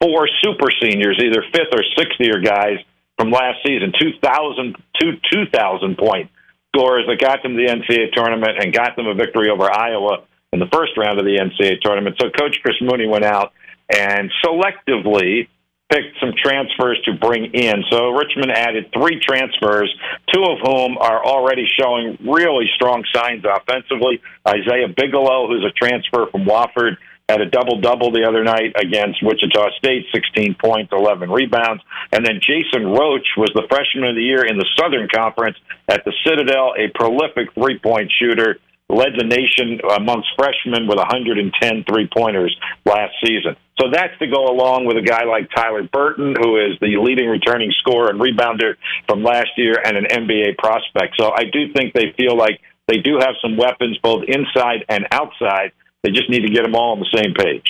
four 0.00 0.28
super 0.42 0.68
seniors, 0.80 1.20
either 1.22 1.44
fifth 1.52 1.72
or 1.72 1.84
sixth 1.94 2.18
year 2.20 2.40
guys 2.40 2.78
from 3.18 3.30
last 3.30 3.58
season, 3.66 3.92
2,000 3.98 4.76
two 5.00 5.12
2,000 5.32 5.98
point 5.98 6.30
scores 6.74 7.04
that 7.08 7.18
got 7.20 7.42
them 7.42 7.56
the 7.56 7.66
NCAA 7.66 8.12
tournament 8.12 8.58
and 8.60 8.72
got 8.72 8.96
them 8.96 9.06
a 9.06 9.14
victory 9.14 9.50
over 9.50 9.70
Iowa 9.70 10.24
in 10.52 10.60
the 10.60 10.68
first 10.72 10.92
round 10.96 11.18
of 11.18 11.24
the 11.24 11.36
NCAA 11.36 11.80
tournament. 11.80 12.16
So 12.20 12.30
Coach 12.30 12.58
Chris 12.62 12.76
Mooney 12.80 13.06
went 13.06 13.24
out 13.24 13.52
and 13.92 14.30
selectively 14.44 15.48
picked 15.90 16.18
some 16.20 16.32
transfers 16.42 17.00
to 17.04 17.12
bring 17.14 17.54
in. 17.54 17.84
So 17.90 18.10
Richmond 18.10 18.50
added 18.50 18.90
three 18.92 19.20
transfers, 19.20 19.94
two 20.34 20.42
of 20.42 20.58
whom 20.64 20.98
are 20.98 21.24
already 21.24 21.64
showing 21.78 22.18
really 22.26 22.66
strong 22.74 23.04
signs 23.14 23.44
offensively. 23.44 24.20
Isaiah 24.46 24.88
Bigelow, 24.88 25.46
who's 25.46 25.64
a 25.64 25.72
transfer 25.72 26.26
from 26.30 26.44
Wofford, 26.44 26.96
had 27.28 27.40
a 27.40 27.50
double 27.50 27.80
double 27.80 28.12
the 28.12 28.22
other 28.22 28.44
night 28.44 28.72
against 28.78 29.22
Wichita 29.22 29.70
State, 29.78 30.06
16 30.14 30.54
points, 30.62 30.92
11 30.92 31.30
rebounds. 31.30 31.82
And 32.12 32.24
then 32.24 32.38
Jason 32.40 32.86
Roach 32.86 33.26
was 33.36 33.50
the 33.54 33.66
freshman 33.68 34.08
of 34.10 34.14
the 34.14 34.22
year 34.22 34.46
in 34.46 34.58
the 34.58 34.66
Southern 34.78 35.08
Conference 35.12 35.56
at 35.88 36.04
the 36.04 36.12
Citadel, 36.24 36.74
a 36.78 36.86
prolific 36.94 37.52
three 37.54 37.78
point 37.80 38.12
shooter, 38.16 38.58
led 38.88 39.18
the 39.18 39.26
nation 39.26 39.80
amongst 39.98 40.28
freshmen 40.38 40.86
with 40.86 40.98
110 40.98 41.50
three 41.90 42.08
pointers 42.16 42.54
last 42.84 43.14
season. 43.26 43.56
So 43.80 43.90
that's 43.90 44.16
to 44.20 44.28
go 44.28 44.46
along 44.46 44.86
with 44.86 44.96
a 44.96 45.02
guy 45.02 45.24
like 45.24 45.50
Tyler 45.50 45.82
Burton, 45.82 46.36
who 46.38 46.56
is 46.62 46.78
the 46.80 46.96
leading 47.02 47.28
returning 47.28 47.72
scorer 47.80 48.08
and 48.08 48.20
rebounder 48.20 48.76
from 49.08 49.24
last 49.24 49.50
year 49.56 49.74
and 49.84 49.96
an 49.96 50.06
NBA 50.06 50.58
prospect. 50.58 51.18
So 51.18 51.32
I 51.34 51.42
do 51.50 51.72
think 51.74 51.92
they 51.92 52.14
feel 52.16 52.36
like 52.36 52.60
they 52.86 52.98
do 52.98 53.18
have 53.18 53.34
some 53.42 53.56
weapons 53.56 53.98
both 53.98 54.22
inside 54.28 54.86
and 54.88 55.08
outside 55.10 55.72
they 56.06 56.12
just 56.12 56.30
need 56.30 56.46
to 56.46 56.52
get 56.52 56.62
them 56.62 56.76
all 56.76 56.92
on 56.92 57.00
the 57.00 57.10
same 57.12 57.34
page. 57.34 57.66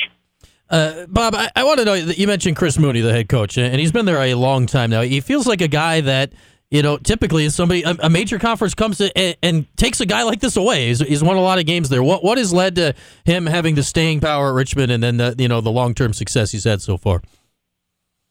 Uh, 0.69 1.07
Bob, 1.07 1.35
I, 1.35 1.51
I 1.57 1.65
want 1.65 1.79
to 1.79 1.85
know. 1.85 1.99
That 2.01 2.19
you 2.19 2.27
mentioned 2.27 2.57
Chris 2.57 2.79
Mooney, 2.79 3.01
the 3.01 3.13
head 3.13 3.29
coach, 3.29 3.57
and 3.57 3.81
he's 3.81 3.93
been 3.93 4.05
there 4.05 4.21
a 4.21 4.35
long 4.35 4.67
time 4.67 4.91
now. 4.91 5.03
He 5.03 5.21
feels 5.21 5.47
like 5.47 5.61
a 5.61 5.69
guy 5.69 6.01
that 6.03 6.33
you 6.71 6.83
know 6.83 6.99
typically 6.99 7.45
is 7.45 7.55
somebody 7.55 7.83
a, 7.85 7.97
a 8.01 8.11
major 8.11 8.39
conference 8.39 8.75
comes 8.75 8.99
to, 8.99 9.17
and, 9.17 9.37
and, 9.43 9.77
takes 9.77 10.01
a 10.01 10.07
guy 10.07 10.25
like 10.25 10.41
this 10.41 10.57
away. 10.57 10.89
He's, 10.89 10.99
he's, 10.99 11.23
won 11.23 11.37
a 11.37 11.41
lot 11.41 11.61
of 11.61 11.67
games 11.67 11.89
there. 11.89 12.03
What 12.03 12.25
what 12.25 12.37
has 12.37 12.53
led 12.53 12.75
to 12.77 12.95
him 13.25 13.47
having 13.47 13.77
the 13.77 13.85
staying 13.85 14.21
power 14.21 14.49
at 14.49 14.55
Richmond, 14.55 14.91
and 14.91 15.03
then 15.03 15.19
the 15.19 15.37
you 15.39 15.47
know 15.47 15.61
the 15.61 15.71
long 15.71 15.95
term 15.95 16.13
success 16.13 16.51
he's 16.51 16.65
had 16.65 16.83
so 16.83 16.97
far? 16.97 17.23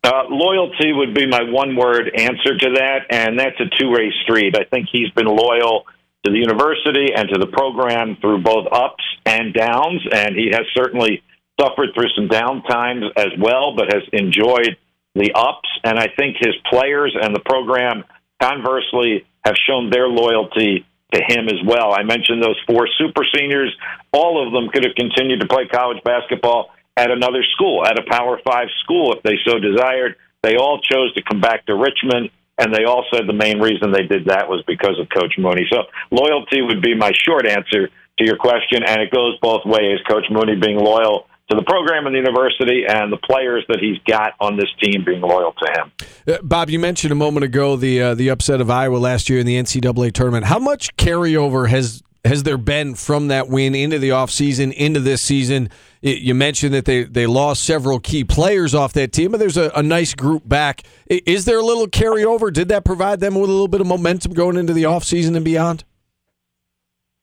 Uh, 0.04 0.24
loyalty 0.30 0.92
would 0.92 1.16
be 1.16 1.26
my 1.26 1.42
one 1.42 1.76
word 1.76 2.12
answer 2.16 2.56
to 2.58 2.70
that, 2.76 3.06
and 3.10 3.40
that's 3.40 3.60
a 3.62 3.66
two 3.80 3.90
way 3.90 4.12
street. 4.24 4.56
I 4.58 4.66
think 4.66 4.90
he's 4.92 5.10
been 5.12 5.26
loyal 5.26 5.86
to 6.26 6.32
the 6.32 6.40
university 6.40 7.14
and 7.16 7.30
to 7.30 7.40
the 7.40 7.48
program 7.48 8.18
through 8.20 8.42
both 8.42 8.68
ups 8.72 9.04
and 9.26 9.54
downs, 9.54 10.02
and 10.12 10.36
he 10.36 10.50
has 10.52 10.66
certainly 10.74 11.24
suffered 11.60 11.90
through 11.94 12.10
some 12.16 12.28
down 12.28 12.64
times 12.64 13.06
as 13.16 13.30
well, 13.40 13.76
but 13.76 13.94
has 13.94 14.04
enjoyed 14.12 14.78
the 15.14 15.32
ups. 15.34 15.70
And 15.84 15.98
I 15.98 16.08
think 16.18 16.38
his 16.40 16.56
players 16.70 17.16
and 17.20 17.34
the 17.34 17.40
program, 17.40 18.04
conversely, 18.42 19.26
have 19.46 19.56
shown 19.68 19.90
their 19.90 20.08
loyalty 20.08 20.86
to 21.14 21.22
him 21.22 21.48
as 21.48 21.62
well. 21.66 21.94
I 21.94 22.04
mentioned 22.04 22.44
those 22.44 22.60
four 22.68 22.88
super 22.98 23.24
seniors. 23.34 23.74
All 24.12 24.46
of 24.46 24.52
them 24.52 24.70
could 24.70 24.84
have 24.84 24.96
continued 24.96 25.40
to 25.42 25.48
play 25.48 25.68
college 25.68 26.04
basketball 26.04 26.72
at 26.98 27.12
another 27.12 27.44
school, 27.54 27.86
at 27.86 28.00
a 28.00 28.04
Power 28.10 28.40
Five 28.46 28.68
school 28.84 29.14
if 29.14 29.24
they 29.24 29.38
so 29.46 29.60
desired. 29.60 30.16
They 30.42 30.58
all 30.58 30.80
chose 30.82 31.14
to 31.14 31.24
come 31.24 31.42
back 31.42 31.66
to 31.68 31.76
Richmond 31.76 32.32
and 32.58 32.74
they 32.74 32.86
all 32.86 33.06
said 33.14 33.28
the 33.28 33.34
main 33.34 33.60
reason 33.60 33.92
they 33.92 34.04
did 34.04 34.26
that 34.26 34.48
was 34.48 34.64
because 34.68 34.98
of 35.00 35.08
Coach 35.10 35.34
Mooney. 35.38 35.68
So 35.72 35.84
loyalty 36.12 36.62
would 36.62 36.82
be 36.82 36.96
my 36.96 37.12
short 37.26 37.46
answer 37.46 37.90
to 38.18 38.24
your 38.24 38.38
question, 38.38 38.84
and 38.86 39.02
it 39.02 39.12
goes 39.12 39.38
both 39.42 39.66
ways. 39.66 40.00
Coach 40.10 40.26
Mooney 40.30 40.56
being 40.56 40.78
loyal 40.78 41.28
to 41.50 41.56
the 41.56 41.64
program 41.64 42.08
and 42.08 42.16
the 42.16 42.20
university, 42.20 42.86
and 42.88 43.12
the 43.12 43.18
players 43.18 43.64
that 43.68 43.80
he's 43.80 43.98
got 44.08 44.34
on 44.40 44.58
this 44.58 44.70
team 44.82 45.04
being 45.06 45.22
loyal 45.22 45.54
to 45.54 45.72
him. 45.80 45.92
Uh, 46.28 46.42
Bob, 46.42 46.70
you 46.70 46.80
mentioned 46.80 47.12
a 47.12 47.16
moment 47.16 47.44
ago 47.44 47.76
the 47.76 48.02
uh, 48.02 48.16
the 48.16 48.30
upset 48.30 48.62
of 48.62 48.70
Iowa 48.70 48.98
last 48.98 49.30
year 49.30 49.40
in 49.40 49.46
the 49.46 49.56
NCAA 49.56 50.12
tournament. 50.14 50.46
How 50.46 50.60
much 50.60 50.96
carryover 50.96 51.68
has 51.68 52.02
has 52.24 52.44
there 52.44 52.58
been 52.58 52.96
from 52.96 53.28
that 53.28 53.48
win 53.48 53.76
into 53.76 54.00
the 54.00 54.10
offseason, 54.10 54.74
into 54.74 55.00
this 55.00 55.22
season? 55.22 55.70
You 56.06 56.36
mentioned 56.36 56.76
that 56.76 56.86
they, 56.86 57.02
they 57.02 57.26
lost 57.26 57.64
several 57.64 58.00
key 58.00 58.24
players 58.24 58.76
off 58.76 58.94
that 58.94 59.12
team, 59.12 59.32
but 59.32 59.40
there's 59.40 59.58
a, 59.58 59.72
a 59.76 59.82
nice 59.82 60.14
group 60.14 60.48
back. 60.48 60.84
Is 61.08 61.46
there 61.46 61.58
a 61.58 61.66
little 61.66 61.88
carryover? 61.88 62.54
Did 62.54 62.68
that 62.68 62.86
provide 62.86 63.22
them 63.22 63.34
with 63.34 63.50
a 63.50 63.52
little 63.52 63.68
bit 63.68 63.82
of 63.82 63.88
momentum 63.88 64.34
going 64.34 64.56
into 64.56 64.72
the 64.72 64.84
offseason 64.84 65.36
and 65.36 65.44
beyond? 65.44 65.84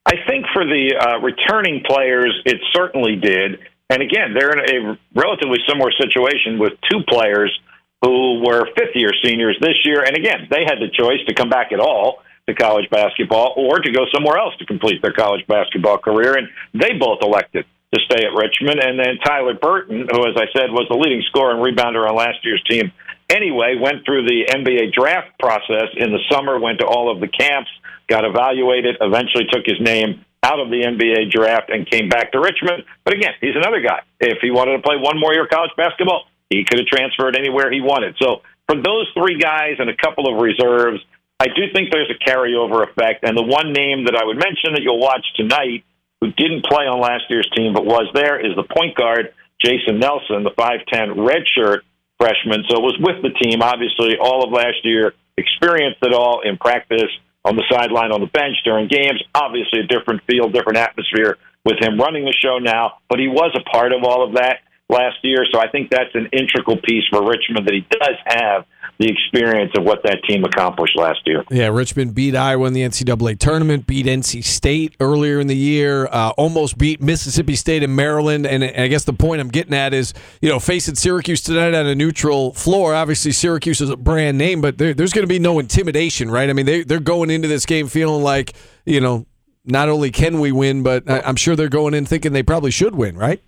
I 0.04 0.14
think 0.28 0.46
for 0.52 0.64
the 0.64 0.96
uh, 0.98 1.20
returning 1.20 1.84
players, 1.86 2.34
it 2.44 2.58
certainly 2.72 3.14
did. 3.14 3.60
And 3.88 4.02
again, 4.02 4.34
they're 4.34 4.50
in 4.50 4.58
a 4.58 4.98
relatively 5.14 5.58
similar 5.68 5.92
situation 5.92 6.58
with 6.58 6.72
two 6.90 7.02
players 7.08 7.56
who 8.02 8.42
were 8.44 8.66
fifth 8.76 8.96
year 8.96 9.12
seniors 9.24 9.56
this 9.60 9.78
year. 9.84 10.02
And 10.02 10.16
again, 10.16 10.48
they 10.50 10.64
had 10.66 10.80
the 10.80 10.88
choice 10.92 11.24
to 11.28 11.34
come 11.34 11.48
back 11.48 11.70
at 11.70 11.78
all 11.78 12.24
to 12.48 12.54
college 12.56 12.90
basketball 12.90 13.54
or 13.56 13.78
to 13.78 13.92
go 13.92 14.06
somewhere 14.12 14.38
else 14.38 14.56
to 14.58 14.66
complete 14.66 15.00
their 15.02 15.12
college 15.12 15.46
basketball 15.46 15.98
career. 15.98 16.34
And 16.36 16.48
they 16.74 16.98
both 16.98 17.20
elected 17.22 17.64
to 17.94 18.00
stay 18.04 18.24
at 18.24 18.32
Richmond. 18.32 18.80
And 18.80 18.98
then 18.98 19.18
Tyler 19.24 19.54
Burton, 19.54 20.08
who, 20.10 20.20
as 20.26 20.36
I 20.36 20.46
said, 20.56 20.72
was 20.72 20.86
the 20.88 20.96
leading 20.96 21.22
scorer 21.28 21.52
and 21.52 21.60
rebounder 21.60 22.08
on 22.08 22.16
last 22.16 22.44
year's 22.44 22.62
team, 22.68 22.92
anyway, 23.28 23.76
went 23.80 24.04
through 24.04 24.26
the 24.26 24.48
NBA 24.48 24.92
draft 24.92 25.38
process 25.38 25.92
in 25.96 26.12
the 26.12 26.20
summer, 26.30 26.58
went 26.58 26.80
to 26.80 26.86
all 26.86 27.12
of 27.12 27.20
the 27.20 27.28
camps, 27.28 27.70
got 28.08 28.24
evaluated, 28.24 28.96
eventually 29.00 29.44
took 29.50 29.64
his 29.64 29.80
name 29.80 30.24
out 30.42 30.58
of 30.58 30.70
the 30.70 30.82
NBA 30.82 31.30
draft 31.30 31.70
and 31.70 31.88
came 31.88 32.08
back 32.08 32.32
to 32.32 32.40
Richmond. 32.40 32.84
But 33.04 33.14
again, 33.14 33.32
he's 33.40 33.54
another 33.54 33.80
guy. 33.80 34.02
If 34.20 34.38
he 34.40 34.50
wanted 34.50 34.76
to 34.76 34.82
play 34.82 34.96
one 34.96 35.18
more 35.20 35.32
year 35.32 35.44
of 35.44 35.50
college 35.50 35.70
basketball, 35.76 36.24
he 36.50 36.64
could 36.64 36.80
have 36.80 36.88
transferred 36.88 37.36
anywhere 37.36 37.70
he 37.70 37.80
wanted. 37.80 38.16
So 38.20 38.42
for 38.66 38.76
those 38.76 39.06
three 39.14 39.38
guys 39.38 39.76
and 39.78 39.88
a 39.88 39.96
couple 39.96 40.26
of 40.26 40.42
reserves, 40.42 41.00
I 41.38 41.46
do 41.46 41.72
think 41.72 41.90
there's 41.90 42.10
a 42.10 42.18
carryover 42.18 42.88
effect. 42.88 43.24
And 43.24 43.36
the 43.36 43.42
one 43.42 43.72
name 43.72 44.04
that 44.06 44.16
I 44.16 44.24
would 44.24 44.36
mention 44.36 44.74
that 44.74 44.82
you'll 44.82 45.00
watch 45.00 45.24
tonight, 45.36 45.84
who 46.22 46.30
didn't 46.30 46.62
play 46.62 46.86
on 46.86 47.02
last 47.02 47.26
year's 47.28 47.50
team 47.50 47.74
but 47.74 47.84
was 47.84 48.06
there, 48.14 48.38
is 48.38 48.54
the 48.54 48.62
point 48.62 48.94
guard 48.94 49.34
Jason 49.58 49.98
Nelson, 49.98 50.46
the 50.46 50.54
5'10 50.54 51.18
redshirt 51.18 51.82
freshman. 52.14 52.62
So 52.70 52.78
was 52.78 52.94
with 53.02 53.18
the 53.26 53.34
team, 53.42 53.58
obviously, 53.58 54.14
all 54.22 54.46
of 54.46 54.54
last 54.54 54.86
year, 54.86 55.14
experienced 55.36 55.98
it 56.02 56.14
all 56.14 56.42
in 56.46 56.58
practice, 56.58 57.10
on 57.44 57.56
the 57.56 57.66
sideline, 57.66 58.12
on 58.12 58.20
the 58.20 58.30
bench 58.30 58.54
during 58.62 58.86
games. 58.86 59.18
Obviously, 59.34 59.80
a 59.80 59.86
different 59.90 60.22
feel, 60.30 60.46
different 60.48 60.78
atmosphere 60.78 61.38
with 61.64 61.82
him 61.82 61.98
running 61.98 62.24
the 62.24 62.34
show 62.38 62.58
now, 62.58 63.02
but 63.10 63.18
he 63.18 63.26
was 63.26 63.50
a 63.58 63.64
part 63.66 63.90
of 63.90 64.04
all 64.04 64.22
of 64.22 64.34
that 64.34 64.62
last 64.88 65.18
year. 65.22 65.42
So 65.50 65.58
I 65.58 65.66
think 65.74 65.90
that's 65.90 66.14
an 66.14 66.30
integral 66.30 66.78
piece 66.78 67.02
for 67.10 67.18
Richmond 67.26 67.66
that 67.66 67.74
he 67.74 67.82
does 67.90 68.18
have 68.26 68.64
the 69.02 69.08
experience 69.08 69.72
of 69.76 69.82
what 69.82 70.02
that 70.04 70.22
team 70.28 70.44
accomplished 70.44 70.96
last 70.96 71.20
year. 71.26 71.44
Yeah, 71.50 71.68
Richmond 71.68 72.14
beat 72.14 72.36
Iowa 72.36 72.66
in 72.68 72.72
the 72.72 72.82
NCAA 72.82 73.38
tournament, 73.38 73.86
beat 73.86 74.06
NC 74.06 74.44
State 74.44 74.94
earlier 75.00 75.40
in 75.40 75.48
the 75.48 75.56
year, 75.56 76.06
uh, 76.06 76.30
almost 76.36 76.78
beat 76.78 77.02
Mississippi 77.02 77.56
State 77.56 77.82
and 77.82 77.96
Maryland. 77.96 78.46
And 78.46 78.62
I 78.62 78.86
guess 78.86 79.02
the 79.02 79.12
point 79.12 79.40
I'm 79.40 79.48
getting 79.48 79.74
at 79.74 79.92
is, 79.92 80.14
you 80.40 80.48
know, 80.48 80.60
facing 80.60 80.94
Syracuse 80.94 81.40
tonight 81.40 81.74
on 81.74 81.86
a 81.86 81.96
neutral 81.96 82.52
floor. 82.54 82.94
Obviously, 82.94 83.32
Syracuse 83.32 83.80
is 83.80 83.90
a 83.90 83.96
brand 83.96 84.38
name, 84.38 84.60
but 84.60 84.78
there, 84.78 84.94
there's 84.94 85.12
going 85.12 85.24
to 85.24 85.32
be 85.32 85.40
no 85.40 85.58
intimidation, 85.58 86.30
right? 86.30 86.48
I 86.48 86.52
mean, 86.52 86.66
they, 86.66 86.84
they're 86.84 87.00
going 87.00 87.30
into 87.30 87.48
this 87.48 87.66
game 87.66 87.88
feeling 87.88 88.22
like, 88.22 88.54
you 88.86 89.00
know, 89.00 89.26
not 89.64 89.88
only 89.88 90.12
can 90.12 90.38
we 90.38 90.52
win, 90.52 90.84
but 90.84 91.08
I'm 91.08 91.36
sure 91.36 91.56
they're 91.56 91.68
going 91.68 91.94
in 91.94 92.06
thinking 92.06 92.32
they 92.32 92.42
probably 92.42 92.70
should 92.70 92.94
win, 92.94 93.16
right? 93.16 93.42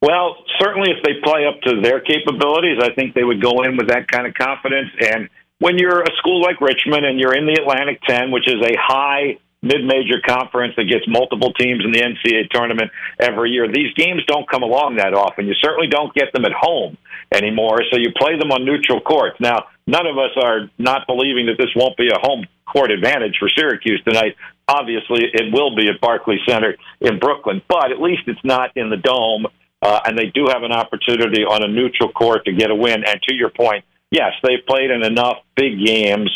Well, 0.00 0.36
certainly 0.60 0.90
if 0.90 1.02
they 1.02 1.20
play 1.22 1.46
up 1.46 1.60
to 1.62 1.80
their 1.80 2.00
capabilities, 2.00 2.78
I 2.80 2.94
think 2.94 3.14
they 3.14 3.24
would 3.24 3.42
go 3.42 3.62
in 3.62 3.76
with 3.76 3.88
that 3.88 4.06
kind 4.06 4.26
of 4.26 4.34
confidence. 4.34 4.90
And 5.00 5.28
when 5.58 5.76
you're 5.78 6.02
a 6.02 6.16
school 6.18 6.40
like 6.40 6.60
Richmond 6.60 7.04
and 7.04 7.18
you're 7.18 7.34
in 7.34 7.46
the 7.46 7.60
Atlantic 7.60 8.00
10, 8.06 8.30
which 8.30 8.46
is 8.46 8.62
a 8.62 8.76
high 8.78 9.38
mid-major 9.62 10.22
conference 10.26 10.74
that 10.76 10.84
gets 10.84 11.04
multiple 11.08 11.52
teams 11.54 11.84
in 11.84 11.90
the 11.90 11.98
NCAA 11.98 12.48
tournament 12.50 12.90
every 13.18 13.50
year. 13.50 13.66
These 13.66 13.92
games 13.94 14.22
don't 14.26 14.48
come 14.48 14.62
along 14.62 14.96
that 14.96 15.14
often. 15.14 15.46
You 15.46 15.54
certainly 15.60 15.88
don't 15.88 16.14
get 16.14 16.32
them 16.32 16.44
at 16.44 16.52
home 16.52 16.96
anymore, 17.34 17.82
so 17.90 17.98
you 17.98 18.12
play 18.16 18.38
them 18.38 18.52
on 18.52 18.64
neutral 18.64 19.00
courts. 19.00 19.36
Now, 19.40 19.66
none 19.86 20.06
of 20.06 20.16
us 20.16 20.30
are 20.40 20.70
not 20.78 21.06
believing 21.06 21.46
that 21.46 21.58
this 21.58 21.74
won't 21.74 21.96
be 21.96 22.08
a 22.08 22.18
home 22.20 22.46
court 22.66 22.90
advantage 22.90 23.36
for 23.40 23.48
Syracuse 23.48 24.00
tonight. 24.06 24.36
Obviously, 24.68 25.24
it 25.32 25.52
will 25.52 25.74
be 25.74 25.88
at 25.88 26.00
Barclays 26.00 26.40
Center 26.46 26.76
in 27.00 27.18
Brooklyn, 27.18 27.62
but 27.68 27.90
at 27.90 28.00
least 28.00 28.22
it's 28.26 28.44
not 28.44 28.76
in 28.76 28.90
the 28.90 28.96
dome 28.96 29.46
uh, 29.82 30.00
and 30.06 30.18
they 30.18 30.26
do 30.26 30.46
have 30.48 30.62
an 30.62 30.72
opportunity 30.72 31.44
on 31.44 31.62
a 31.62 31.68
neutral 31.68 32.10
court 32.10 32.44
to 32.46 32.52
get 32.52 32.70
a 32.70 32.74
win. 32.74 33.04
And 33.04 33.20
to 33.28 33.34
your 33.34 33.50
point, 33.50 33.84
yes, 34.10 34.32
they've 34.42 34.64
played 34.66 34.90
in 34.90 35.04
enough 35.04 35.38
big 35.56 35.84
games 35.84 36.30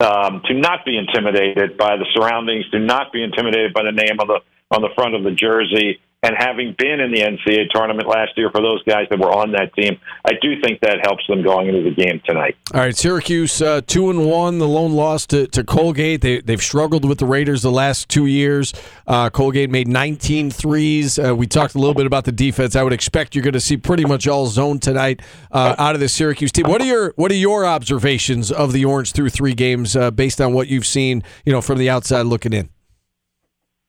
um, 0.00 0.42
to 0.46 0.54
not 0.54 0.84
be 0.84 0.96
intimidated 0.96 1.76
by 1.76 1.96
the 1.96 2.06
surroundings, 2.14 2.68
to 2.70 2.78
not 2.78 3.12
be 3.12 3.22
intimidated 3.22 3.72
by 3.72 3.82
the 3.82 3.92
name 3.92 4.20
of 4.20 4.28
the 4.28 4.40
on 4.70 4.82
the 4.82 4.88
front 4.96 5.14
of 5.14 5.22
the 5.22 5.30
jersey, 5.30 6.00
and 6.26 6.34
having 6.36 6.74
been 6.76 6.98
in 6.98 7.12
the 7.12 7.20
NCAA 7.20 7.70
tournament 7.70 8.08
last 8.08 8.32
year 8.36 8.50
for 8.50 8.60
those 8.60 8.82
guys 8.82 9.06
that 9.10 9.18
were 9.20 9.30
on 9.30 9.52
that 9.52 9.72
team, 9.74 9.96
I 10.24 10.32
do 10.42 10.60
think 10.60 10.80
that 10.80 10.98
helps 11.04 11.24
them 11.28 11.44
going 11.44 11.68
into 11.68 11.88
the 11.88 11.94
game 11.94 12.20
tonight. 12.26 12.56
All 12.74 12.80
right, 12.80 12.96
Syracuse 12.96 13.62
uh, 13.62 13.80
two 13.86 14.10
and 14.10 14.26
one, 14.26 14.58
the 14.58 14.66
lone 14.66 14.92
loss 14.92 15.24
to, 15.26 15.46
to 15.46 15.62
Colgate. 15.62 16.22
They 16.22 16.40
they've 16.40 16.60
struggled 16.60 17.04
with 17.04 17.18
the 17.18 17.26
Raiders 17.26 17.62
the 17.62 17.70
last 17.70 18.08
two 18.08 18.26
years. 18.26 18.74
Uh, 19.06 19.30
Colgate 19.30 19.70
made 19.70 19.86
19 19.86 20.50
threes. 20.50 21.16
Uh, 21.16 21.36
we 21.36 21.46
talked 21.46 21.76
a 21.76 21.78
little 21.78 21.94
bit 21.94 22.06
about 22.06 22.24
the 22.24 22.32
defense. 22.32 22.74
I 22.74 22.82
would 22.82 22.92
expect 22.92 23.36
you're 23.36 23.44
going 23.44 23.54
to 23.54 23.60
see 23.60 23.76
pretty 23.76 24.04
much 24.04 24.26
all 24.26 24.48
zone 24.48 24.80
tonight 24.80 25.22
uh, 25.52 25.76
out 25.78 25.94
of 25.94 26.00
the 26.00 26.08
Syracuse 26.08 26.50
team. 26.50 26.66
What 26.66 26.80
are 26.80 26.86
your 26.86 27.12
what 27.14 27.30
are 27.30 27.36
your 27.36 27.64
observations 27.64 28.50
of 28.50 28.72
the 28.72 28.84
Orange 28.84 29.12
through 29.12 29.30
three 29.30 29.54
games 29.54 29.94
uh, 29.94 30.10
based 30.10 30.40
on 30.40 30.52
what 30.54 30.66
you've 30.66 30.86
seen? 30.86 31.22
You 31.44 31.52
know, 31.52 31.60
from 31.60 31.78
the 31.78 31.88
outside 31.88 32.22
looking 32.22 32.52
in. 32.52 32.68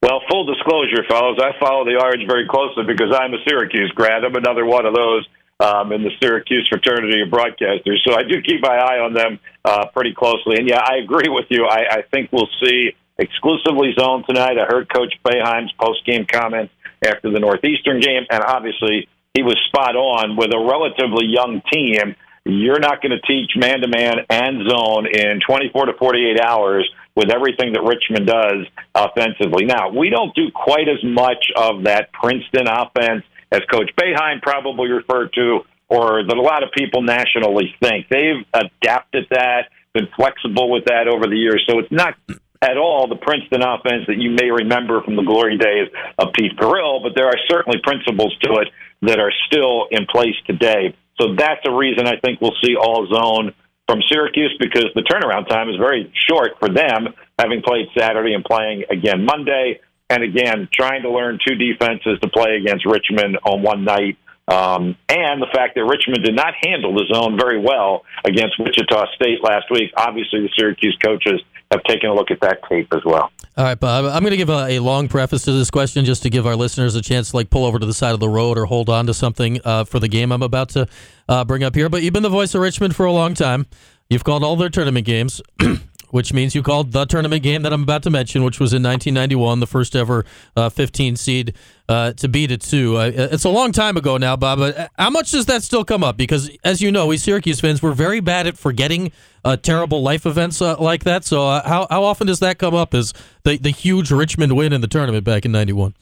Well, 0.03 0.21
full 0.29 0.45
disclosure, 0.67 1.03
fellows, 1.07 1.37
I 1.39 1.57
follow 1.59 1.85
the 1.85 1.99
Orange 2.01 2.27
very 2.27 2.47
closely 2.47 2.83
because 2.83 3.13
I'm 3.13 3.33
a 3.33 3.37
Syracuse 3.47 3.91
grad. 3.95 4.23
I'm 4.23 4.35
another 4.35 4.65
one 4.65 4.85
of 4.85 4.93
those 4.93 5.27
um, 5.59 5.91
in 5.91 6.03
the 6.03 6.11
Syracuse 6.21 6.67
fraternity 6.69 7.21
of 7.21 7.29
broadcasters, 7.29 7.97
so 8.05 8.13
I 8.13 8.23
do 8.23 8.41
keep 8.41 8.61
my 8.61 8.75
eye 8.75 8.99
on 8.99 9.13
them 9.13 9.39
uh, 9.65 9.87
pretty 9.87 10.13
closely. 10.13 10.57
And 10.57 10.67
yeah, 10.67 10.81
I 10.83 10.97
agree 10.97 11.29
with 11.29 11.45
you. 11.49 11.65
I, 11.65 11.97
I 11.97 12.01
think 12.11 12.31
we'll 12.31 12.49
see 12.63 12.91
exclusively 13.17 13.93
zone 13.97 14.23
tonight. 14.27 14.57
I 14.59 14.65
heard 14.65 14.93
Coach 14.93 15.13
Boeheim's 15.25 15.71
post-game 15.79 16.25
comments 16.25 16.73
after 17.03 17.31
the 17.31 17.39
Northeastern 17.39 17.99
game, 17.99 18.23
and 18.29 18.43
obviously 18.43 19.07
he 19.33 19.41
was 19.41 19.57
spot 19.67 19.95
on 19.95 20.35
with 20.35 20.53
a 20.53 20.59
relatively 20.59 21.25
young 21.25 21.61
team. 21.71 22.15
You're 22.45 22.79
not 22.79 23.01
going 23.01 23.11
to 23.11 23.21
teach 23.21 23.51
man-to-man 23.55 24.25
and 24.29 24.69
zone 24.69 25.07
in 25.07 25.41
24 25.45 25.87
to 25.87 25.93
48 25.93 26.39
hours 26.39 26.89
with 27.17 27.33
everything 27.33 27.73
that 27.73 27.81
Richmond 27.81 28.27
does 28.29 28.69
offensively. 28.93 29.65
Now, 29.65 29.89
we 29.89 30.11
don't 30.11 30.35
do 30.35 30.53
quite 30.53 30.87
as 30.87 31.03
much 31.03 31.49
of 31.57 31.85
that 31.85 32.13
Princeton 32.13 32.69
offense 32.69 33.23
as 33.51 33.61
Coach 33.73 33.89
Boeheim 33.99 34.39
probably 34.43 34.89
referred 34.89 35.33
to, 35.33 35.61
or 35.89 36.21
that 36.21 36.37
a 36.37 36.41
lot 36.41 36.61
of 36.61 36.69
people 36.77 37.01
nationally 37.01 37.73
think. 37.81 38.05
They've 38.11 38.45
adapted 38.53 39.25
that, 39.31 39.73
been 39.93 40.07
flexible 40.15 40.69
with 40.69 40.85
that 40.85 41.07
over 41.07 41.25
the 41.25 41.35
years. 41.35 41.65
So 41.67 41.79
it's 41.79 41.91
not 41.91 42.13
at 42.61 42.77
all 42.77 43.07
the 43.07 43.15
Princeton 43.15 43.63
offense 43.63 44.05
that 44.05 44.17
you 44.17 44.37
may 44.37 44.51
remember 44.51 45.01
from 45.01 45.15
the 45.15 45.23
glory 45.23 45.57
days 45.57 45.89
of 46.19 46.33
Pete 46.37 46.55
Carril, 46.55 47.01
but 47.01 47.13
there 47.15 47.25
are 47.25 47.39
certainly 47.49 47.79
principles 47.81 48.37
to 48.43 48.61
it 48.61 48.67
that 49.01 49.19
are 49.19 49.33
still 49.47 49.87
in 49.89 50.05
place 50.05 50.37
today. 50.45 50.93
So 51.19 51.33
that's 51.33 51.65
a 51.65 51.73
reason 51.73 52.05
I 52.05 52.17
think 52.21 52.41
we'll 52.41 52.57
see 52.63 52.75
all 52.75 53.07
zone 53.09 53.55
from 53.87 54.01
Syracuse 54.09 54.55
because 54.59 54.87
the 54.95 55.01
turnaround 55.01 55.47
time 55.47 55.69
is 55.69 55.75
very 55.77 56.11
short 56.29 56.59
for 56.59 56.69
them, 56.69 57.13
having 57.39 57.61
played 57.61 57.87
Saturday 57.97 58.33
and 58.33 58.43
playing 58.43 58.83
again 58.91 59.25
Monday. 59.25 59.79
And 60.09 60.23
again, 60.23 60.69
trying 60.71 61.01
to 61.01 61.11
learn 61.11 61.37
two 61.45 61.55
defenses 61.55 62.19
to 62.21 62.29
play 62.29 62.55
against 62.55 62.85
Richmond 62.85 63.39
on 63.43 63.61
one 63.61 63.83
night. 63.83 64.17
Um, 64.47 64.95
and 65.09 65.41
the 65.41 65.51
fact 65.53 65.75
that 65.75 65.83
Richmond 65.83 66.23
did 66.23 66.35
not 66.35 66.53
handle 66.63 66.93
the 66.93 67.03
zone 67.13 67.37
very 67.37 67.59
well 67.59 68.05
against 68.23 68.57
Wichita 68.57 69.07
State 69.15 69.43
last 69.43 69.65
week. 69.69 69.91
Obviously, 69.97 70.39
the 70.39 70.49
Syracuse 70.55 70.97
coaches 71.03 71.41
have 71.71 71.83
taken 71.83 72.09
a 72.09 72.13
look 72.13 72.31
at 72.31 72.39
that 72.41 72.59
tape 72.69 72.93
as 72.93 73.03
well. 73.03 73.31
All 73.57 73.63
right, 73.63 73.79
Bob. 73.79 74.05
I'm 74.05 74.21
going 74.21 74.31
to 74.31 74.37
give 74.37 74.49
a, 74.49 74.77
a, 74.77 74.79
long 74.79 75.07
preface 75.07 75.43
to 75.43 75.51
this 75.51 75.71
question 75.71 76.05
just 76.05 76.23
to 76.23 76.29
give 76.29 76.45
our 76.45 76.55
listeners 76.55 76.95
a 76.95 77.01
chance 77.01 77.31
to 77.31 77.35
like 77.35 77.49
pull 77.49 77.65
over 77.65 77.79
to 77.79 77.85
the 77.85 77.93
side 77.93 78.13
of 78.13 78.19
the 78.19 78.29
road 78.29 78.57
or 78.57 78.65
hold 78.65 78.89
on 78.89 79.07
to 79.07 79.13
something 79.13 79.59
uh, 79.65 79.83
for 79.83 79.99
the 79.99 80.07
game 80.07 80.31
I'm 80.31 80.43
about 80.43 80.69
to 80.69 80.87
uh, 81.27 81.43
bring 81.43 81.63
up 81.63 81.75
here. 81.75 81.89
But 81.89 82.03
you've 82.03 82.13
been 82.13 82.23
the 82.23 82.29
voice 82.29 82.53
of 82.55 82.61
Richmond 82.61 82.95
for 82.95 83.05
a 83.05 83.11
long 83.11 83.33
time. 83.33 83.65
You've 84.09 84.23
called 84.23 84.43
all 84.43 84.55
their 84.55 84.69
tournament 84.69 85.05
games. 85.05 85.41
which 86.09 86.33
means 86.33 86.55
you 86.55 86.63
called 86.63 86.91
the 86.91 87.05
tournament 87.05 87.43
game 87.43 87.61
that 87.63 87.73
I'm 87.73 87.83
about 87.83 88.03
to 88.03 88.09
mention, 88.09 88.43
which 88.43 88.59
was 88.59 88.73
in 88.73 88.83
1991, 88.83 89.59
the 89.59 89.67
first 89.67 89.95
ever 89.95 90.25
uh, 90.55 90.69
15 90.69 91.15
seed 91.15 91.53
uh, 91.89 92.13
to 92.13 92.27
beat 92.27 92.51
it 92.51 92.61
two. 92.61 92.97
Uh, 92.97 93.11
it's 93.13 93.43
a 93.43 93.49
long 93.49 93.71
time 93.71 93.97
ago 93.97 94.17
now, 94.17 94.35
Bob. 94.35 94.59
But 94.59 94.77
uh, 94.77 94.87
how 94.97 95.09
much 95.09 95.31
does 95.31 95.45
that 95.45 95.63
still 95.63 95.85
come 95.85 96.03
up? 96.03 96.17
Because 96.17 96.49
as 96.63 96.81
you 96.81 96.91
know, 96.91 97.07
we 97.07 97.17
Syracuse 97.17 97.59
fans 97.59 97.81
we're 97.81 97.93
very 97.93 98.19
bad 98.19 98.47
at 98.47 98.57
forgetting 98.57 99.11
uh, 99.43 99.57
terrible 99.57 100.01
life 100.01 100.25
events 100.25 100.61
uh, 100.61 100.77
like 100.79 101.03
that. 101.03 101.23
So 101.23 101.47
how 101.65 101.87
how 101.89 102.03
often 102.03 102.27
does 102.27 102.39
that 102.39 102.57
come 102.57 102.73
up? 102.73 102.93
As 102.93 103.13
the 103.43 103.57
the 103.57 103.71
huge 103.71 104.11
Richmond 104.11 104.55
win 104.55 104.73
in 104.73 104.81
the 104.81 104.87
tournament 104.87 105.23
back 105.23 105.45
in 105.45 105.51
'91? 105.51 105.93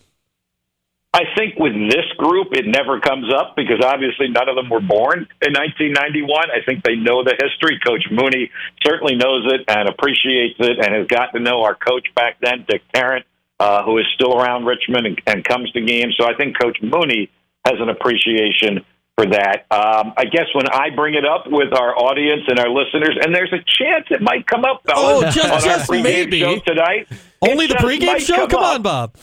I 1.16 1.24
think 1.34 1.56
with 1.58 1.72
this 1.72 2.04
group, 2.18 2.50
it 2.52 2.68
never 2.68 3.00
comes 3.00 3.32
up 3.34 3.56
because 3.56 3.80
obviously 3.82 4.28
none 4.28 4.50
of 4.50 4.58
them 4.58 4.70
were 4.70 4.82
born 4.82 5.26
in 5.40 5.54
1991. 5.56 6.52
I 6.52 6.60
think 6.66 6.84
they 6.84 6.98
know 6.98 7.24
the 7.24 7.40
history. 7.40 7.80
Coach 7.80 8.04
Mooney 8.12 8.52
certainly 8.84 9.16
knows 9.16 9.48
it 9.48 9.64
and 9.70 9.88
appreciates 9.88 10.60
it 10.60 10.78
and 10.78 10.94
has 10.94 11.08
got 11.08 11.32
to 11.32 11.40
know 11.40 11.64
our 11.64 11.74
coach 11.74 12.04
back 12.16 12.36
then, 12.42 12.66
Dick 12.68 12.82
Tarrant, 12.94 13.26
uh, 13.62 13.84
who 13.84 13.98
is 13.98 14.06
still 14.14 14.36
around 14.36 14.66
Richmond 14.66 15.08
and, 15.08 15.22
and 15.26 15.46
comes 15.46 15.72
to 15.72 15.80
games. 15.80 16.16
So 16.20 16.28
I 16.28 16.36
think 16.36 16.60
Coach 16.60 16.80
Mooney 16.84 17.32
has 17.64 17.80
an 17.80 17.88
appreciation 17.88 18.84
for 19.16 19.26
that. 19.28 19.72
Um, 19.72 20.12
I 20.18 20.26
guess 20.26 20.52
when 20.52 20.68
I 20.68 20.90
bring 20.94 21.14
it 21.14 21.24
up 21.24 21.46
with 21.48 21.72
our 21.72 21.98
audience 21.98 22.44
and 22.50 22.60
our 22.60 22.70
listeners, 22.70 23.16
and 23.24 23.34
there's 23.34 23.54
a 23.54 23.64
chance 23.64 24.04
it 24.12 24.22
might 24.22 24.46
come 24.48 24.66
up, 24.66 24.82
fellas, 24.86 25.24
oh, 25.24 25.32
just, 25.32 25.50
on 25.50 25.62
just 25.62 25.90
our 25.90 25.96
pregame 25.96 26.04
maybe. 26.04 26.40
show 26.42 26.60
tonight. 26.60 27.08
Only 27.42 27.68
the 27.68 27.76
pregame 27.76 28.20
show? 28.20 28.36
Come, 28.36 28.50
come 28.50 28.64
on, 28.64 28.82
Bob. 28.82 29.16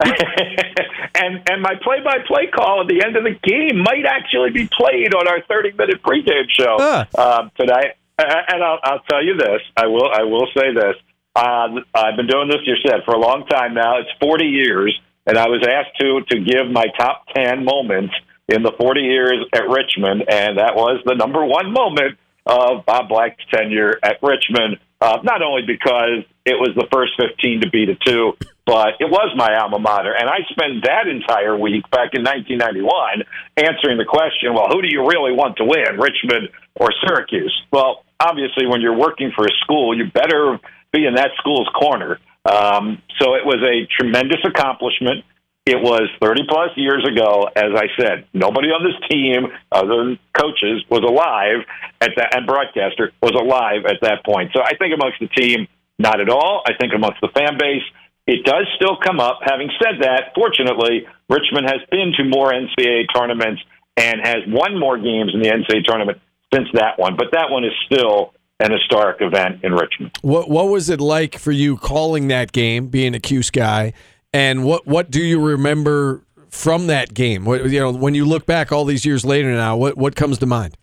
and 1.14 1.42
and 1.50 1.62
my 1.62 1.74
play-by-play 1.82 2.48
call 2.54 2.82
at 2.82 2.88
the 2.88 3.04
end 3.04 3.16
of 3.16 3.24
the 3.24 3.36
game 3.42 3.82
might 3.82 4.06
actually 4.06 4.50
be 4.50 4.68
played 4.68 5.14
on 5.14 5.28
our 5.28 5.40
30-minute 5.42 6.02
pregame 6.02 6.48
show 6.48 6.76
huh. 6.78 7.04
um, 7.18 7.50
tonight. 7.58 7.96
And 8.18 8.62
I'll, 8.62 8.78
I'll 8.82 9.02
tell 9.08 9.24
you 9.24 9.36
this: 9.36 9.60
I 9.76 9.86
will 9.86 10.10
I 10.12 10.22
will 10.22 10.46
say 10.56 10.72
this. 10.74 10.96
Uh, 11.34 11.80
I've 11.94 12.16
been 12.16 12.26
doing 12.26 12.48
this, 12.48 12.60
you 12.64 12.76
said, 12.84 13.04
for 13.04 13.14
a 13.14 13.18
long 13.18 13.46
time 13.46 13.74
now. 13.74 13.98
It's 13.98 14.10
40 14.20 14.46
years, 14.46 14.98
and 15.26 15.38
I 15.38 15.48
was 15.48 15.66
asked 15.66 15.98
to 16.00 16.22
to 16.30 16.40
give 16.40 16.70
my 16.70 16.86
top 16.98 17.26
10 17.34 17.64
moments 17.64 18.14
in 18.48 18.62
the 18.62 18.72
40 18.78 19.00
years 19.00 19.44
at 19.54 19.68
Richmond, 19.68 20.24
and 20.28 20.58
that 20.58 20.74
was 20.74 21.00
the 21.04 21.14
number 21.14 21.44
one 21.44 21.72
moment 21.72 22.18
of 22.46 22.84
Bob 22.84 23.08
Black's 23.08 23.44
tenure 23.52 23.98
at 24.02 24.18
Richmond. 24.22 24.78
Uh, 25.00 25.18
not 25.22 25.40
only 25.40 25.62
because 25.66 26.24
it 26.44 26.58
was 26.58 26.70
the 26.74 26.86
first 26.92 27.12
15 27.18 27.62
to 27.62 27.70
beat 27.70 27.88
a 27.88 27.94
two, 27.94 28.36
but 28.70 29.02
it 29.02 29.10
was 29.10 29.34
my 29.34 29.50
alma 29.58 29.82
mater. 29.82 30.14
And 30.14 30.30
I 30.30 30.46
spent 30.46 30.86
that 30.86 31.10
entire 31.10 31.58
week 31.58 31.82
back 31.90 32.14
in 32.14 32.22
1991 32.22 33.26
answering 33.58 33.98
the 33.98 34.06
question, 34.06 34.54
well, 34.54 34.70
who 34.70 34.78
do 34.78 34.86
you 34.86 35.02
really 35.02 35.34
want 35.34 35.58
to 35.58 35.66
win, 35.66 35.98
Richmond 35.98 36.54
or 36.78 36.94
Syracuse? 37.02 37.50
Well, 37.74 38.06
obviously, 38.22 38.70
when 38.70 38.80
you're 38.80 38.94
working 38.94 39.34
for 39.34 39.42
a 39.42 39.50
school, 39.66 39.98
you 39.98 40.06
better 40.14 40.62
be 40.94 41.02
in 41.02 41.18
that 41.18 41.34
school's 41.42 41.66
corner. 41.74 42.22
Um, 42.46 43.02
so 43.18 43.34
it 43.34 43.42
was 43.42 43.58
a 43.58 43.90
tremendous 43.90 44.38
accomplishment. 44.46 45.26
It 45.66 45.82
was 45.82 46.06
30 46.22 46.46
plus 46.46 46.70
years 46.78 47.02
ago. 47.02 47.50
As 47.50 47.74
I 47.74 47.90
said, 47.98 48.30
nobody 48.32 48.70
on 48.70 48.86
this 48.86 48.94
team, 49.10 49.50
other 49.74 50.14
than 50.14 50.18
coaches, 50.38 50.86
was 50.86 51.02
alive 51.02 51.66
at 52.00 52.14
that, 52.14 52.38
and 52.38 52.46
broadcaster 52.46 53.10
was 53.20 53.34
alive 53.34 53.82
at 53.90 53.98
that 54.06 54.22
point. 54.24 54.54
So 54.54 54.62
I 54.62 54.78
think 54.78 54.94
amongst 54.94 55.18
the 55.18 55.26
team, 55.26 55.66
not 55.98 56.20
at 56.20 56.30
all. 56.30 56.62
I 56.64 56.78
think 56.78 56.94
amongst 56.94 57.20
the 57.20 57.34
fan 57.34 57.58
base, 57.58 57.82
it 58.30 58.44
does 58.44 58.66
still 58.76 58.96
come 58.96 59.18
up. 59.18 59.40
Having 59.42 59.70
said 59.82 60.02
that, 60.02 60.32
fortunately, 60.36 61.04
Richmond 61.28 61.66
has 61.66 61.80
been 61.90 62.12
to 62.16 62.24
more 62.24 62.52
NCAA 62.52 63.06
tournaments 63.12 63.60
and 63.96 64.20
has 64.22 64.38
won 64.46 64.78
more 64.78 64.96
games 64.96 65.32
in 65.34 65.42
the 65.42 65.48
NCAA 65.48 65.84
tournament 65.84 66.18
since 66.54 66.68
that 66.74 66.96
one. 66.96 67.16
But 67.16 67.32
that 67.32 67.50
one 67.50 67.64
is 67.64 67.72
still 67.86 68.32
an 68.60 68.70
historic 68.70 69.20
event 69.20 69.64
in 69.64 69.72
Richmond. 69.72 70.16
What 70.22 70.48
What 70.48 70.68
was 70.68 70.88
it 70.88 71.00
like 71.00 71.38
for 71.38 71.50
you 71.50 71.76
calling 71.76 72.28
that 72.28 72.52
game, 72.52 72.86
being 72.86 73.16
a 73.16 73.20
Cuse 73.20 73.50
guy, 73.50 73.94
and 74.32 74.64
what 74.64 74.86
What 74.86 75.10
do 75.10 75.20
you 75.20 75.40
remember 75.40 76.22
from 76.50 76.86
that 76.86 77.12
game? 77.12 77.44
What, 77.44 77.68
you 77.68 77.80
know, 77.80 77.90
when 77.90 78.14
you 78.14 78.24
look 78.24 78.46
back 78.46 78.70
all 78.70 78.84
these 78.84 79.04
years 79.04 79.24
later 79.24 79.50
now, 79.52 79.76
what 79.76 79.96
what 79.96 80.14
comes 80.14 80.38
to 80.38 80.46
mind? 80.46 80.76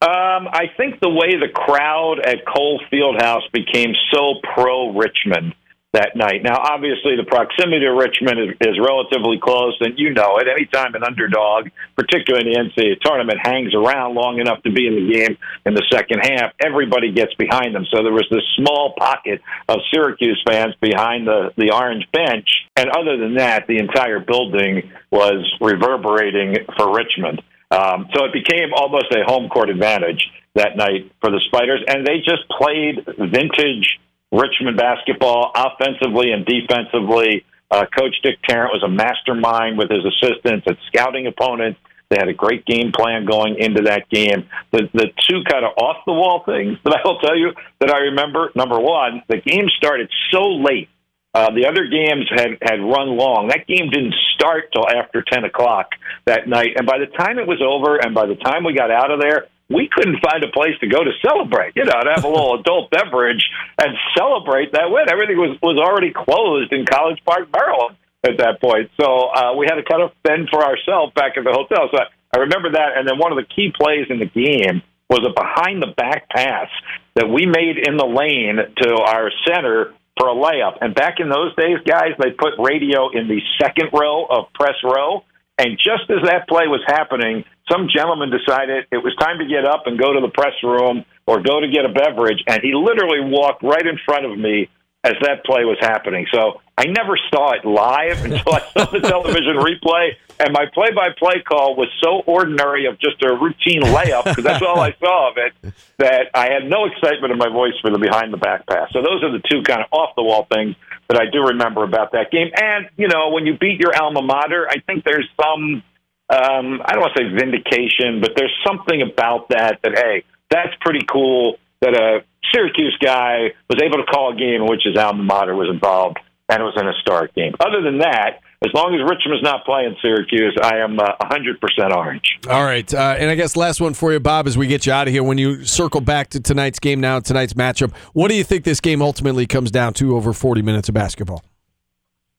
Um, 0.00 0.46
I 0.52 0.66
think 0.76 1.00
the 1.00 1.08
way 1.08 1.34
the 1.34 1.48
crowd 1.52 2.20
at 2.24 2.46
Cole 2.46 2.80
Fieldhouse 2.92 3.50
became 3.52 3.94
so 4.12 4.34
pro 4.54 4.90
Richmond 4.92 5.54
that 5.92 6.14
night. 6.14 6.42
Now, 6.42 6.60
obviously, 6.60 7.16
the 7.16 7.24
proximity 7.24 7.80
to 7.80 7.92
Richmond 7.96 8.38
is, 8.38 8.50
is 8.60 8.76
relatively 8.78 9.40
close, 9.40 9.74
and 9.80 9.98
you 9.98 10.12
know 10.12 10.36
it. 10.36 10.46
Anytime 10.46 10.94
an 10.94 11.02
underdog, 11.02 11.68
particularly 11.96 12.52
in 12.52 12.52
the 12.52 12.70
NCAA 12.70 13.00
tournament, 13.00 13.38
hangs 13.42 13.74
around 13.74 14.14
long 14.14 14.38
enough 14.38 14.62
to 14.64 14.70
be 14.70 14.86
in 14.86 14.94
the 14.94 15.12
game 15.12 15.38
in 15.64 15.72
the 15.72 15.84
second 15.90 16.20
half, 16.20 16.52
everybody 16.60 17.12
gets 17.12 17.32
behind 17.34 17.74
them. 17.74 17.86
So 17.90 18.02
there 18.02 18.12
was 18.12 18.28
this 18.30 18.44
small 18.56 18.94
pocket 18.98 19.40
of 19.68 19.78
Syracuse 19.90 20.42
fans 20.46 20.74
behind 20.80 21.26
the, 21.26 21.52
the 21.56 21.72
orange 21.72 22.06
bench, 22.12 22.48
and 22.76 22.90
other 22.90 23.16
than 23.16 23.36
that, 23.36 23.66
the 23.66 23.78
entire 23.78 24.20
building 24.20 24.92
was 25.10 25.40
reverberating 25.60 26.66
for 26.76 26.94
Richmond. 26.94 27.40
Um, 27.70 28.08
so 28.14 28.24
it 28.24 28.32
became 28.32 28.72
almost 28.74 29.06
a 29.12 29.24
home 29.24 29.48
court 29.48 29.70
advantage 29.70 30.30
that 30.54 30.76
night 30.76 31.12
for 31.20 31.30
the 31.30 31.40
Spiders, 31.46 31.82
and 31.86 32.06
they 32.06 32.18
just 32.18 32.48
played 32.48 33.04
vintage 33.16 33.98
Richmond 34.32 34.76
basketball, 34.76 35.52
offensively 35.54 36.32
and 36.32 36.44
defensively. 36.44 37.44
Uh, 37.70 37.84
Coach 37.96 38.14
Dick 38.22 38.38
Tarrant 38.48 38.72
was 38.72 38.82
a 38.82 38.88
mastermind 38.88 39.78
with 39.78 39.90
his 39.90 40.04
assistants 40.04 40.66
at 40.68 40.76
scouting 40.88 41.26
opponents. 41.26 41.78
They 42.10 42.16
had 42.16 42.28
a 42.28 42.34
great 42.34 42.64
game 42.64 42.92
plan 42.92 43.26
going 43.26 43.56
into 43.58 43.82
that 43.82 44.08
game. 44.08 44.48
The 44.72 44.88
the 44.94 45.08
two 45.28 45.42
kind 45.48 45.64
of 45.64 45.72
off 45.76 46.04
the 46.06 46.12
wall 46.12 46.42
things 46.46 46.78
that 46.84 46.96
I 46.96 47.06
will 47.06 47.18
tell 47.18 47.36
you 47.36 47.52
that 47.80 47.90
I 47.90 47.98
remember. 48.12 48.50
Number 48.54 48.78
one, 48.80 49.22
the 49.28 49.38
game 49.38 49.68
started 49.76 50.10
so 50.32 50.42
late. 50.42 50.88
Uh, 51.34 51.50
the 51.54 51.66
other 51.66 51.86
games 51.86 52.24
had 52.34 52.56
had 52.62 52.80
run 52.80 53.16
long. 53.16 53.48
That 53.48 53.66
game 53.66 53.90
didn't 53.90 54.14
start 54.34 54.72
till 54.72 54.88
after 54.88 55.22
ten 55.22 55.44
o'clock 55.44 55.90
that 56.24 56.48
night, 56.48 56.76
and 56.76 56.86
by 56.86 56.98
the 56.98 57.06
time 57.06 57.38
it 57.38 57.46
was 57.46 57.60
over, 57.60 57.98
and 57.98 58.14
by 58.14 58.26
the 58.26 58.36
time 58.36 58.64
we 58.64 58.72
got 58.72 58.90
out 58.90 59.10
of 59.10 59.20
there, 59.20 59.48
we 59.68 59.88
couldn't 59.92 60.20
find 60.24 60.42
a 60.44 60.48
place 60.48 60.78
to 60.80 60.88
go 60.88 61.04
to 61.04 61.12
celebrate, 61.20 61.76
you 61.76 61.84
know, 61.84 62.00
to 62.00 62.10
have 62.14 62.24
a 62.24 62.28
little 62.28 62.54
adult 62.60 62.90
beverage 62.90 63.44
and 63.78 63.96
celebrate 64.16 64.72
that 64.72 64.90
win. 64.90 65.06
Everything 65.10 65.36
was, 65.36 65.58
was 65.62 65.78
already 65.78 66.12
closed 66.12 66.72
in 66.72 66.86
College 66.86 67.20
Park, 67.24 67.48
Maryland 67.52 67.96
at 68.24 68.38
that 68.38 68.60
point. 68.60 68.90
So 69.00 69.28
uh, 69.28 69.54
we 69.54 69.66
had 69.66 69.76
to 69.76 69.84
kind 69.84 70.02
of 70.02 70.10
fend 70.26 70.48
for 70.50 70.64
ourselves 70.64 71.12
back 71.14 71.36
at 71.36 71.44
the 71.44 71.52
hotel. 71.52 71.88
So 71.92 71.98
I, 71.98 72.08
I 72.34 72.40
remember 72.48 72.72
that. 72.72 72.96
And 72.96 73.06
then 73.06 73.18
one 73.18 73.30
of 73.32 73.38
the 73.38 73.46
key 73.46 73.72
plays 73.76 74.06
in 74.10 74.18
the 74.18 74.26
game 74.26 74.82
was 75.08 75.24
a 75.24 75.32
behind 75.32 75.80
the 75.80 75.92
back 75.96 76.28
pass 76.28 76.68
that 77.14 77.28
we 77.28 77.46
made 77.46 77.78
in 77.78 77.96
the 77.96 78.04
lane 78.04 78.56
to 78.56 78.88
our 78.96 79.30
center 79.46 79.94
for 80.18 80.28
a 80.28 80.34
layup. 80.34 80.78
And 80.80 80.94
back 80.94 81.20
in 81.20 81.28
those 81.28 81.54
days, 81.56 81.78
guys, 81.86 82.12
they 82.18 82.30
put 82.30 82.58
radio 82.58 83.08
in 83.12 83.28
the 83.28 83.40
second 83.60 83.90
row 83.92 84.26
of 84.26 84.52
press 84.52 84.76
row. 84.84 85.24
And 85.58 85.78
just 85.78 86.10
as 86.10 86.22
that 86.24 86.46
play 86.48 86.68
was 86.68 86.82
happening, 86.86 87.44
some 87.70 87.88
gentleman 87.94 88.30
decided 88.30 88.86
it 88.90 88.98
was 88.98 89.14
time 89.16 89.38
to 89.38 89.46
get 89.46 89.64
up 89.64 89.86
and 89.86 89.98
go 89.98 90.12
to 90.12 90.20
the 90.20 90.28
press 90.28 90.54
room 90.62 91.04
or 91.26 91.40
go 91.42 91.60
to 91.60 91.68
get 91.68 91.84
a 91.84 91.88
beverage, 91.88 92.42
and 92.46 92.62
he 92.62 92.74
literally 92.74 93.20
walked 93.20 93.62
right 93.62 93.86
in 93.86 93.98
front 94.04 94.24
of 94.24 94.38
me 94.38 94.68
as 95.04 95.14
that 95.22 95.44
play 95.44 95.64
was 95.64 95.78
happening. 95.80 96.26
So 96.32 96.60
I 96.76 96.86
never 96.86 97.18
saw 97.30 97.52
it 97.52 97.64
live 97.64 98.24
until 98.24 98.54
I 98.54 98.60
saw 98.72 98.84
the 98.86 99.00
television 99.00 99.56
replay, 99.56 100.16
and 100.40 100.52
my 100.52 100.66
play-by-play 100.72 101.42
call 101.42 101.76
was 101.76 101.88
so 102.02 102.22
ordinary 102.26 102.86
of 102.86 102.98
just 102.98 103.22
a 103.22 103.34
routine 103.34 103.82
layup 103.82 104.24
because 104.24 104.44
that's 104.44 104.62
all 104.62 104.80
I 104.80 104.94
saw 104.98 105.30
of 105.30 105.36
it 105.36 105.74
that 105.98 106.30
I 106.34 106.52
had 106.52 106.68
no 106.68 106.86
excitement 106.86 107.32
in 107.32 107.38
my 107.38 107.48
voice 107.48 107.74
for 107.80 107.90
the 107.90 107.98
behind-the-back 107.98 108.66
pass. 108.66 108.92
So 108.92 109.02
those 109.02 109.22
are 109.22 109.32
the 109.32 109.42
two 109.50 109.62
kind 109.62 109.80
of 109.80 109.86
off-the-wall 109.92 110.46
things 110.52 110.76
that 111.08 111.20
I 111.20 111.30
do 111.30 111.40
remember 111.42 111.84
about 111.84 112.12
that 112.12 112.30
game. 112.30 112.50
And 112.54 112.88
you 112.96 113.08
know, 113.08 113.30
when 113.30 113.46
you 113.46 113.56
beat 113.58 113.80
your 113.80 113.94
alma 114.00 114.22
mater, 114.22 114.68
I 114.68 114.80
think 114.80 115.04
there's 115.04 115.28
some 115.40 115.82
um, 116.30 116.82
I 116.84 116.92
don't 116.92 117.00
want 117.00 117.14
to 117.16 117.22
say 117.22 117.28
vindication, 117.28 118.20
but 118.20 118.32
there's 118.36 118.54
something 118.66 119.02
about 119.02 119.48
that 119.48 119.80
that 119.82 119.96
hey, 119.96 120.24
that's 120.50 120.74
pretty 120.80 121.04
cool 121.10 121.56
that 121.80 121.94
a 121.94 122.24
Syracuse 122.52 122.96
guy 123.02 123.54
was 123.68 123.80
able 123.82 123.98
to 123.98 124.04
call 124.04 124.32
a 124.32 124.36
game 124.36 124.62
in 124.62 124.66
which 124.66 124.82
his 124.84 124.96
alma 124.96 125.22
mater 125.22 125.54
was 125.54 125.68
involved, 125.70 126.18
and 126.48 126.60
it 126.60 126.64
was 126.64 126.74
an 126.76 126.86
historic 126.86 127.34
game. 127.34 127.54
Other 127.60 127.82
than 127.82 127.98
that, 127.98 128.40
as 128.64 128.72
long 128.74 128.92
as 128.94 129.08
Richmond's 129.08 129.42
not 129.42 129.64
playing 129.64 129.94
Syracuse, 130.02 130.56
I 130.60 130.78
am 130.78 130.98
uh, 130.98 131.12
100% 131.22 131.96
orange. 131.96 132.38
All 132.48 132.64
right. 132.64 132.92
Uh, 132.92 133.14
and 133.16 133.30
I 133.30 133.36
guess 133.36 133.56
last 133.56 133.80
one 133.80 133.94
for 133.94 134.12
you, 134.12 134.18
Bob, 134.18 134.48
as 134.48 134.58
we 134.58 134.66
get 134.66 134.84
you 134.84 134.92
out 134.92 135.06
of 135.06 135.14
here. 135.14 135.22
When 135.22 135.38
you 135.38 135.64
circle 135.64 136.00
back 136.00 136.30
to 136.30 136.40
tonight's 136.40 136.80
game 136.80 137.00
now, 137.00 137.20
tonight's 137.20 137.52
matchup, 137.52 137.94
what 138.14 138.28
do 138.28 138.34
you 138.34 138.42
think 138.42 138.64
this 138.64 138.80
game 138.80 139.00
ultimately 139.00 139.46
comes 139.46 139.70
down 139.70 139.94
to 139.94 140.16
over 140.16 140.32
40 140.32 140.62
minutes 140.62 140.88
of 140.88 140.94
basketball? 140.94 141.44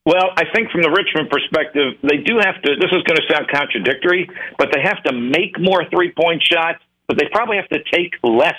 Well, 0.10 0.34
I 0.36 0.46
think 0.56 0.72
from 0.72 0.82
the 0.82 0.90
Richmond 0.90 1.30
perspective, 1.30 2.02
they 2.02 2.18
do 2.18 2.42
have 2.42 2.58
to. 2.66 2.70
This 2.82 2.90
is 2.90 3.06
going 3.06 3.22
to 3.22 3.28
sound 3.30 3.46
contradictory, 3.46 4.28
but 4.58 4.74
they 4.74 4.82
have 4.82 5.04
to 5.04 5.14
make 5.14 5.62
more 5.62 5.86
three 5.94 6.12
point 6.12 6.42
shots, 6.42 6.82
but 7.08 7.20
they 7.20 7.30
probably 7.32 7.58
have 7.58 7.70
to 7.70 7.78
take 7.94 8.18
less 8.24 8.58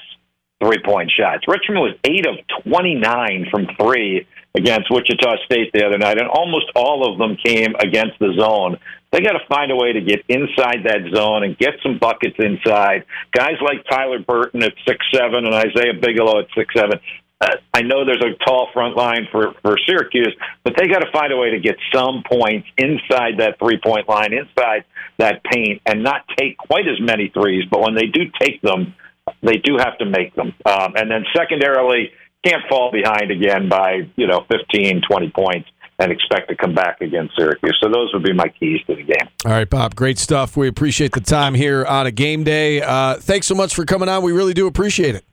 three 0.63 0.79
point 0.79 1.11
shots. 1.11 1.43
Richmond 1.49 1.81
was 1.81 1.97
8 2.05 2.27
of 2.31 2.63
29 2.71 3.49
from 3.51 3.67
three 3.83 4.29
against 4.55 4.95
Wichita 4.95 5.43
State 5.45 5.73
the 5.75 5.85
other 5.85 5.99
night, 5.99 6.19
and 6.19 6.29
almost 6.29 6.67
all 6.77 7.11
of 7.11 7.19
them 7.19 7.37
came 7.43 7.75
against 7.83 8.21
the 8.21 8.31
zone. 8.39 8.79
They 9.11 9.21
got 9.21 9.33
to 9.33 9.43
find 9.49 9.73
a 9.73 9.77
way 9.77 9.93
to 9.93 10.01
get 10.01 10.23
inside 10.29 10.87
that 10.87 11.03
zone 11.13 11.43
and 11.43 11.59
get 11.59 11.75
some 11.83 11.99
buckets 11.99 12.37
inside. 12.39 13.07
Guys 13.35 13.59
like 13.61 13.83
Tyler 13.91 14.21
Burton 14.21 14.63
at 14.63 14.75
six 14.87 15.05
seven 15.13 15.47
and 15.47 15.55
Isaiah 15.55 15.99
Bigelow 16.01 16.41
at 16.41 16.47
six 16.55 16.73
seven. 16.79 17.01
Uh, 17.41 17.57
I 17.73 17.83
know 17.83 18.05
there's 18.05 18.23
a 18.23 18.37
tall 18.45 18.69
front 18.75 18.97
line 18.97 19.27
for, 19.33 19.55
for 19.63 19.77
Syracuse, 19.87 20.37
but 20.63 20.75
they 20.77 20.87
got 20.89 20.99
to 20.99 21.11
find 21.11 21.33
a 21.33 21.37
way 21.37 21.51
to 21.51 21.59
get 21.59 21.77
some 21.95 22.23
points 22.31 22.69
inside 22.77 23.39
that 23.39 23.59
three 23.59 23.79
point 23.83 24.09
line, 24.09 24.33
inside 24.33 24.85
that 25.19 25.43
paint, 25.45 25.81
and 25.87 26.03
not 26.03 26.23
take 26.39 26.59
quite 26.59 26.87
as 26.87 27.01
many 27.01 27.31
threes. 27.33 27.65
But 27.71 27.81
when 27.81 27.95
they 27.95 28.07
do 28.07 28.25
take 28.41 28.61
them, 28.61 28.95
they 29.43 29.57
do 29.57 29.77
have 29.79 29.97
to 29.99 30.05
make 30.05 30.35
them. 30.35 30.53
Um, 30.67 30.95
and 30.97 31.11
then 31.11 31.25
secondarily, 31.35 32.11
can't 32.45 32.63
fall 32.69 32.91
behind 32.91 33.31
again 33.31 33.69
by, 33.69 34.09
you 34.17 34.27
know, 34.27 34.45
15, 34.51 35.03
20 35.09 35.31
points 35.31 35.69
and 35.99 36.11
expect 36.11 36.49
to 36.49 36.57
come 36.57 36.75
back 36.75 37.01
against 37.03 37.37
Syracuse. 37.37 37.79
So 37.83 37.91
those 37.91 38.13
would 38.15 38.23
be 38.23 38.33
my 38.33 38.49
keys 38.49 38.81
to 38.87 38.97
the 38.97 39.03
game. 39.03 39.29
All 39.45 39.53
right, 39.53 39.69
Bob. 39.69 39.95
Great 39.95 40.19
stuff. 40.19 40.57
We 40.57 40.67
appreciate 40.67 41.13
the 41.13 41.21
time 41.21 41.55
here 41.55 41.85
on 41.85 42.07
a 42.07 42.11
game 42.11 42.43
day. 42.43 42.81
Uh, 42.81 43.17
thanks 43.17 43.47
so 43.47 43.55
much 43.55 43.75
for 43.75 43.85
coming 43.85 44.09
on. 44.09 44.23
We 44.23 44.33
really 44.33 44.55
do 44.55 44.67
appreciate 44.67 45.15
it. 45.15 45.25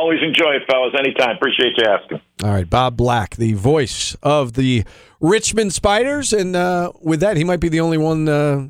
Always 0.00 0.20
enjoy 0.22 0.52
it, 0.52 0.62
fellas. 0.70 0.94
Anytime. 0.98 1.36
Appreciate 1.36 1.74
you 1.76 1.84
asking. 1.84 2.20
All 2.42 2.50
right, 2.50 2.68
Bob 2.68 2.96
Black, 2.96 3.36
the 3.36 3.52
voice 3.52 4.16
of 4.22 4.54
the 4.54 4.82
Richmond 5.20 5.74
Spiders, 5.74 6.32
and 6.32 6.56
uh, 6.56 6.90
with 7.02 7.20
that, 7.20 7.36
he 7.36 7.44
might 7.44 7.60
be 7.60 7.68
the 7.68 7.80
only 7.80 7.98
one 7.98 8.26
uh, 8.26 8.66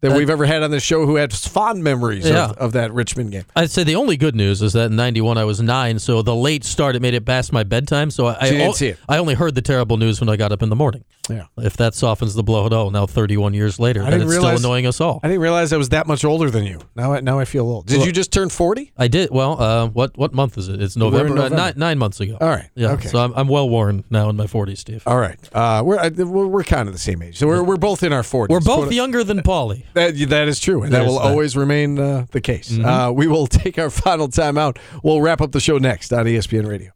that 0.00 0.08
That- 0.08 0.16
we've 0.16 0.30
ever 0.30 0.46
had 0.46 0.62
on 0.62 0.70
the 0.70 0.80
show 0.80 1.04
who 1.04 1.16
had 1.16 1.30
fond 1.32 1.84
memories 1.84 2.26
Yeah. 2.26 2.46
of, 2.46 2.56
of 2.56 2.72
that 2.72 2.90
Richmond 2.94 3.32
game. 3.32 3.44
I'd 3.54 3.70
say 3.70 3.84
the 3.84 3.96
only 3.96 4.16
good 4.16 4.34
news 4.34 4.62
is 4.62 4.72
that 4.72 4.86
in 4.90 4.96
'91 4.96 5.36
I 5.36 5.44
was 5.44 5.60
nine, 5.60 5.98
so 5.98 6.22
the 6.22 6.34
late 6.34 6.64
start 6.64 6.96
it 6.96 7.02
made 7.02 7.12
it 7.14 7.26
past 7.26 7.52
my 7.52 7.64
bedtime. 7.64 8.10
So 8.10 8.28
I, 8.28 8.34
So 8.40 8.44
you 8.46 8.52
didn't 8.52 8.68
I, 8.70 8.72
see 8.72 8.88
it. 8.88 8.98
I 9.10 9.18
only 9.18 9.34
heard 9.34 9.54
the 9.54 9.62
terrible 9.62 9.98
news 9.98 10.20
when 10.20 10.30
I 10.30 10.36
got 10.36 10.52
up 10.52 10.62
in 10.62 10.70
the 10.70 10.76
morning. 10.76 11.04
Yeah. 11.30 11.44
If 11.58 11.76
that 11.76 11.94
softens 11.94 12.34
the 12.34 12.42
blow 12.42 12.66
at 12.66 12.72
all, 12.72 12.90
now 12.90 13.06
31 13.06 13.54
years 13.54 13.78
later, 13.78 14.02
I 14.02 14.06
didn't 14.06 14.22
it's 14.22 14.30
realize- 14.30 14.58
still 14.58 14.70
annoying 14.70 14.86
us 14.86 15.00
all. 15.00 15.20
I 15.22 15.28
didn't 15.28 15.40
realize 15.42 15.72
I 15.72 15.76
was 15.76 15.90
that 15.90 16.06
much 16.06 16.24
older 16.24 16.50
than 16.50 16.64
you. 16.64 16.80
Now, 16.96 17.12
I, 17.14 17.20
now 17.20 17.38
I 17.38 17.44
feel 17.44 17.64
old. 17.64 17.86
Did 17.86 17.98
Well- 17.98 18.06
you 18.06 18.12
just 18.12 18.32
turn 18.32 18.48
forty? 18.48 18.92
I 18.98 19.08
did. 19.08 19.30
Well, 19.30 19.60
uh, 19.60 19.88
what 19.88 20.16
what 20.18 20.34
month 20.34 20.58
is 20.58 20.68
it? 20.68 20.82
It's 20.82 20.96
November. 20.96 21.32
Uh, 21.32 21.34
November. 21.36 21.56
nine, 21.56 21.74
nine 21.76 21.98
months 21.98 22.20
ago. 22.20 22.38
All 22.40 22.48
right. 22.48 22.68
Yeah. 22.74 22.92
Okay. 22.92 23.08
So 23.08 23.18
I'm, 23.18 23.32
I'm 23.34 23.48
well 23.48 23.68
worn 23.68 24.04
now 24.10 24.28
in 24.30 24.36
my 24.36 24.46
40s, 24.46 24.78
Steve. 24.78 25.02
All 25.06 25.18
right. 25.18 25.38
Uh, 25.54 25.82
we're, 25.84 25.98
I, 25.98 26.08
we're 26.08 26.46
we're 26.46 26.64
kind 26.64 26.88
of 26.88 26.92
the 26.94 27.00
same 27.00 27.22
age. 27.22 27.38
So 27.38 27.46
we're, 27.46 27.62
we're 27.62 27.76
both 27.76 28.02
in 28.02 28.12
our 28.12 28.22
forties. 28.22 28.52
We're 28.52 28.60
both 28.60 28.92
younger 28.92 29.22
than 29.24 29.40
Paulie. 29.42 29.84
That, 29.94 30.16
that 30.30 30.48
is 30.48 30.58
true, 30.58 30.82
and 30.82 30.92
that 30.92 31.06
will 31.06 31.14
that. 31.14 31.20
Mm-hmm. 31.20 31.28
always 31.28 31.56
remain 31.56 31.98
uh, 31.98 32.26
the 32.32 32.40
case. 32.40 32.76
Uh, 32.78 33.12
we 33.14 33.26
will 33.26 33.46
take 33.62 33.78
our 33.78 33.90
final 33.90 34.26
time 34.28 34.58
out. 34.58 34.78
We'll 35.02 35.20
wrap 35.20 35.40
up 35.40 35.52
the 35.52 35.60
show 35.60 35.78
next 35.78 36.12
on 36.12 36.24
ESPN 36.26 36.66
Radio. 36.66 36.90